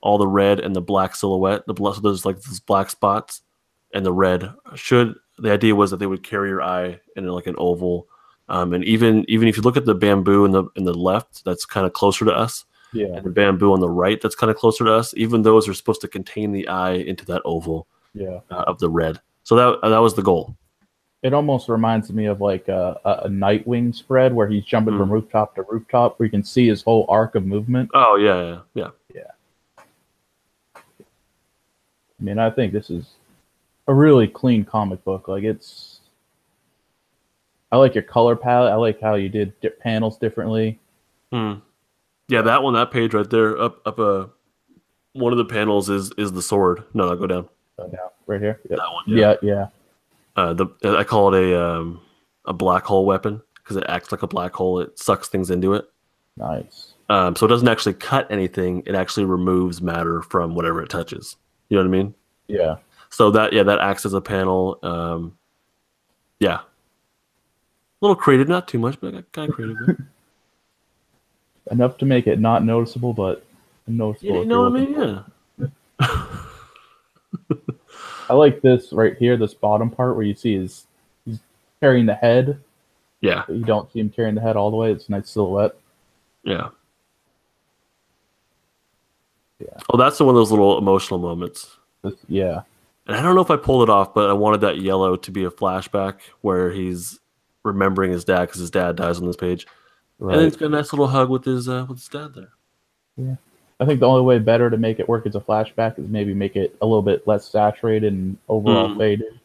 all 0.00 0.18
the 0.18 0.26
red 0.28 0.60
and 0.60 0.74
the 0.74 0.80
black 0.80 1.14
silhouette, 1.14 1.66
the 1.66 1.74
so 1.76 2.00
there's 2.00 2.26
like 2.26 2.40
these 2.42 2.60
black 2.60 2.90
spots, 2.90 3.42
and 3.94 4.04
the 4.04 4.12
red 4.12 4.52
should. 4.74 5.14
The 5.38 5.52
idea 5.52 5.74
was 5.74 5.90
that 5.90 5.96
they 5.98 6.06
would 6.06 6.22
carry 6.22 6.50
your 6.50 6.62
eye 6.62 7.00
in 7.16 7.26
like 7.26 7.46
an 7.46 7.54
oval, 7.58 8.08
um, 8.50 8.72
and 8.74 8.84
even 8.84 9.24
even 9.28 9.48
if 9.48 9.56
you 9.56 9.62
look 9.62 9.76
at 9.76 9.84
the 9.86 9.94
bamboo 9.94 10.44
in 10.44 10.50
the 10.50 10.64
in 10.76 10.84
the 10.84 10.92
left, 10.92 11.44
that's 11.44 11.64
kind 11.64 11.86
of 11.86 11.92
closer 11.92 12.24
to 12.24 12.32
us, 12.32 12.64
yeah. 12.92 13.06
and 13.06 13.24
the 13.24 13.30
bamboo 13.30 13.72
on 13.72 13.80
the 13.80 13.88
right, 13.88 14.20
that's 14.20 14.34
kind 14.34 14.50
of 14.50 14.56
closer 14.56 14.84
to 14.84 14.92
us. 14.92 15.14
Even 15.16 15.42
those 15.42 15.68
are 15.68 15.74
supposed 15.74 16.00
to 16.02 16.08
contain 16.08 16.52
the 16.52 16.66
eye 16.68 16.92
into 16.94 17.24
that 17.26 17.42
oval 17.44 17.86
Yeah. 18.12 18.40
uh, 18.50 18.64
of 18.66 18.78
the 18.78 18.90
red. 18.90 19.20
So 19.44 19.54
that 19.56 19.88
that 19.88 19.98
was 19.98 20.14
the 20.14 20.22
goal. 20.22 20.56
It 21.22 21.34
almost 21.34 21.68
reminds 21.68 22.10
me 22.12 22.26
of 22.26 22.40
like 22.40 22.68
a, 22.68 22.98
a, 23.04 23.28
Nightwing 23.28 23.94
spread 23.94 24.32
where 24.34 24.48
he's 24.48 24.64
jumping 24.64 24.94
Hmm. 24.94 25.00
from 25.00 25.12
rooftop 25.12 25.54
to 25.56 25.62
rooftop, 25.68 26.18
where 26.18 26.26
you 26.26 26.30
can 26.30 26.42
see 26.42 26.66
his 26.66 26.82
whole 26.82 27.04
arc 27.10 27.34
of 27.34 27.44
movement. 27.44 27.90
Oh 27.94 28.16
yeah, 28.16 28.60
yeah, 28.74 28.88
yeah. 29.14 29.30
I 30.76 32.22
mean, 32.22 32.38
I 32.38 32.50
think 32.50 32.72
this 32.72 32.90
is 32.90 33.04
a 33.86 33.94
really 33.94 34.28
clean 34.28 34.64
comic 34.64 35.04
book. 35.04 35.28
Like 35.28 35.44
it's, 35.44 35.99
I 37.72 37.76
like 37.76 37.94
your 37.94 38.02
color 38.02 38.36
palette. 38.36 38.72
I 38.72 38.76
like 38.76 39.00
how 39.00 39.14
you 39.14 39.28
did 39.28 39.58
di- 39.60 39.68
panels 39.70 40.18
differently. 40.18 40.78
Hmm. 41.32 41.54
Yeah, 42.28 42.42
that 42.42 42.62
one, 42.62 42.74
that 42.74 42.90
page 42.90 43.14
right 43.14 43.28
there, 43.28 43.60
up 43.60 43.80
up 43.86 43.98
uh, 43.98 44.26
one 45.12 45.32
of 45.32 45.38
the 45.38 45.44
panels 45.44 45.88
is 45.88 46.12
is 46.18 46.32
the 46.32 46.42
sword. 46.42 46.84
No, 46.94 47.08
no, 47.08 47.16
go 47.16 47.26
down. 47.26 47.48
So 47.76 47.88
now, 47.92 48.10
right 48.26 48.40
here. 48.40 48.60
Yep. 48.68 48.78
That 48.78 48.92
one. 48.92 49.04
Yeah, 49.06 49.34
yeah, 49.42 49.66
Uh, 50.36 50.54
the 50.54 50.66
I 50.84 51.04
call 51.04 51.34
it 51.34 51.42
a 51.52 51.60
um, 51.64 52.00
a 52.44 52.52
black 52.52 52.84
hole 52.84 53.04
weapon 53.06 53.42
because 53.56 53.76
it 53.76 53.84
acts 53.88 54.12
like 54.12 54.22
a 54.22 54.26
black 54.28 54.52
hole. 54.54 54.80
It 54.80 54.98
sucks 54.98 55.28
things 55.28 55.50
into 55.50 55.74
it. 55.74 55.88
nice. 56.36 56.94
Um, 57.08 57.34
so 57.34 57.44
it 57.44 57.48
doesn't 57.48 57.66
actually 57.66 57.94
cut 57.94 58.30
anything. 58.30 58.84
It 58.86 58.94
actually 58.94 59.24
removes 59.26 59.82
matter 59.82 60.22
from 60.22 60.54
whatever 60.54 60.80
it 60.80 60.88
touches. 60.90 61.34
You 61.68 61.76
know 61.76 61.82
what 61.82 61.88
I 61.88 61.90
mean? 62.02 62.14
Yeah, 62.46 62.76
So 63.08 63.32
that 63.32 63.52
yeah, 63.52 63.64
that 63.64 63.80
acts 63.80 64.06
as 64.06 64.14
a 64.14 64.20
panel. 64.20 64.78
Um, 64.84 65.36
yeah, 66.38 66.60
a 66.60 66.64
little 68.00 68.16
creative, 68.16 68.48
not 68.48 68.68
too 68.68 68.78
much, 68.78 69.00
but 69.00 69.30
kind 69.32 69.48
of 69.48 69.54
creative. 69.54 69.76
enough 71.70 71.98
to 71.98 72.04
make 72.06 72.26
it 72.26 72.40
not 72.40 72.64
noticeable, 72.64 73.12
but 73.12 73.44
noticeable. 73.86 74.40
you 74.40 74.46
know 74.46 74.68
what 74.68 74.80
I 74.80 74.84
mean? 74.84 75.22
Yeah. 76.00 76.26
I 78.28 78.34
like 78.34 78.60
this 78.60 78.92
right 78.92 79.16
here, 79.16 79.36
this 79.36 79.54
bottom 79.54 79.90
part 79.90 80.16
where 80.16 80.24
you 80.24 80.34
see 80.34 80.54
his 80.54 80.86
he's 81.24 81.40
carrying 81.80 82.06
the 82.06 82.14
head, 82.14 82.60
Yeah, 83.20 83.44
you 83.48 83.64
don't 83.64 83.90
see 83.92 84.00
him 84.00 84.10
carrying 84.10 84.34
the 84.36 84.40
head 84.40 84.56
all 84.56 84.70
the 84.70 84.76
way. 84.76 84.92
It's 84.92 85.08
a 85.08 85.12
nice 85.12 85.28
silhouette. 85.28 85.74
yeah. 86.44 86.68
Yeah. 89.58 89.78
Oh, 89.90 89.98
that's 89.98 90.18
one 90.18 90.30
of 90.30 90.34
those 90.36 90.50
little 90.50 90.78
emotional 90.78 91.18
moments. 91.18 91.76
This, 92.02 92.14
yeah, 92.28 92.62
And 93.06 93.14
I 93.14 93.20
don't 93.20 93.34
know 93.34 93.42
if 93.42 93.50
I 93.50 93.56
pulled 93.58 93.82
it 93.82 93.92
off, 93.92 94.14
but 94.14 94.30
I 94.30 94.32
wanted 94.32 94.62
that 94.62 94.78
yellow 94.78 95.16
to 95.16 95.30
be 95.30 95.44
a 95.44 95.50
flashback 95.50 96.20
where 96.40 96.70
he's 96.70 97.20
remembering 97.64 98.12
his 98.12 98.24
dad 98.24 98.42
because 98.46 98.60
his 98.60 98.70
dad 98.70 98.96
dies 98.96 99.18
on 99.18 99.26
this 99.26 99.36
page, 99.36 99.66
and 100.18 100.30
then 100.30 100.38
right. 100.38 100.44
he's 100.44 100.56
got 100.56 100.66
a 100.66 100.70
nice 100.70 100.92
little 100.92 101.08
hug 101.08 101.28
with 101.30 101.44
his 101.44 101.68
uh, 101.68 101.84
with 101.88 101.98
his 101.98 102.08
dad 102.08 102.34
there. 102.34 102.52
Yeah. 103.16 103.36
I 103.80 103.86
think 103.86 104.00
the 104.00 104.06
only 104.06 104.22
way 104.22 104.38
better 104.38 104.68
to 104.68 104.76
make 104.76 105.00
it 105.00 105.08
work 105.08 105.26
as 105.26 105.34
a 105.34 105.40
flashback 105.40 105.98
is 105.98 106.06
maybe 106.08 106.34
make 106.34 106.54
it 106.54 106.76
a 106.82 106.86
little 106.86 107.00
bit 107.02 107.26
less 107.26 107.48
saturated 107.48 108.12
and 108.12 108.36
overall 108.48 108.88
Mm. 108.90 108.98
faded. 108.98 109.40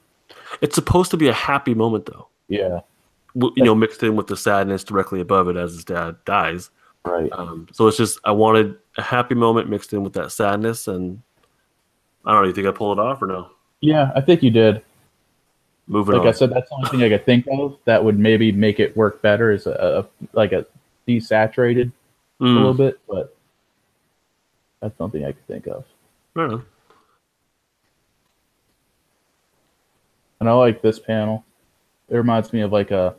It's 0.59 0.75
supposed 0.75 1.09
to 1.11 1.17
be 1.17 1.29
a 1.29 1.33
happy 1.33 1.73
moment 1.73 2.05
though, 2.05 2.27
Yeah, 2.49 2.81
you 3.33 3.63
know, 3.63 3.73
mixed 3.75 4.03
in 4.03 4.15
with 4.17 4.27
the 4.27 4.35
sadness 4.35 4.83
directly 4.83 5.21
above 5.21 5.47
it 5.47 5.55
as 5.55 5.73
his 5.73 5.85
dad 5.85 6.17
dies. 6.25 6.69
right. 7.05 7.31
Um, 7.31 7.67
so 7.71 7.87
it's 7.87 7.95
just 7.97 8.19
I 8.25 8.31
wanted 8.31 8.75
a 8.97 9.01
happy 9.01 9.35
moment 9.35 9.69
mixed 9.69 9.93
in 9.93 10.03
with 10.03 10.13
that 10.13 10.31
sadness, 10.33 10.87
and 10.89 11.21
I 12.25 12.33
don't 12.33 12.41
know. 12.41 12.47
You 12.47 12.53
think 12.53 12.67
I 12.67 12.71
pulled 12.71 12.97
it 12.97 13.01
off 13.01 13.21
or 13.21 13.27
no? 13.27 13.49
Yeah, 13.81 14.11
I 14.15 14.21
think 14.21 14.43
you 14.43 14.49
did. 14.49 14.81
Moving 15.87 16.15
Like 16.15 16.21
on. 16.23 16.27
I 16.27 16.31
said, 16.31 16.49
that's 16.51 16.67
the 16.69 16.75
only 16.75 16.89
thing 16.89 17.03
I 17.03 17.09
could 17.09 17.25
think 17.25 17.45
of 17.51 17.77
that 17.85 18.03
would 18.03 18.17
maybe 18.17 18.51
make 18.51 18.79
it 18.79 18.95
work 18.97 19.21
better 19.21 19.51
is 19.51 19.67
a, 19.67 20.05
a 20.21 20.25
like 20.33 20.51
a 20.51 20.65
desaturated 21.07 21.91
a 22.41 22.43
Mm, 22.43 22.55
little 22.55 22.73
bit, 22.73 22.99
but 23.07 23.35
that's 24.81 24.97
something 24.97 25.23
I 25.23 25.31
could 25.31 25.47
think 25.47 25.67
of. 25.67 25.85
right. 26.33 26.59
And 30.39 30.49
I 30.49 30.53
like 30.53 30.81
this 30.81 30.99
panel. 30.99 31.45
It 32.09 32.15
reminds 32.17 32.51
me 32.51 32.61
of 32.61 32.71
like 32.71 32.91
a 32.91 33.15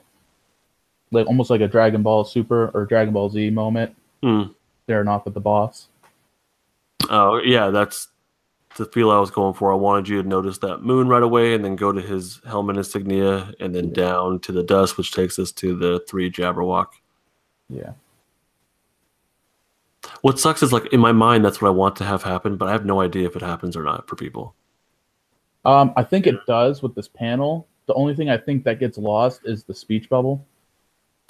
like 1.13 1.27
almost 1.27 1.51
like 1.51 1.61
a 1.61 1.69
Dragon 1.69 2.03
Ball 2.03 2.25
Super 2.25 2.69
or 2.75 2.85
Dragon 2.85 3.13
Ball 3.15 3.31
Z 3.31 3.51
moment 3.51 3.95
Mm. 4.23 4.55
staring 4.85 5.09
off 5.09 5.27
at 5.27 5.35
the 5.35 5.41
boss. 5.41 5.89
Oh 7.09 7.41
yeah, 7.43 7.71
that's 7.71 8.09
the 8.77 8.87
feel 8.87 9.11
I 9.11 9.19
was 9.19 9.31
going 9.31 9.55
for. 9.55 9.73
I 9.73 9.77
wanted 9.77 10.09
you 10.09 10.23
to 10.23 10.29
notice 10.29 10.59
that 10.59 10.83
moon 10.83 11.09
right 11.09 11.23
away, 11.23 11.55
and 11.55 11.65
then 11.65 11.77
go 11.77 11.93
to 11.93 12.01
his 12.01 12.41
helmet 12.47 12.77
insignia, 12.77 13.53
and 13.61 13.75
then 13.75 13.93
down 13.93 14.41
to 14.41 14.53
the 14.53 14.63
dust, 14.63 14.97
which 14.97 15.13
takes 15.13 15.39
us 15.39 15.53
to 15.53 15.77
the 15.77 16.05
three 16.09 16.31
Jabberwock. 16.31 16.89
Yeah. 17.69 17.93
What 20.23 20.39
sucks 20.39 20.63
is 20.63 20.73
like 20.73 20.93
in 20.93 21.01
my 21.01 21.13
mind, 21.13 21.45
that's 21.45 21.61
what 21.61 21.69
I 21.69 21.73
want 21.73 21.97
to 21.97 22.05
have 22.05 22.23
happen, 22.23 22.57
but 22.57 22.69
I 22.69 22.73
have 22.73 22.85
no 22.85 23.01
idea 23.01 23.27
if 23.27 23.37
it 23.37 23.43
happens 23.43 23.77
or 23.77 23.83
not 23.83 24.09
for 24.09 24.17
people. 24.17 24.55
Um, 25.65 25.93
I 25.97 26.05
think 26.05 26.27
it 26.27 26.37
does 26.47 26.81
with 26.81 26.95
this 26.95 27.09
panel. 27.09 27.67
The 27.87 27.95
only 27.95 28.15
thing 28.15 28.31
I 28.31 28.39
think 28.39 28.63
that 28.65 28.79
gets 28.79 28.99
lost 28.99 29.41
is 29.45 29.65
the 29.65 29.75
speech 29.75 30.09
bubble. 30.09 30.45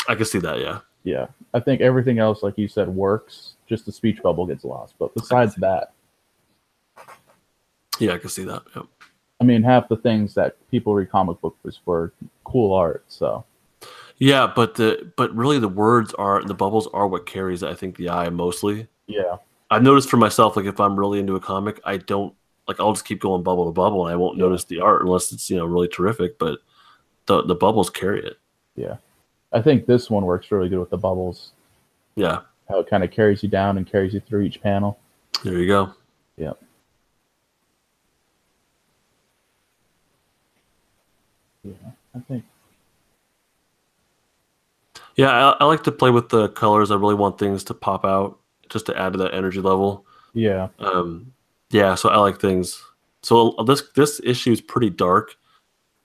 I 0.08 0.14
can 0.14 0.26
see 0.26 0.38
that, 0.40 0.60
yeah. 0.60 0.80
Yeah. 1.04 1.26
I 1.54 1.60
think 1.60 1.80
everything 1.80 2.18
else, 2.18 2.42
like 2.42 2.58
you 2.58 2.68
said, 2.68 2.88
works. 2.88 3.54
Just 3.66 3.86
the 3.86 3.92
speech 3.92 4.22
bubble 4.22 4.46
gets 4.46 4.64
lost. 4.64 4.94
But 4.98 5.14
besides 5.14 5.54
that, 5.56 5.92
Yeah, 7.98 8.12
I 8.14 8.18
can 8.18 8.28
see 8.30 8.44
that. 8.44 8.62
Yeah. 8.74 8.82
I 9.40 9.44
mean, 9.44 9.62
half 9.62 9.88
the 9.88 9.96
things 9.96 10.34
that 10.34 10.56
people 10.70 10.94
read 10.94 11.10
comic 11.10 11.40
books 11.40 11.78
for 11.84 12.12
cool 12.44 12.72
art. 12.74 13.04
So 13.08 13.44
Yeah, 14.18 14.50
but 14.54 14.74
the 14.76 15.12
but 15.16 15.34
really 15.34 15.58
the 15.58 15.68
words 15.68 16.14
are 16.14 16.42
the 16.42 16.54
bubbles 16.54 16.86
are 16.94 17.06
what 17.06 17.26
carries 17.26 17.62
I 17.62 17.74
think 17.74 17.96
the 17.96 18.08
eye 18.10 18.28
mostly. 18.30 18.88
Yeah. 19.06 19.36
I've 19.70 19.82
noticed 19.82 20.08
for 20.08 20.16
myself, 20.16 20.56
like 20.56 20.64
if 20.66 20.80
I'm 20.80 20.98
really 20.98 21.18
into 21.18 21.34
a 21.36 21.40
comic, 21.40 21.80
I 21.84 21.98
don't 21.98 22.34
like 22.68 22.80
I'll 22.80 22.92
just 22.92 23.04
keep 23.04 23.20
going 23.20 23.42
bubble 23.42 23.66
to 23.66 23.72
bubble 23.72 24.06
and 24.06 24.12
I 24.12 24.16
won't 24.16 24.38
Yeah. 24.38 24.44
notice 24.44 24.64
the 24.64 24.80
art 24.80 25.02
unless 25.02 25.32
it's 25.32 25.50
you 25.50 25.56
know 25.56 25.66
really 25.66 25.88
terrific. 25.88 26.38
But 26.38 26.60
the 27.26 27.42
the 27.42 27.54
bubbles 27.54 27.90
carry 27.90 28.24
it. 28.24 28.38
Yeah. 28.74 28.96
I 29.52 29.60
think 29.62 29.86
this 29.86 30.08
one 30.10 30.24
works 30.24 30.50
really 30.50 30.68
good 30.68 30.80
with 30.80 30.90
the 30.90 30.98
bubbles. 30.98 31.52
Yeah, 32.16 32.40
How 32.68 32.78
it 32.80 32.88
kind 32.88 33.04
of 33.04 33.10
carries 33.10 33.42
you 33.42 33.48
down 33.48 33.76
and 33.76 33.86
carries 33.86 34.14
you 34.14 34.20
through 34.20 34.42
each 34.42 34.62
panel. 34.62 34.98
there 35.44 35.58
you 35.58 35.66
go. 35.68 35.92
Yeah. 36.38 36.52
Yeah. 41.66 41.90
I 42.14 42.18
think 42.20 42.44
Yeah, 45.16 45.30
I, 45.30 45.56
I 45.60 45.64
like 45.64 45.82
to 45.84 45.92
play 45.92 46.10
with 46.10 46.28
the 46.28 46.48
colors. 46.50 46.90
I 46.90 46.96
really 46.96 47.14
want 47.14 47.38
things 47.38 47.64
to 47.64 47.74
pop 47.74 48.04
out 48.04 48.38
just 48.68 48.86
to 48.86 48.98
add 48.98 49.12
to 49.12 49.18
that 49.20 49.34
energy 49.34 49.60
level. 49.60 50.06
yeah. 50.34 50.68
Um, 50.78 51.32
yeah, 51.70 51.94
so 51.96 52.08
I 52.10 52.16
like 52.18 52.40
things. 52.40 52.82
So 53.22 53.54
this 53.66 53.82
this 53.96 54.20
issue 54.22 54.52
is 54.52 54.60
pretty 54.60 54.90
dark, 54.90 55.34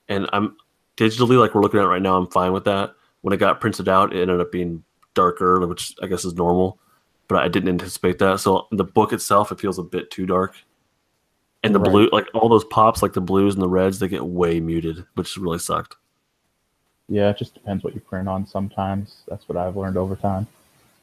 and 0.08 0.28
I'm 0.32 0.56
digitally 0.96 1.38
like 1.38 1.54
we're 1.54 1.62
looking 1.62 1.78
at 1.80 1.86
right 1.86 2.02
now. 2.02 2.16
I'm 2.16 2.26
fine 2.26 2.52
with 2.52 2.64
that. 2.64 2.94
When 3.20 3.32
it 3.32 3.36
got 3.36 3.60
printed 3.60 3.88
out, 3.88 4.12
it 4.12 4.22
ended 4.22 4.40
up 4.40 4.50
being 4.50 4.82
darker, 5.14 5.64
which 5.66 5.94
I 6.02 6.08
guess 6.08 6.24
is 6.24 6.34
normal, 6.34 6.80
but 7.28 7.40
I 7.42 7.46
didn't 7.48 7.68
anticipate 7.68 8.18
that. 8.18 8.40
So 8.40 8.66
the 8.72 8.84
book 8.84 9.12
itself, 9.12 9.52
it 9.52 9.60
feels 9.60 9.78
a 9.78 9.84
bit 9.84 10.10
too 10.10 10.26
dark, 10.26 10.56
and 11.62 11.74
the 11.74 11.80
Right. 11.80 11.90
blue, 11.90 12.08
like 12.12 12.28
all 12.34 12.48
those 12.48 12.64
pops, 12.64 13.02
like 13.02 13.12
the 13.12 13.20
blues 13.20 13.54
and 13.54 13.62
the 13.62 13.68
reds, 13.68 13.98
they 13.98 14.08
get 14.08 14.24
way 14.24 14.60
muted, 14.60 15.04
which 15.14 15.36
really 15.36 15.58
sucked. 15.58 15.96
Yeah, 17.08 17.30
it 17.30 17.38
just 17.38 17.54
depends 17.54 17.84
what 17.84 17.94
you 17.94 18.00
print 18.00 18.28
on 18.28 18.46
sometimes. 18.46 19.22
That's 19.28 19.48
what 19.48 19.58
I've 19.58 19.76
learned 19.76 19.96
over 19.96 20.16
time. 20.16 20.46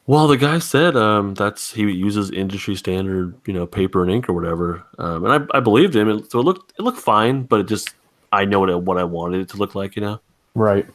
Well, 0.06 0.26
the 0.26 0.36
guy 0.36 0.58
said 0.58 0.96
um, 0.96 1.34
that's 1.34 1.72
he 1.72 1.82
uses 1.82 2.30
industry 2.30 2.74
standard, 2.74 3.34
you 3.46 3.52
know, 3.52 3.66
paper 3.66 4.02
and 4.02 4.10
ink 4.10 4.28
or 4.28 4.32
whatever, 4.32 4.82
um, 4.98 5.24
and 5.24 5.48
I, 5.52 5.58
I 5.58 5.60
believed 5.60 5.94
him. 5.94 6.24
So 6.28 6.40
it 6.40 6.42
looked 6.42 6.72
it 6.78 6.82
looked 6.82 6.98
fine, 6.98 7.42
but 7.44 7.60
it 7.60 7.68
just 7.68 7.90
I 8.32 8.44
know 8.44 8.58
what 8.60 8.70
I, 8.70 8.74
what 8.74 8.98
I 8.98 9.04
wanted 9.04 9.42
it 9.42 9.48
to 9.50 9.56
look 9.56 9.74
like, 9.74 9.94
you 9.94 10.02
know. 10.02 10.20
Right. 10.54 10.86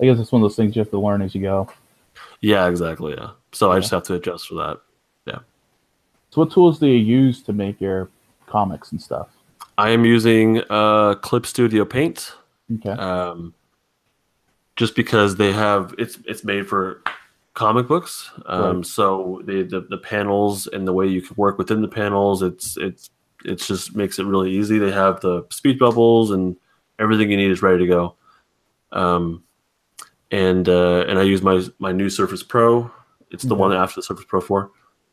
I 0.00 0.04
guess 0.06 0.18
it's 0.18 0.32
one 0.32 0.42
of 0.42 0.44
those 0.44 0.56
things 0.56 0.74
you 0.74 0.80
have 0.80 0.90
to 0.90 0.98
learn 0.98 1.22
as 1.22 1.34
you 1.34 1.42
go. 1.42 1.70
Yeah, 2.40 2.66
exactly. 2.68 3.12
Yeah. 3.12 3.30
So 3.52 3.70
I 3.70 3.78
just 3.78 3.90
have 3.90 4.04
to 4.04 4.14
adjust 4.14 4.48
for 4.48 4.54
that. 4.54 4.80
Yeah. 5.26 5.40
So 6.30 6.40
what 6.40 6.50
tools 6.50 6.78
do 6.78 6.86
you 6.86 6.98
use 6.98 7.42
to 7.42 7.52
make 7.52 7.80
your 7.80 8.08
comics 8.50 8.92
and 8.92 9.00
stuff? 9.00 9.28
I 9.78 9.90
am 9.90 10.04
using 10.04 10.62
uh, 10.68 11.14
Clip 11.14 11.46
Studio 11.46 11.84
Paint, 11.84 12.32
Okay. 12.74 12.90
um, 12.90 13.54
just 14.76 14.94
because 14.94 15.36
they 15.36 15.52
have 15.52 15.94
it's 15.98 16.18
it's 16.26 16.44
made 16.44 16.66
for 16.68 17.02
comic 17.54 17.86
books. 17.88 18.30
Um, 18.46 18.76
Right. 18.76 18.86
So 18.86 19.40
the, 19.44 19.62
the 19.62 19.80
the 19.82 19.98
panels 19.98 20.66
and 20.66 20.86
the 20.86 20.92
way 20.92 21.06
you 21.06 21.22
can 21.22 21.34
work 21.36 21.56
within 21.58 21.80
the 21.80 21.88
panels, 21.88 22.42
it's 22.42 22.76
it's 22.76 23.10
it's 23.44 23.66
just 23.66 23.96
makes 23.96 24.18
it 24.18 24.26
really 24.26 24.50
easy. 24.52 24.78
They 24.78 24.92
have 24.92 25.20
the 25.20 25.46
speed 25.50 25.78
bubbles 25.78 26.30
and 26.30 26.56
everything 26.98 27.30
you 27.30 27.36
need 27.38 27.50
is 27.50 27.62
ready 27.62 27.78
to 27.78 27.86
go. 27.86 28.16
Um, 28.92 29.44
and 30.30 30.68
uh, 30.68 31.04
and 31.08 31.18
I 31.18 31.22
use 31.22 31.42
my 31.42 31.62
my 31.78 31.92
new 31.92 32.10
Surface 32.10 32.42
Pro. 32.42 32.90
It's 33.30 33.44
the 33.44 33.54
Okay. 33.54 33.60
one 33.60 33.72
after 33.72 33.96
the 34.00 34.02
Surface 34.02 34.26
Pro 34.28 34.40
Four. 34.40 34.70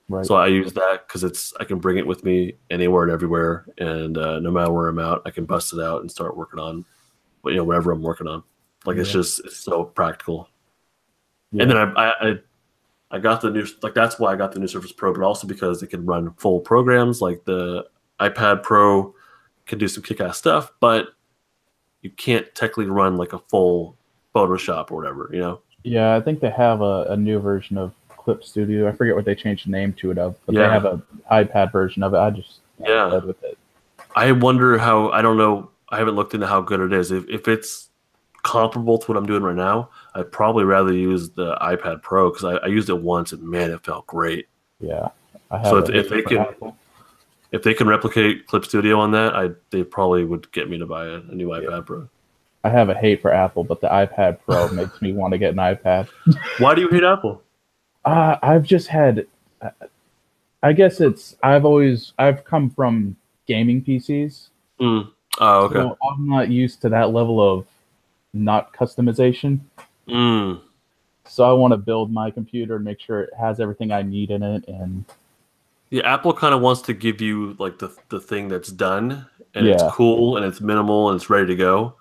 Right. 0.10 0.26
So 0.26 0.36
I 0.36 0.48
use 0.48 0.74
that 0.74 1.08
because 1.08 1.24
it's 1.24 1.54
I 1.60 1.64
can 1.64 1.80
bring 1.80 1.98
it 1.98 2.08
with 2.08 2.24
me 2.24 2.54
anywhere 2.70 3.04
and 3.04 3.12
everywhere, 3.12 3.66
and 3.78 4.18
uh, 4.18 4.40
no 4.40 4.52
matter 4.52 4.72
where 4.72 4.88
I'm 4.88 5.00
out, 5.00 5.22
I 5.26 5.32
can 5.32 5.46
bust 5.46 5.74
it 5.74 5.80
out 5.80 6.02
and 6.02 6.12
start 6.12 6.38
working 6.38 6.60
on, 6.60 6.86
you 7.46 7.56
know, 7.56 7.64
whatever 7.64 7.92
I'm 7.92 8.02
working 8.02 8.28
on. 8.28 8.44
Like 8.86 8.98
it's 8.98 9.12
just 9.12 9.42
it's 9.46 9.58
so 9.58 9.84
practical. 9.84 10.50
Yeah. 11.52 11.64
And 11.64 11.72
then 11.72 11.78
I, 11.78 11.92
I 11.92 12.30
I 12.30 12.40
I 13.12 13.20
got 13.20 13.42
the 13.42 13.50
new 13.50 13.66
like 13.82 13.94
that's 13.94 14.20
why 14.20 14.34
I 14.34 14.36
got 14.36 14.52
the 14.52 14.60
new 14.60 14.68
Surface 14.68 14.92
Pro, 14.92 15.14
but 15.14 15.24
also 15.24 15.48
because 15.48 15.82
it 15.82 15.88
can 15.88 16.06
run 16.06 16.34
full 16.34 16.60
programs. 16.60 17.22
Like 17.22 17.44
the 17.46 17.86
iPad 18.20 18.64
Pro 18.64 19.14
can 19.66 19.78
do 19.78 19.88
some 19.88 20.04
kick-ass 20.04 20.38
stuff, 20.38 20.72
but 20.80 21.10
you 22.02 22.10
can't 22.10 22.54
technically 22.56 22.86
run 22.86 23.18
like 23.18 23.34
a 23.34 23.40
full 23.40 23.98
Photoshop 24.34 24.92
or 24.92 24.98
whatever. 24.98 25.30
You 25.34 25.40
know? 25.40 25.62
Yeah, 25.84 26.16
I 26.16 26.22
think 26.22 26.40
they 26.40 26.50
have 26.50 26.82
a, 26.82 27.04
a 27.10 27.18
new 27.18 27.40
version 27.40 27.78
of 27.78 27.94
Clip 28.28 28.44
Studio. 28.44 28.90
I 28.90 28.92
forget 28.92 29.16
what 29.16 29.24
they 29.24 29.36
changed 29.36 29.68
the 29.68 29.72
name 29.72 29.94
to 29.94 30.12
it 30.12 30.18
of, 30.18 30.36
but 30.46 30.54
Yeah. 30.54 30.64
they 30.68 30.74
have 30.74 30.84
a 30.84 31.02
iPad 31.32 31.72
version 31.72 32.04
of 32.04 32.14
it. 32.14 32.18
I 32.18 32.30
just 32.30 32.60
Yeah. 32.78 33.08
good 33.10 33.24
with 33.24 33.42
it. 33.42 33.58
I 34.18 34.34
wonder 34.34 34.78
how 34.78 35.10
I 35.12 35.22
don't 35.22 35.38
know. 35.38 35.70
I 35.88 35.98
haven't 35.98 36.16
looked 36.16 36.34
into 36.34 36.46
how 36.46 36.60
good 36.60 36.82
it 36.82 36.92
is. 36.92 37.10
If 37.14 37.24
if 37.30 37.48
it's 37.48 37.88
comparable 38.44 38.98
to 38.98 39.08
what 39.10 39.18
I'm 39.18 39.26
doing 39.26 39.44
right 39.44 39.56
now, 39.56 39.90
I'd 40.14 40.30
probably 40.30 40.66
rather 40.66 40.92
use 40.92 41.30
the 41.30 41.56
iPad 41.62 42.02
Pro 42.02 42.30
because 42.30 42.44
I, 42.44 42.58
I 42.58 42.68
used 42.68 42.90
it 42.90 43.00
once 43.02 43.32
and 43.32 43.42
man, 43.44 43.72
it 43.72 43.82
felt 43.86 44.06
great. 44.08 44.50
Yeah, 44.82 45.08
I 45.50 45.60
have. 45.60 45.68
So 45.68 45.78
if- 45.78 45.90
if 45.90 46.10
they 46.10 46.22
can- 46.22 46.40
Apple. 46.40 46.76
If 47.54 47.64
they 47.64 47.74
can 47.74 47.88
replicate 47.88 48.46
Clip 48.48 48.66
Studio 48.66 49.00
on 49.00 49.12
that, 49.12 49.34
I 49.34 49.52
they 49.70 49.84
probably 49.86 50.26
would 50.26 50.52
get 50.52 50.70
me 50.70 50.78
to 50.80 50.86
buy 50.86 51.06
a, 51.06 51.14
a 51.32 51.34
new 51.34 51.48
iPad 51.48 51.86
Pro. 51.86 52.10
I 52.66 52.70
have 52.70 52.90
a 52.90 52.94
hate 52.94 53.22
for 53.22 53.32
Apple, 53.34 53.64
but 53.64 53.80
the 53.80 53.88
iPad 53.88 54.40
Pro 54.46 54.68
makes 54.74 55.02
me 55.02 55.14
want 55.14 55.32
to 55.32 55.38
get 55.38 55.52
an 55.52 55.58
iPad. 55.60 56.10
Why 56.60 56.76
do 56.76 56.82
you 56.82 56.90
hate 56.90 57.06
Apple? 57.06 57.42
Uh, 58.08 58.38
I've 58.42 58.64
just 58.64 58.88
had. 58.88 59.28
uh, 59.62 59.70
I 60.64 60.74
guess 60.74 61.02
it's. 61.02 61.36
I've 61.44 61.66
always. 61.66 62.14
I've 62.18 62.44
come 62.46 62.70
from 62.70 63.16
gaming 63.48 63.82
PCs, 63.84 64.48
Mm. 64.80 65.10
Oh, 65.40 65.66
okay. 65.66 65.76
so 65.76 65.98
I'm 66.10 66.28
not 66.28 66.50
used 66.50 66.82
to 66.82 66.90
that 66.90 67.12
level 67.12 67.40
of 67.42 67.66
not 68.34 68.74
customization. 68.74 69.60
Mm. 70.08 70.60
So 71.26 71.44
I 71.50 71.54
want 71.54 71.72
to 71.74 71.78
build 71.78 72.12
my 72.12 72.32
computer 72.32 72.76
and 72.78 72.86
make 72.86 73.00
sure 73.00 73.22
it 73.22 73.34
has 73.40 73.60
everything 73.60 73.92
I 73.92 74.02
need 74.02 74.32
in 74.32 74.42
it, 74.44 74.68
and 74.68 75.04
Yeah, 75.90 76.04
Apple 76.14 76.34
kind 76.34 76.54
of 76.54 76.62
wants 76.62 76.82
to 76.84 76.94
give 76.94 77.22
you 77.22 77.56
like 77.60 77.78
the 77.80 77.90
the 78.10 78.20
thing 78.20 78.48
that's 78.48 78.70
done 78.72 79.26
and 79.54 79.66
Yeah. 79.66 79.74
it's 79.74 79.84
cool 79.96 80.38
and 80.38 80.46
it's 80.46 80.60
minimal 80.62 81.10
and 81.10 81.16
it's 81.20 81.30
ready 81.30 81.48
to 81.48 81.56
go. 81.56 81.94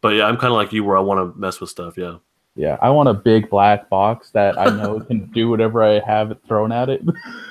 But 0.00 0.10
yeah, 0.14 0.26
I'm 0.26 0.36
kind 0.36 0.52
of 0.52 0.56
like 0.56 0.72
you 0.72 0.84
where 0.84 0.96
I 0.96 1.00
want 1.00 1.18
to 1.34 1.38
mess 1.38 1.60
with 1.60 1.70
stuff. 1.70 1.96
Yeah. 1.98 2.16
Yeah, 2.56 2.76
I 2.80 2.90
want 2.90 3.08
a 3.08 3.14
big 3.14 3.48
black 3.50 3.88
box 3.88 4.30
that 4.30 4.58
I 4.58 4.66
know 4.66 5.00
can 5.00 5.26
do 5.32 5.48
whatever 5.48 5.82
I 5.82 6.00
have 6.00 6.30
it 6.30 6.38
thrown 6.46 6.72
at 6.72 6.88
it. 6.88 7.02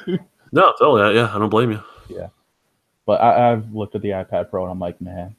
No, 0.52 0.74
totally. 0.80 1.16
Yeah, 1.16 1.32
I 1.32 1.38
don't 1.38 1.50
blame 1.52 1.70
you. 1.72 1.84
Yeah, 2.08 2.30
but 3.06 3.22
I, 3.22 3.52
I've 3.52 3.72
looked 3.72 3.93
at 3.93 4.02
the 4.02 4.10
iPad 4.10 4.50
Pro 4.50 4.64
and 4.64 4.72
I'm 4.72 4.80
like, 4.80 5.00
man, 5.00 5.36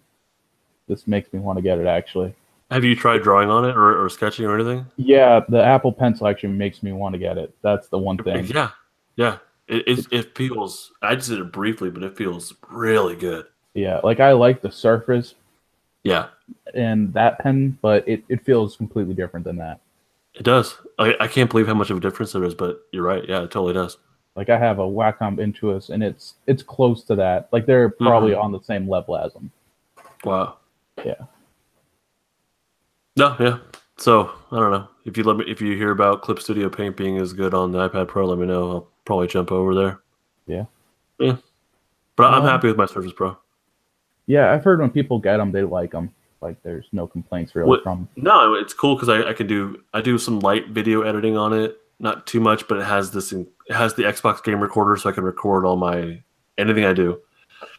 this 0.87 1.09
makes 1.09 1.33
me 1.33 1.41
want 1.41 1.59
to 1.59 1.63
get 1.63 1.79
it. 1.79 1.87
Actually, 1.89 2.33
Have 2.71 2.85
you 2.85 2.95
tried 2.95 3.23
drawing 3.23 3.51
on 3.51 3.65
it 3.65 3.77
or, 3.77 4.05
or 4.05 4.09
sketching 4.09 4.45
or 4.47 4.55
anything? 4.55 4.87
yeah, 4.97 5.41
the 5.49 5.61
Apple 5.61 5.93
Pencil 5.93 6.29
actually 6.29 6.51
makes 6.51 6.81
me 6.85 6.93
want 6.93 7.15
to 7.15 7.19
get 7.19 7.39
it. 7.39 7.53
That's 7.61 7.89
the 7.89 7.99
one 7.99 8.19
thing. 8.19 8.45
Yeah, 8.47 8.71
yeah. 9.17 9.39
It, 9.67 9.89
it, 9.89 10.07
it 10.13 10.37
feels. 10.37 10.93
I 11.03 11.17
just 11.17 11.29
did 11.29 11.41
it 11.41 11.51
briefly, 11.51 11.91
but 11.91 12.05
it 12.05 12.17
feels 12.17 12.55
really 12.71 13.17
good. 13.17 13.47
Yeah, 13.75 13.99
like 14.05 14.21
I 14.21 14.31
like 14.31 14.63
the 14.63 14.71
Surface 14.71 15.35
Yeah, 16.03 16.29
and 16.75 17.13
that 17.15 17.39
pen, 17.41 17.79
but 17.83 18.07
it, 18.09 18.25
it 18.29 18.45
feels 18.45 18.77
completely 18.77 19.15
different 19.15 19.45
than 19.45 19.57
that. 19.57 19.81
it 20.35 20.43
does. 20.45 20.77
I, 20.99 21.15
I 21.21 21.27
can't 21.29 21.51
believe 21.51 21.67
how 21.67 21.75
much 21.75 21.91
of 21.91 21.97
a 21.99 22.01
difference 22.01 22.33
there 22.33 22.45
is, 22.45 22.55
but 22.55 22.83
you're 22.93 23.03
right. 23.03 23.23
Yeah, 23.29 23.43
it 23.43 23.51
totally 23.51 23.75
does. 23.75 23.99
Like 24.37 24.49
I 24.49 24.59
have 24.59 24.79
a 24.79 24.83
Wacom 24.85 25.37
Intuos, 25.39 25.91
and 25.91 26.03
it's 26.03 26.35
it's 26.47 26.63
close 26.63 27.03
to 27.05 27.15
that. 27.17 27.49
Like 27.53 27.67
they're 27.67 27.91
probably 27.91 28.33
on 28.35 28.53
the 28.53 28.61
same 28.63 28.89
level 28.89 29.17
as 29.17 29.33
them. 29.35 29.51
Wow. 30.25 30.57
Yeah. 31.05 31.15
No, 33.17 33.37
yeah. 33.41 33.59
So 33.99 34.31
I 34.51 34.57
don't 34.57 34.71
know 34.71 34.89
if 35.05 35.17
you 35.19 35.25
let 35.25 35.37
me 35.37 35.45
if 35.47 35.61
you 35.61 35.77
hear 35.77 35.91
about 35.91 36.23
Clip 36.23 36.41
Studio 36.41 36.69
Paint 36.71 36.97
being 36.97 37.19
as 37.19 37.33
good 37.33 37.53
on 37.53 37.73
the 37.73 37.89
iPad 37.89 38.09
Pro, 38.09 38.25
let 38.27 38.39
me 38.39 38.47
know. 38.47 38.71
I'll 38.71 38.89
probably 39.05 39.27
jump 39.27 39.53
over 39.53 39.75
there. 39.75 40.01
Yeah. 40.47 40.65
Yeah. 41.19 41.37
But 42.17 42.33
I'm 42.33 42.43
Um, 42.43 42.49
happy 42.49 42.69
with 42.69 42.77
my 42.77 42.87
Surface 42.87 43.13
Pro. 43.13 43.37
Yeah, 44.31 44.53
I've 44.53 44.63
heard 44.63 44.79
when 44.79 44.91
people 44.91 45.19
get 45.19 45.39
them, 45.39 45.51
they 45.51 45.65
like 45.65 45.91
them. 45.91 46.15
Like 46.41 46.63
there's 46.63 46.87
no 46.93 47.09
complaints 47.09 47.57
really 47.57 47.69
What- 47.69 47.83
from. 47.83 48.09
No, 48.15 48.55
it's 48.55 48.73
cool 48.73 48.95
because 48.95 49.09
I, 49.09 49.31
I 49.31 49.33
can 49.33 49.49
do 49.49 49.83
I 49.93 50.01
do 50.01 50.19
some 50.19 50.39
light 50.39 50.69
video 50.69 51.03
editing 51.03 51.37
on 51.37 51.53
it, 51.53 51.77
not 51.99 52.29
too 52.29 52.39
much, 52.39 52.69
but 52.69 52.79
it 52.79 52.85
has 52.85 53.11
this 53.11 53.33
in, 53.33 53.49
it 53.69 53.75
has 53.75 53.95
the 53.95 54.05
Xbox 54.05 54.43
game 54.45 54.61
recorder, 54.61 54.97
so 54.97 55.11
I 55.11 55.13
can 55.13 55.25
record 55.25 55.65
all 55.65 55.77
my 55.77 56.23
anything 56.57 56.85
I 56.85 56.93
do. 56.93 57.21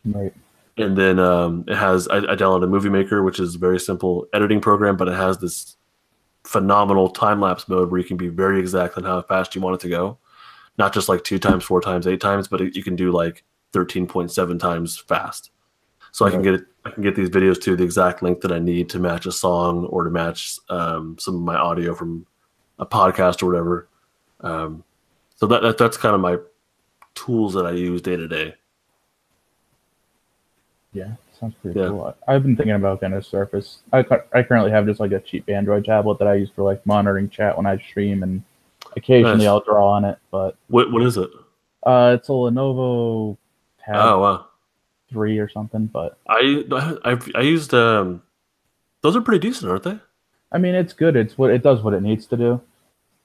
Right. 0.04 0.34
And 0.78 0.98
then 0.98 1.20
um, 1.20 1.64
it 1.70 1.78
has 1.78 2.10
I, 2.10 2.18
I 2.18 2.36
downloaded 2.36 2.70
Movie 2.70 2.90
Maker, 2.90 3.24
which 3.24 3.40
is 3.40 3.56
a 3.56 3.58
very 3.58 3.80
simple 3.80 4.28
editing 4.34 4.60
program, 4.60 4.98
but 4.98 5.08
it 5.08 5.16
has 5.16 5.38
this 5.38 5.78
phenomenal 6.44 7.10
time 7.10 7.40
lapse 7.40 7.70
mode 7.70 7.90
where 7.90 8.02
you 8.02 8.06
can 8.06 8.18
be 8.18 8.28
very 8.28 8.60
exact 8.60 8.98
on 8.98 9.06
how 9.06 9.22
fast 9.22 9.56
you 9.56 9.62
want 9.62 9.76
it 9.76 9.80
to 9.82 9.90
go, 9.90 10.18
not 10.78 10.94
just 10.94 11.08
like 11.08 11.24
two 11.24 11.40
times, 11.40 11.64
four 11.64 11.80
times, 11.80 12.08
eight 12.08 12.20
times, 12.20 12.50
but 12.50 12.60
it, 12.60 12.76
you 12.76 12.84
can 12.84 12.98
do 12.98 13.12
like 13.14 13.46
thirteen 13.72 14.06
point 14.06 14.32
seven 14.32 14.60
times 14.60 14.98
fast. 14.98 15.51
So 16.12 16.26
I 16.26 16.30
can 16.32 16.42
get 16.42 16.62
I 16.86 16.90
can 16.90 17.04
get 17.04 17.16
these 17.16 17.30
videos 17.30 17.62
to 17.64 17.76
the 17.76 17.84
exact 17.84 18.22
length 18.24 18.42
that 18.42 18.52
I 18.52 18.60
need 18.60 18.90
to 18.90 19.00
match 19.00 19.26
a 19.26 19.32
song 19.32 19.86
or 19.86 20.04
to 20.04 20.10
match 20.10 20.58
um, 20.70 21.16
some 21.20 21.36
of 21.36 21.42
my 21.42 21.56
audio 21.56 21.94
from 21.94 22.26
a 22.80 22.86
podcast 22.86 23.42
or 23.44 23.46
whatever. 23.48 23.88
Um, 24.42 24.84
so 25.36 25.46
that, 25.48 25.62
that 25.62 25.78
that's 25.78 25.96
kind 25.98 26.16
of 26.16 26.22
my 26.22 26.38
tools 27.16 27.54
that 27.54 27.66
I 27.66 27.72
use 27.72 28.02
day 28.02 28.16
to 28.18 28.28
day. 28.28 28.56
Yeah. 30.94 31.14
sounds 31.40 31.56
pretty 31.62 31.80
Yeah. 31.80 31.88
cool. 31.88 32.16
I've 32.28 32.44
been 32.44 32.56
thinking 32.56 32.76
about 32.76 33.00
getting 33.02 33.18
a 33.18 33.24
Surface. 33.24 33.80
I, 33.94 34.00
I 34.34 34.44
currently 34.44 34.72
have 34.72 34.86
just 34.86 35.00
like 35.00 35.12
a 35.12 35.20
cheap 35.20 35.48
Android 35.50 35.86
tablet 35.86 36.20
that 36.20 36.28
I 36.28 36.36
use 36.36 36.50
for 36.54 36.64
like 36.64 36.86
monitoring 36.86 37.30
chat 37.30 37.56
when 37.56 37.66
I 37.66 37.78
stream, 37.78 38.24
and 38.24 38.44
occasionally 38.98 39.38
Nice. 39.38 39.48
I'll 39.48 39.62
draw 39.62 39.92
on 39.94 40.04
it. 40.06 40.18
But 40.32 40.56
What 40.68 40.92
what 40.92 41.04
is 41.04 41.18
it? 41.18 41.30
uh, 41.84 42.16
it's 42.20 42.28
a 42.30 42.34
Lenovo 42.34 43.38
Tab 43.86 43.96
Oh 43.96 44.20
wow. 44.20 44.46
Three 45.12 45.38
or 45.40 45.50
something. 45.50 45.86
But 45.88 46.18
I 46.28 46.64
I've, 47.04 47.30
I 47.36 47.42
used 47.42 47.74
um. 47.74 48.24
Those 49.02 49.16
are 49.16 49.22
pretty 49.22 49.40
decent, 49.48 49.72
aren't 49.72 49.84
they? 49.84 50.00
I 50.52 50.58
mean, 50.60 50.76
it's 50.76 50.94
good. 50.94 51.16
It's 51.16 51.38
what 51.38 51.50
it 51.50 51.64
does 51.64 51.82
what 51.82 51.94
it 51.94 52.02
needs 52.02 52.26
to 52.28 52.38
do. 52.38 52.62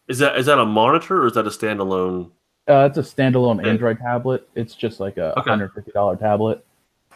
Is 0.08 0.18
that 0.18 0.36
is 0.38 0.46
that 0.46 0.58
a 0.58 0.64
monitor 0.64 1.22
or 1.22 1.26
is 1.26 1.34
that 1.34 1.46
a 1.46 1.50
standalone? 1.50 2.30
Uh, 2.68 2.88
it's 2.90 2.98
a 2.98 3.02
standalone. 3.02 3.64
Android 3.66 3.98
tablet. 3.98 4.48
It's 4.54 4.74
just 4.74 5.00
like 5.00 5.16
a 5.18 5.38
Okay. 5.38 5.50
hundred 5.50 5.72
fifty 5.74 5.90
dollar 5.92 6.16
tablet. 6.16 6.64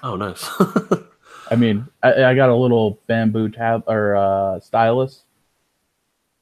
Oh, 0.02 0.16
nice. 0.16 0.48
I 1.50 1.56
mean, 1.56 1.86
I, 2.02 2.24
I 2.24 2.34
got 2.34 2.48
a 2.48 2.54
little 2.54 2.98
bamboo 3.06 3.48
tab 3.50 3.84
or 3.86 4.14
uh, 4.16 4.60
stylus, 4.60 5.24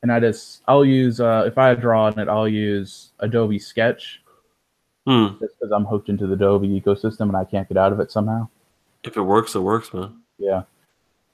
and 0.02 0.12
I 0.12 0.20
just 0.20 0.62
I'll 0.68 0.84
use 0.84 1.20
uh, 1.20 1.44
if 1.46 1.56
I 1.58 1.74
draw 1.74 2.06
on 2.06 2.18
it, 2.18 2.28
I'll 2.28 2.48
use 2.48 3.10
Adobe 3.20 3.58
Sketch 3.58 4.22
hmm. 5.08 5.38
just 5.40 5.58
because 5.58 5.72
I'm 5.72 5.84
hooked 5.84 6.08
into 6.08 6.26
the 6.26 6.34
Adobe 6.34 6.68
ecosystem 6.68 7.22
and 7.22 7.36
I 7.36 7.44
can't 7.44 7.68
get 7.68 7.76
out 7.76 7.92
of 7.92 8.00
it 8.00 8.10
somehow. 8.10 8.48
If 9.04 9.16
it 9.16 9.22
works, 9.22 9.54
it 9.54 9.60
works, 9.60 9.92
man. 9.94 10.20
Yeah, 10.38 10.62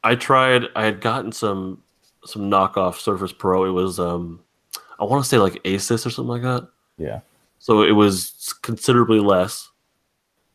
I 0.03 0.14
tried. 0.14 0.64
I 0.77 0.85
had 0.85 1.01
gotten 1.01 1.33
some 1.33 1.83
some 2.25 2.51
knockoff 2.51 2.97
Surface 2.97 3.33
Pro. 3.33 3.64
It 3.64 3.70
was 3.70 3.99
um, 3.99 4.41
I 4.99 5.05
want 5.05 5.22
to 5.22 5.29
say 5.29 5.39
like 5.39 5.55
Asus 5.64 6.07
or 6.07 6.11
something 6.11 6.29
like 6.29 6.43
that. 6.43 6.68
yeah, 6.99 7.20
So 7.59 7.83
it 7.83 7.93
was 7.93 8.55
considerably 8.62 9.20
less, 9.20 9.70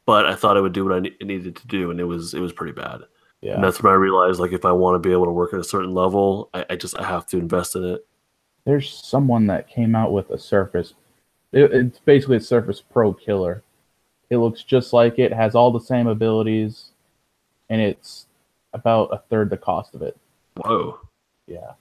but 0.05 0.26
I 0.26 0.36
thought 0.36 0.57
it 0.57 0.61
would 0.61 0.74
do 0.74 0.86
what 0.86 0.95
I 0.95 0.99
ne- 0.99 1.15
needed 1.22 1.55
to 1.57 1.67
do, 1.67 1.91
and 1.91 1.99
it 1.99 2.05
was 2.05 2.34
it 2.34 2.39
was 2.39 2.53
pretty 2.53 2.74
bad. 2.74 3.01
Yeah. 3.41 3.55
And 3.55 3.63
that's 3.63 3.82
when 3.82 3.91
I 3.91 3.95
realized 3.95 4.39
like 4.39 4.51
if 4.51 4.65
I 4.65 4.72
want 4.72 5.01
to 5.01 5.07
be 5.07 5.13
able 5.13 5.26
to 5.26 5.32
work 5.32 5.53
at 5.53 5.59
a 5.59 5.63
certain 5.63 5.93
level, 5.93 6.49
I, 6.53 6.65
I 6.72 6.76
just 6.76 6.97
I 6.97 7.05
have 7.05 7.26
to 7.28 7.38
invest 7.38 7.76
in 7.76 7.84
it. 7.86 8.05
There's 8.65 8.91
someone 8.91 9.47
that 9.47 9.70
came 9.70 9.95
out 9.95 10.11
with 10.11 10.30
a 10.30 10.38
Surface. 10.38 10.93
It, 11.52 11.72
it's 11.74 12.00
basically 12.00 12.38
a 12.38 12.41
Surface 12.41 12.82
Pro 12.82 13.14
killer. 13.14 13.64
It 14.30 14.38
looks 14.38 14.64
just 14.64 14.93
like 14.93 15.18
it, 15.18 15.34
has 15.34 15.56
all 15.56 15.72
the 15.72 15.80
same 15.80 16.08
abilities, 16.08 16.89
and 17.70 17.82
it's 17.82 18.28
about 18.74 19.10
a 19.12 19.18
third 19.30 19.50
the 19.50 19.58
cost 19.58 19.95
of 19.95 20.02
it. 20.04 20.16
Whoa, 20.58 21.00
Yeah, 21.47 21.72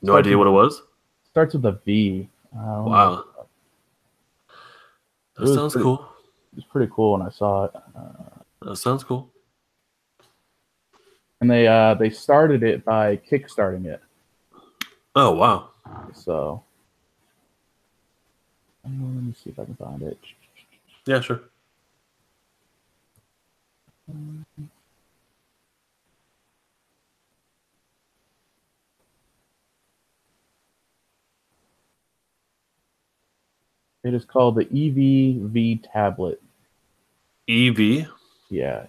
no 0.00 0.16
idea 0.16 0.38
what 0.38 0.46
it 0.46 0.50
was. 0.50 0.82
starts 1.30 1.54
with 1.54 1.64
a 1.66 1.72
V. 1.84 2.28
Wow, 2.54 3.24
It 5.38 5.40
that 5.44 5.54
sounds 5.54 5.72
pretty- 5.74 5.84
cool. 5.84 6.06
It 6.52 6.56
was 6.56 6.64
pretty 6.64 6.90
cool 6.94 7.12
when 7.12 7.22
I 7.22 7.30
saw 7.30 7.64
it. 7.64 7.72
That 8.62 8.76
sounds 8.76 9.04
cool. 9.04 9.30
and 11.40 11.50
they 11.50 11.66
uh 11.66 11.94
they 11.94 12.10
started 12.10 12.62
it 12.62 12.84
by 12.84 13.16
kickstarting 13.16 13.86
it 13.86 14.02
Oh 15.14 15.32
wow, 15.34 15.68
so 16.12 16.62
let 18.98 19.22
me 19.24 19.34
see 19.42 19.50
if 19.50 19.58
i 19.58 19.64
can 19.64 19.74
find 19.76 20.02
it 20.02 20.18
yeah, 21.06 21.20
sure. 21.20 21.40
it 34.04 34.14
is 34.14 34.24
called 34.24 34.56
the 34.56 34.64
evv 34.66 35.80
tablet 35.92 36.40
EV. 37.48 38.08
yeah 38.50 38.86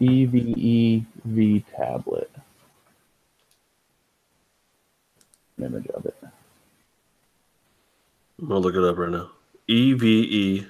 evev 0.00 1.64
tablet 1.76 2.30
An 5.58 5.64
image 5.64 5.86
of 5.88 6.04
it 6.04 6.16
I'm 8.38 8.48
gonna 8.48 8.60
look 8.60 8.74
it 8.74 8.84
up 8.84 8.98
right 8.98 9.10
now. 9.10 9.30
E 9.68 9.92
EVE. 9.92 10.66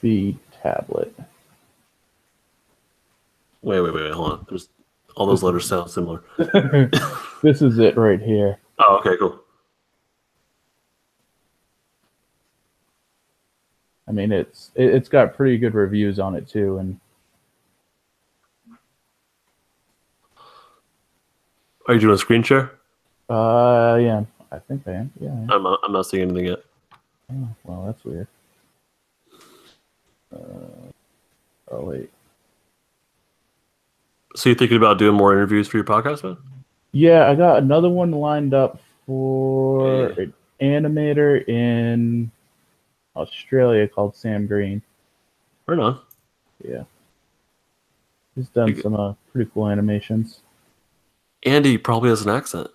v 0.00 0.38
tablet 0.62 1.12
Wait, 3.62 3.80
wait, 3.80 3.94
wait, 3.94 4.02
wait, 4.04 4.12
hold 4.12 4.32
on. 4.32 4.46
There's 4.48 4.68
all 5.16 5.26
those 5.26 5.42
letters 5.42 5.66
sound 5.66 5.90
similar. 5.90 6.22
this 7.42 7.62
is 7.62 7.78
it 7.78 7.96
right 7.96 8.20
here 8.20 8.58
Oh, 8.78 8.96
okay, 8.98 9.16
cool. 9.18 9.40
i 14.06 14.12
mean 14.12 14.32
it's 14.32 14.70
it, 14.74 14.94
it's 14.94 15.08
got 15.08 15.34
pretty 15.34 15.56
good 15.56 15.72
reviews 15.74 16.18
on 16.18 16.34
it 16.34 16.46
too 16.48 16.78
and 16.78 17.00
Are 21.86 21.94
you 21.94 22.00
doing 22.00 22.14
a 22.14 22.18
screen 22.18 22.42
share? 22.42 22.72
uh 23.30 23.96
yeah 24.00 24.24
i 24.52 24.58
think 24.58 24.82
i 24.86 24.92
am 24.92 25.10
yeah, 25.20 25.30
I 25.30 25.32
am. 25.32 25.50
I'm 25.50 25.62
not, 25.62 25.80
I'm 25.84 25.92
not 25.92 26.06
seeing 26.06 26.24
anything 26.24 26.46
yet. 26.46 26.62
Oh, 27.32 27.48
well, 27.64 27.86
that's 27.86 28.04
weird. 28.04 28.26
Uh, 30.34 30.38
oh 31.70 31.84
wait. 31.84 32.10
So 34.36 34.48
you're 34.48 34.58
thinking 34.58 34.76
about 34.76 34.98
doing 34.98 35.16
more 35.16 35.32
interviews 35.32 35.68
for 35.68 35.76
your 35.76 35.84
podcast, 35.84 36.24
man? 36.24 36.36
Yeah, 36.92 37.28
I 37.30 37.34
got 37.34 37.58
another 37.58 37.88
one 37.88 38.10
lined 38.10 38.52
up 38.54 38.80
for 39.06 40.12
Hey. 40.12 40.22
an 40.60 40.84
animator 40.84 41.46
in 41.48 42.30
Australia 43.16 43.86
called 43.86 44.16
Sam 44.16 44.46
Green. 44.46 44.82
Right 45.66 45.78
on. 45.78 46.00
Yeah, 46.66 46.84
he's 48.34 48.48
done 48.48 48.80
some 48.80 48.94
uh, 48.94 49.14
pretty 49.32 49.50
cool 49.54 49.68
animations. 49.68 50.40
Andy 51.44 51.78
probably 51.78 52.10
has 52.10 52.22
an 52.22 52.30
accent. 52.30 52.68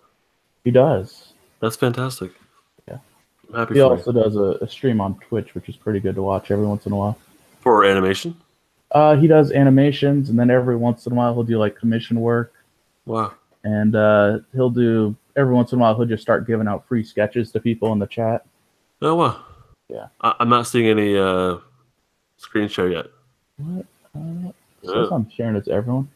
He 0.63 0.71
does. 0.71 1.33
That's 1.59 1.75
fantastic. 1.75 2.31
I'm 3.49 3.55
happy 3.55 3.73
He 3.75 3.79
for 3.79 3.85
also 3.97 4.11
does 4.11 4.35
a, 4.35 4.57
a 4.63 4.67
stream 4.69 5.01
on 5.01 5.15
Twitch, 5.27 5.55
which 5.55 5.69
is 5.69 5.75
pretty 5.75 5.99
good 5.99 6.15
to 6.15 6.21
watch 6.21 6.51
every 6.51 6.65
once 6.65 6.85
in 6.85 6.91
a 6.91 6.95
while. 6.95 7.17
For 7.61 7.83
animation. 7.85 8.35
Uh, 8.91 9.15
he 9.15 9.27
does 9.27 9.51
animations, 9.51 10.29
and 10.29 10.39
then 10.39 10.49
every 10.49 10.75
once 10.75 11.05
in 11.05 11.13
a 11.13 11.15
while 11.15 11.33
he'll 11.33 11.43
do 11.43 11.57
like 11.59 11.75
commission 11.75 12.19
work. 12.21 12.53
Wow. 13.05 13.33
and 13.63 13.95
uh, 13.95 14.39
he'll 14.53 14.69
do 14.69 15.15
every 15.35 15.53
once 15.53 15.71
in 15.73 15.79
a 15.79 15.81
while 15.81 15.95
he'll 15.95 16.05
just 16.05 16.21
start 16.21 16.45
giving 16.45 16.67
out 16.67 16.87
free 16.87 17.03
sketches 17.03 17.51
to 17.51 17.59
people 17.59 17.91
in 17.91 17.97
the 17.99 18.05
chat. 18.07 18.45
Oh 19.01 19.15
wow. 19.15 19.43
Yeah. 19.89 20.07
I, 20.21 20.35
I'm 20.39 20.49
not 20.49 20.67
seeing 20.67 20.87
any 20.87 21.17
uh, 21.17 21.57
screen 22.37 22.67
share 22.67 22.89
yet. 22.89 23.07
What? 23.57 23.85
Uh, 24.15 24.51
Yeah. 24.83 25.07
I'm 25.11 25.29
sharing 25.31 25.55
it 25.55 25.65
to 25.65 25.71
everyone. 25.71 26.07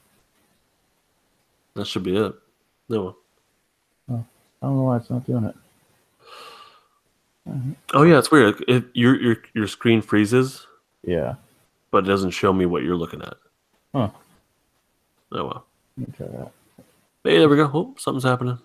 That 1.76 1.86
should 1.88 2.04
be 2.04 2.16
it. 2.16 2.34
No. 2.90 3.16
I 4.10 4.14
don't 4.68 4.78
know 4.78 4.84
why 4.84 4.98
it's 4.98 5.10
not 5.10 5.26
doing 5.26 5.46
it. 5.46 5.56
Oh 7.94 8.04
yeah, 8.04 8.18
it's 8.20 8.32
weird. 8.32 8.64
It, 8.68 8.86
your 8.94 9.20
your 9.22 9.38
your 9.54 9.68
screen 9.68 10.02
freezes, 10.02 10.66
Yeah. 11.04 11.36
but 11.92 12.06
it 12.06 12.08
doesn't 12.08 12.32
show 12.32 12.54
me 12.54 12.66
what 12.66 12.84
you're 12.84 12.96
looking 12.96 13.22
at. 13.22 13.36
Huh. 13.94 14.10
Oh 15.32 15.46
well. 15.46 15.66
Let 15.98 16.16
try 16.16 16.28
that. 16.28 16.52
Hey, 17.24 17.38
there 17.40 17.50
we 17.50 17.58
go. 17.58 17.70
Oh, 17.74 17.96
something's 17.98 18.24
happening. 18.24 18.58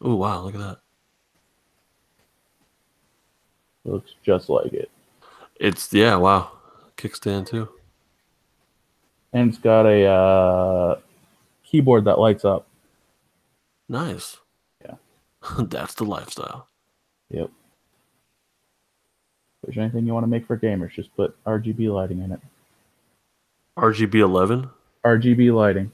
Oh 0.00 0.14
wow, 0.16 0.40
look 0.42 0.54
at 0.54 0.60
that. 0.60 0.78
Looks 3.84 4.14
just 4.22 4.48
like 4.48 4.72
it, 4.72 4.90
It's 5.60 5.92
yeah, 5.92 6.16
wow. 6.16 6.50
Kickstand 6.96 7.46
too. 7.46 7.68
and 9.32 9.48
it's 9.50 9.58
got 9.58 9.86
a 9.86 10.04
uh, 10.04 11.00
keyboard 11.64 12.04
that 12.04 12.18
lights 12.18 12.44
up. 12.44 12.66
Nice. 13.88 14.38
Yeah. 14.84 14.94
That's 15.58 15.94
the 15.94 16.04
lifestyle. 16.04 16.68
Yep. 17.30 17.50
If 19.62 19.74
there's 19.74 19.78
anything 19.78 20.06
you 20.06 20.14
want 20.14 20.24
to 20.24 20.28
make 20.28 20.46
for 20.46 20.56
gamers, 20.56 20.92
just 20.92 21.14
put 21.16 21.36
RGB 21.44 21.92
lighting 21.92 22.20
in 22.22 22.32
it. 22.32 22.40
RGB 23.76 24.14
11. 24.16 24.68
RGB 25.04 25.52
lighting. 25.54 25.90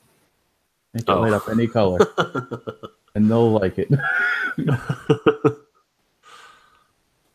Make 0.93 1.03
it 1.03 1.09
Oh. 1.09 1.21
light 1.21 1.33
up 1.33 1.49
any 1.49 1.67
color, 1.67 1.99
and 3.15 3.31
they'll 3.31 3.51
like 3.51 3.79
it. 3.79 3.89
that, 4.59 5.59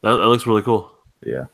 that 0.01 0.27
looks 0.27 0.47
really 0.47 0.61
cool. 0.61 0.91
Yeah. 1.25 1.45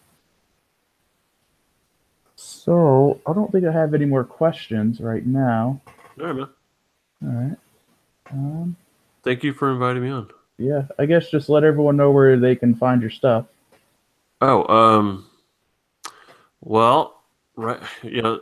So 2.36 3.19
I 3.26 3.34
don't 3.34 3.51
think 3.51 3.65
I 3.65 3.71
have 3.71 3.93
any 3.93 4.05
more 4.05 4.23
questions 4.23 4.99
right 4.99 5.26
now. 5.26 5.82
All 6.19 6.26
right, 6.28 6.36
man. 6.36 6.47
All 7.23 7.30
right. 7.30 7.57
Um, 8.32 8.76
Thank 9.23 9.43
you 9.43 9.53
for 9.53 9.71
inviting 9.71 10.03
me 10.03 10.09
on. 10.09 10.30
yeah, 10.57 10.84
I 10.99 11.05
guess 11.05 11.30
just 11.30 11.49
let 11.49 11.63
everyone 11.63 11.97
know 11.97 12.11
where 12.11 12.38
they 12.38 12.55
can 12.55 12.76
find 12.76 13.01
your 13.01 13.09
stuff. 13.11 13.45
Oh, 14.42 14.68
um, 14.68 15.28
well, 16.62 17.24
right, 17.56 17.80
you 18.04 18.22
know, 18.22 18.42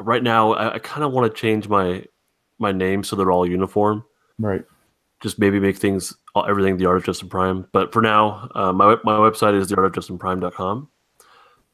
right 0.00 0.22
now 0.22 0.52
I, 0.52 0.74
I 0.74 0.78
kind 0.78 1.04
of 1.04 1.12
want 1.12 1.32
to 1.32 1.40
change 1.40 1.68
my 1.68 2.04
my 2.58 2.72
name 2.72 3.04
so 3.04 3.16
they're 3.16 3.30
all 3.30 3.46
uniform. 3.46 4.04
Right. 4.38 4.64
Just 5.20 5.38
maybe 5.38 5.60
make 5.60 5.76
things 5.76 6.16
everything 6.36 6.76
the 6.76 6.86
art 6.86 6.98
of 6.98 7.04
Justin 7.04 7.28
Prime. 7.28 7.66
But 7.72 7.92
for 7.92 8.02
now, 8.02 8.48
uh, 8.54 8.72
my 8.72 8.96
my 9.04 9.16
website 9.16 9.54
is 9.54 9.70
theartofjustinprime.com. 9.70 10.88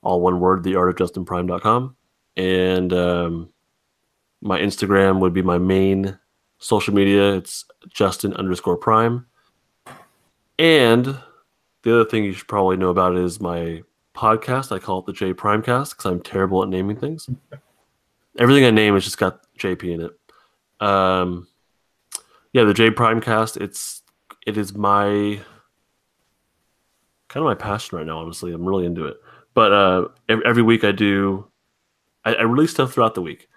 All 0.02 0.20
one 0.20 0.40
word, 0.40 0.62
theartofjustinprime.com. 0.62 1.96
And 2.36 2.92
um, 2.92 3.50
my 4.40 4.58
Instagram 4.58 5.20
would 5.20 5.32
be 5.32 5.42
my 5.42 5.58
main 5.58 6.18
social 6.58 6.94
media. 6.94 7.34
It's 7.34 7.64
Justin 7.88 8.34
underscore 8.34 8.76
Prime. 8.76 9.26
And 10.58 11.18
the 11.84 11.94
other 11.94 12.04
thing 12.08 12.24
you 12.24 12.32
should 12.32 12.48
probably 12.48 12.76
know 12.76 12.88
about 12.88 13.16
is 13.16 13.40
my 13.40 13.82
podcast. 14.14 14.72
I 14.72 14.78
call 14.78 15.00
it 15.00 15.06
the 15.06 15.12
J 15.12 15.34
Primecast 15.34 15.90
because 15.90 16.06
I'm 16.06 16.20
terrible 16.20 16.62
at 16.62 16.70
naming 16.70 16.96
things. 16.96 17.28
Everything 18.38 18.64
I 18.64 18.70
name 18.70 18.94
has 18.94 19.04
just 19.04 19.18
got 19.18 19.44
JP 19.58 19.84
in 19.84 20.00
it. 20.00 20.86
Um, 20.86 21.46
yeah, 22.52 22.64
the 22.64 22.74
J 22.74 22.90
Primecast. 22.90 23.60
It's 23.60 24.02
it 24.46 24.56
is 24.56 24.74
my 24.74 25.40
kind 27.28 27.42
of 27.42 27.44
my 27.44 27.54
passion 27.54 27.98
right 27.98 28.06
now. 28.06 28.18
Honestly, 28.18 28.52
I'm 28.52 28.64
really 28.64 28.86
into 28.86 29.04
it. 29.04 29.18
But 29.52 29.72
uh, 29.72 30.08
every, 30.28 30.46
every 30.46 30.62
week 30.62 30.84
I 30.84 30.90
do, 30.90 31.46
I, 32.24 32.34
I, 32.34 32.42
release 32.42 32.72
stuff 32.72 32.92
throughout 32.92 33.14
the 33.14 33.22
week. 33.22 33.48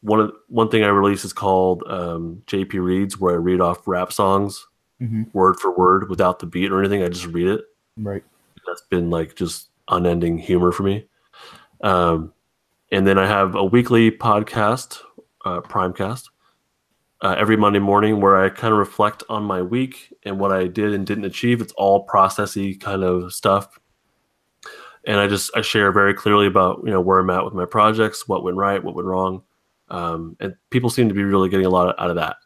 One 0.00 0.18
of 0.18 0.32
one 0.48 0.70
thing 0.70 0.82
I 0.82 0.88
release 0.88 1.24
is 1.24 1.32
called 1.32 1.84
um, 1.86 2.42
JP 2.46 2.82
Reads, 2.82 3.20
where 3.20 3.34
I 3.34 3.38
read 3.38 3.60
off 3.60 3.86
rap 3.86 4.12
songs 4.12 4.66
mm-hmm. 5.00 5.24
word 5.32 5.56
for 5.60 5.76
word 5.76 6.08
without 6.08 6.38
the 6.38 6.46
beat 6.46 6.72
or 6.72 6.80
anything. 6.80 7.02
I 7.02 7.08
just 7.08 7.26
read 7.26 7.48
it. 7.48 7.64
Right. 7.96 8.24
That's 8.66 8.82
been 8.82 9.10
like 9.10 9.34
just 9.34 9.68
unending 9.88 10.38
humor 10.38 10.72
for 10.72 10.82
me. 10.82 11.06
Um, 11.82 12.32
and 12.92 13.06
then 13.06 13.18
I 13.18 13.26
have 13.26 13.54
a 13.54 13.64
weekly 13.64 14.10
podcast, 14.10 15.00
uh, 15.44 15.60
Primecast, 15.60 16.28
uh, 17.22 17.34
every 17.38 17.56
Monday 17.56 17.78
morning 17.78 18.20
where 18.20 18.42
I 18.42 18.48
kind 18.48 18.72
of 18.72 18.78
reflect 18.78 19.22
on 19.28 19.42
my 19.42 19.62
week 19.62 20.12
and 20.24 20.38
what 20.38 20.52
I 20.52 20.66
did 20.66 20.92
and 20.92 21.06
didn't 21.06 21.24
achieve. 21.24 21.60
It's 21.60 21.72
all 21.74 22.06
processy 22.06 22.78
kind 22.78 23.02
of 23.02 23.32
stuff. 23.32 23.78
And 25.04 25.20
I 25.20 25.28
just 25.28 25.50
I 25.56 25.62
share 25.62 25.92
very 25.92 26.14
clearly 26.14 26.46
about 26.46 26.80
you 26.84 26.90
know 26.90 27.00
where 27.00 27.20
I'm 27.20 27.30
at 27.30 27.44
with 27.44 27.54
my 27.54 27.64
projects, 27.64 28.26
what 28.26 28.42
went 28.42 28.56
right, 28.56 28.82
what 28.82 28.96
went 28.96 29.06
wrong, 29.06 29.42
um, 29.88 30.36
and 30.40 30.56
people 30.70 30.90
seem 30.90 31.08
to 31.08 31.14
be 31.14 31.22
really 31.22 31.48
getting 31.48 31.66
a 31.66 31.70
lot 31.70 31.94
out 31.98 32.10
of 32.10 32.16
that. 32.16 32.36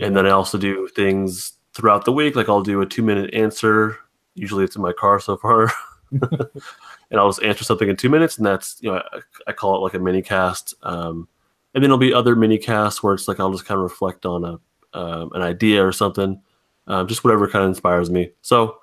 And 0.00 0.16
then 0.16 0.26
I 0.26 0.30
also 0.30 0.58
do 0.58 0.88
things 0.88 1.52
throughout 1.74 2.04
the 2.04 2.12
week, 2.12 2.36
like 2.36 2.48
I'll 2.48 2.62
do 2.62 2.80
a 2.80 2.86
two 2.86 3.02
minute 3.02 3.32
answer. 3.34 3.98
Usually 4.34 4.64
it's 4.64 4.76
in 4.76 4.82
my 4.82 4.92
car 4.92 5.20
so 5.20 5.36
far. 5.36 5.70
and 6.10 7.20
I'll 7.20 7.28
just 7.28 7.42
answer 7.42 7.64
something 7.64 7.88
in 7.88 7.96
two 7.96 8.08
minutes, 8.08 8.36
and 8.36 8.46
that's 8.46 8.78
you 8.80 8.90
know 8.90 9.02
I, 9.12 9.20
I 9.48 9.52
call 9.52 9.76
it 9.76 9.80
like 9.80 9.94
a 9.94 9.98
mini 9.98 10.22
cast. 10.22 10.74
Um, 10.82 11.28
and 11.74 11.82
then 11.82 11.88
there'll 11.88 11.98
be 11.98 12.12
other 12.12 12.36
mini 12.36 12.58
casts 12.58 13.02
where 13.02 13.14
it's 13.14 13.28
like 13.28 13.40
I'll 13.40 13.52
just 13.52 13.64
kind 13.64 13.78
of 13.78 13.82
reflect 13.82 14.26
on 14.26 14.44
a 14.44 14.60
um, 14.94 15.30
an 15.32 15.42
idea 15.42 15.84
or 15.86 15.92
something, 15.92 16.40
um, 16.86 17.08
just 17.08 17.24
whatever 17.24 17.48
kind 17.48 17.64
of 17.64 17.70
inspires 17.70 18.10
me. 18.10 18.30
So, 18.42 18.78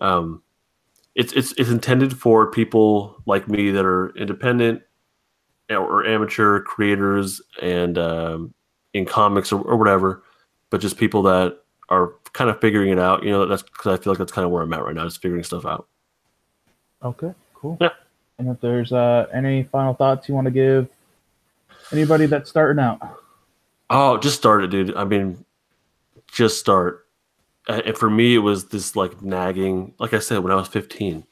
um, 0.00 0.42
it's 1.14 1.32
it's 1.34 1.52
it's 1.58 1.70
intended 1.70 2.16
for 2.16 2.50
people 2.50 3.16
like 3.26 3.48
me 3.48 3.70
that 3.70 3.84
are 3.84 4.16
independent 4.16 4.82
or 5.70 6.06
amateur 6.06 6.60
creators 6.60 7.40
and 7.60 7.96
um, 7.96 8.54
in 8.92 9.06
comics 9.06 9.52
or, 9.52 9.62
or, 9.62 9.76
whatever, 9.76 10.22
but 10.68 10.82
just 10.82 10.98
people 10.98 11.22
that 11.22 11.61
are 11.88 12.14
kind 12.32 12.50
of 12.50 12.60
figuring 12.60 12.90
it 12.90 12.98
out. 12.98 13.22
You 13.22 13.30
know, 13.30 13.46
that's 13.46 13.62
because 13.62 13.98
I 13.98 14.02
feel 14.02 14.12
like 14.12 14.18
that's 14.18 14.32
kind 14.32 14.44
of 14.44 14.50
where 14.50 14.62
I'm 14.62 14.72
at 14.72 14.84
right 14.84 14.94
now, 14.94 15.04
just 15.04 15.22
figuring 15.22 15.44
stuff 15.44 15.66
out. 15.66 15.88
Okay, 17.02 17.32
cool. 17.54 17.76
Yeah. 17.80 17.90
And 18.38 18.48
if 18.48 18.60
there's 18.60 18.92
uh, 18.92 19.26
any 19.32 19.64
final 19.64 19.94
thoughts 19.94 20.28
you 20.28 20.34
want 20.34 20.46
to 20.46 20.50
give 20.50 20.88
Anybody 21.92 22.26
that's 22.26 22.48
starting 22.48 22.82
out? 22.82 23.00
Oh, 23.90 24.16
just 24.16 24.36
start 24.36 24.64
it, 24.64 24.68
dude. 24.68 24.96
I 24.96 25.04
mean, 25.04 25.44
just 26.32 26.58
start. 26.58 27.06
And 27.68 27.96
for 27.96 28.08
me, 28.08 28.34
it 28.34 28.38
was 28.38 28.68
this 28.68 28.96
like 28.96 29.22
nagging. 29.22 29.94
Like 29.98 30.14
I 30.14 30.18
said, 30.18 30.38
when 30.38 30.52
I 30.52 30.56
was 30.56 30.68
15, 30.68 31.24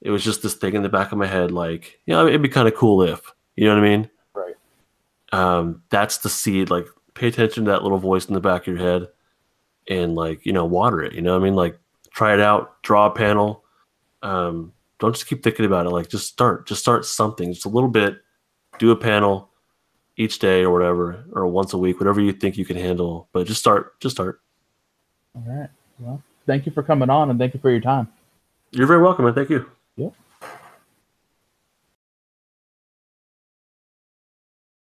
it 0.00 0.10
was 0.10 0.24
just 0.24 0.42
this 0.42 0.54
thing 0.54 0.74
in 0.74 0.82
the 0.82 0.88
back 0.88 1.12
of 1.12 1.18
my 1.18 1.26
head, 1.26 1.50
like, 1.52 2.00
yeah, 2.06 2.16
you 2.16 2.22
know, 2.22 2.28
it'd 2.28 2.42
be 2.42 2.48
kind 2.48 2.66
of 2.66 2.74
cool 2.74 3.02
if, 3.02 3.32
you 3.56 3.66
know 3.66 3.74
what 3.74 3.84
I 3.84 3.88
mean? 3.88 4.10
Right. 4.34 4.54
Um, 5.32 5.82
that's 5.90 6.18
the 6.18 6.28
seed. 6.28 6.70
Like, 6.70 6.86
pay 7.14 7.28
attention 7.28 7.66
to 7.66 7.70
that 7.72 7.82
little 7.82 7.98
voice 7.98 8.26
in 8.26 8.34
the 8.34 8.40
back 8.40 8.62
of 8.62 8.68
your 8.68 8.78
head, 8.78 9.08
and 9.88 10.14
like, 10.14 10.44
you 10.44 10.52
know, 10.52 10.64
water 10.64 11.02
it. 11.02 11.14
You 11.14 11.22
know 11.22 11.32
what 11.32 11.42
I 11.42 11.44
mean? 11.44 11.54
Like, 11.54 11.78
try 12.12 12.34
it 12.34 12.40
out. 12.40 12.82
Draw 12.82 13.06
a 13.06 13.10
panel. 13.10 13.64
Um, 14.22 14.72
don't 14.98 15.14
just 15.14 15.26
keep 15.26 15.42
thinking 15.42 15.64
about 15.64 15.86
it. 15.86 15.90
Like, 15.90 16.08
just 16.08 16.26
start. 16.26 16.66
Just 16.66 16.80
start 16.80 17.04
something. 17.04 17.52
Just 17.52 17.66
a 17.66 17.70
little 17.70 17.88
bit. 17.88 18.20
Do 18.78 18.90
a 18.90 18.96
panel 18.96 19.48
each 20.16 20.38
day 20.38 20.62
or 20.62 20.72
whatever, 20.72 21.24
or 21.32 21.46
once 21.46 21.72
a 21.72 21.78
week, 21.78 22.00
whatever 22.00 22.20
you 22.20 22.32
think 22.32 22.58
you 22.58 22.64
can 22.64 22.76
handle. 22.76 23.28
But 23.32 23.46
just 23.46 23.60
start. 23.60 23.98
Just 24.00 24.16
start. 24.16 24.40
All 25.34 25.44
right. 25.46 25.70
Well, 25.98 26.22
thank 26.46 26.66
you 26.66 26.72
for 26.72 26.82
coming 26.82 27.10
on 27.10 27.30
and 27.30 27.38
thank 27.38 27.54
you 27.54 27.60
for 27.60 27.70
your 27.70 27.80
time. 27.80 28.08
You're 28.72 28.86
very 28.86 29.02
welcome, 29.02 29.26
and 29.26 29.34
thank 29.34 29.50
you. 29.50 29.70
Yep. 29.96 30.12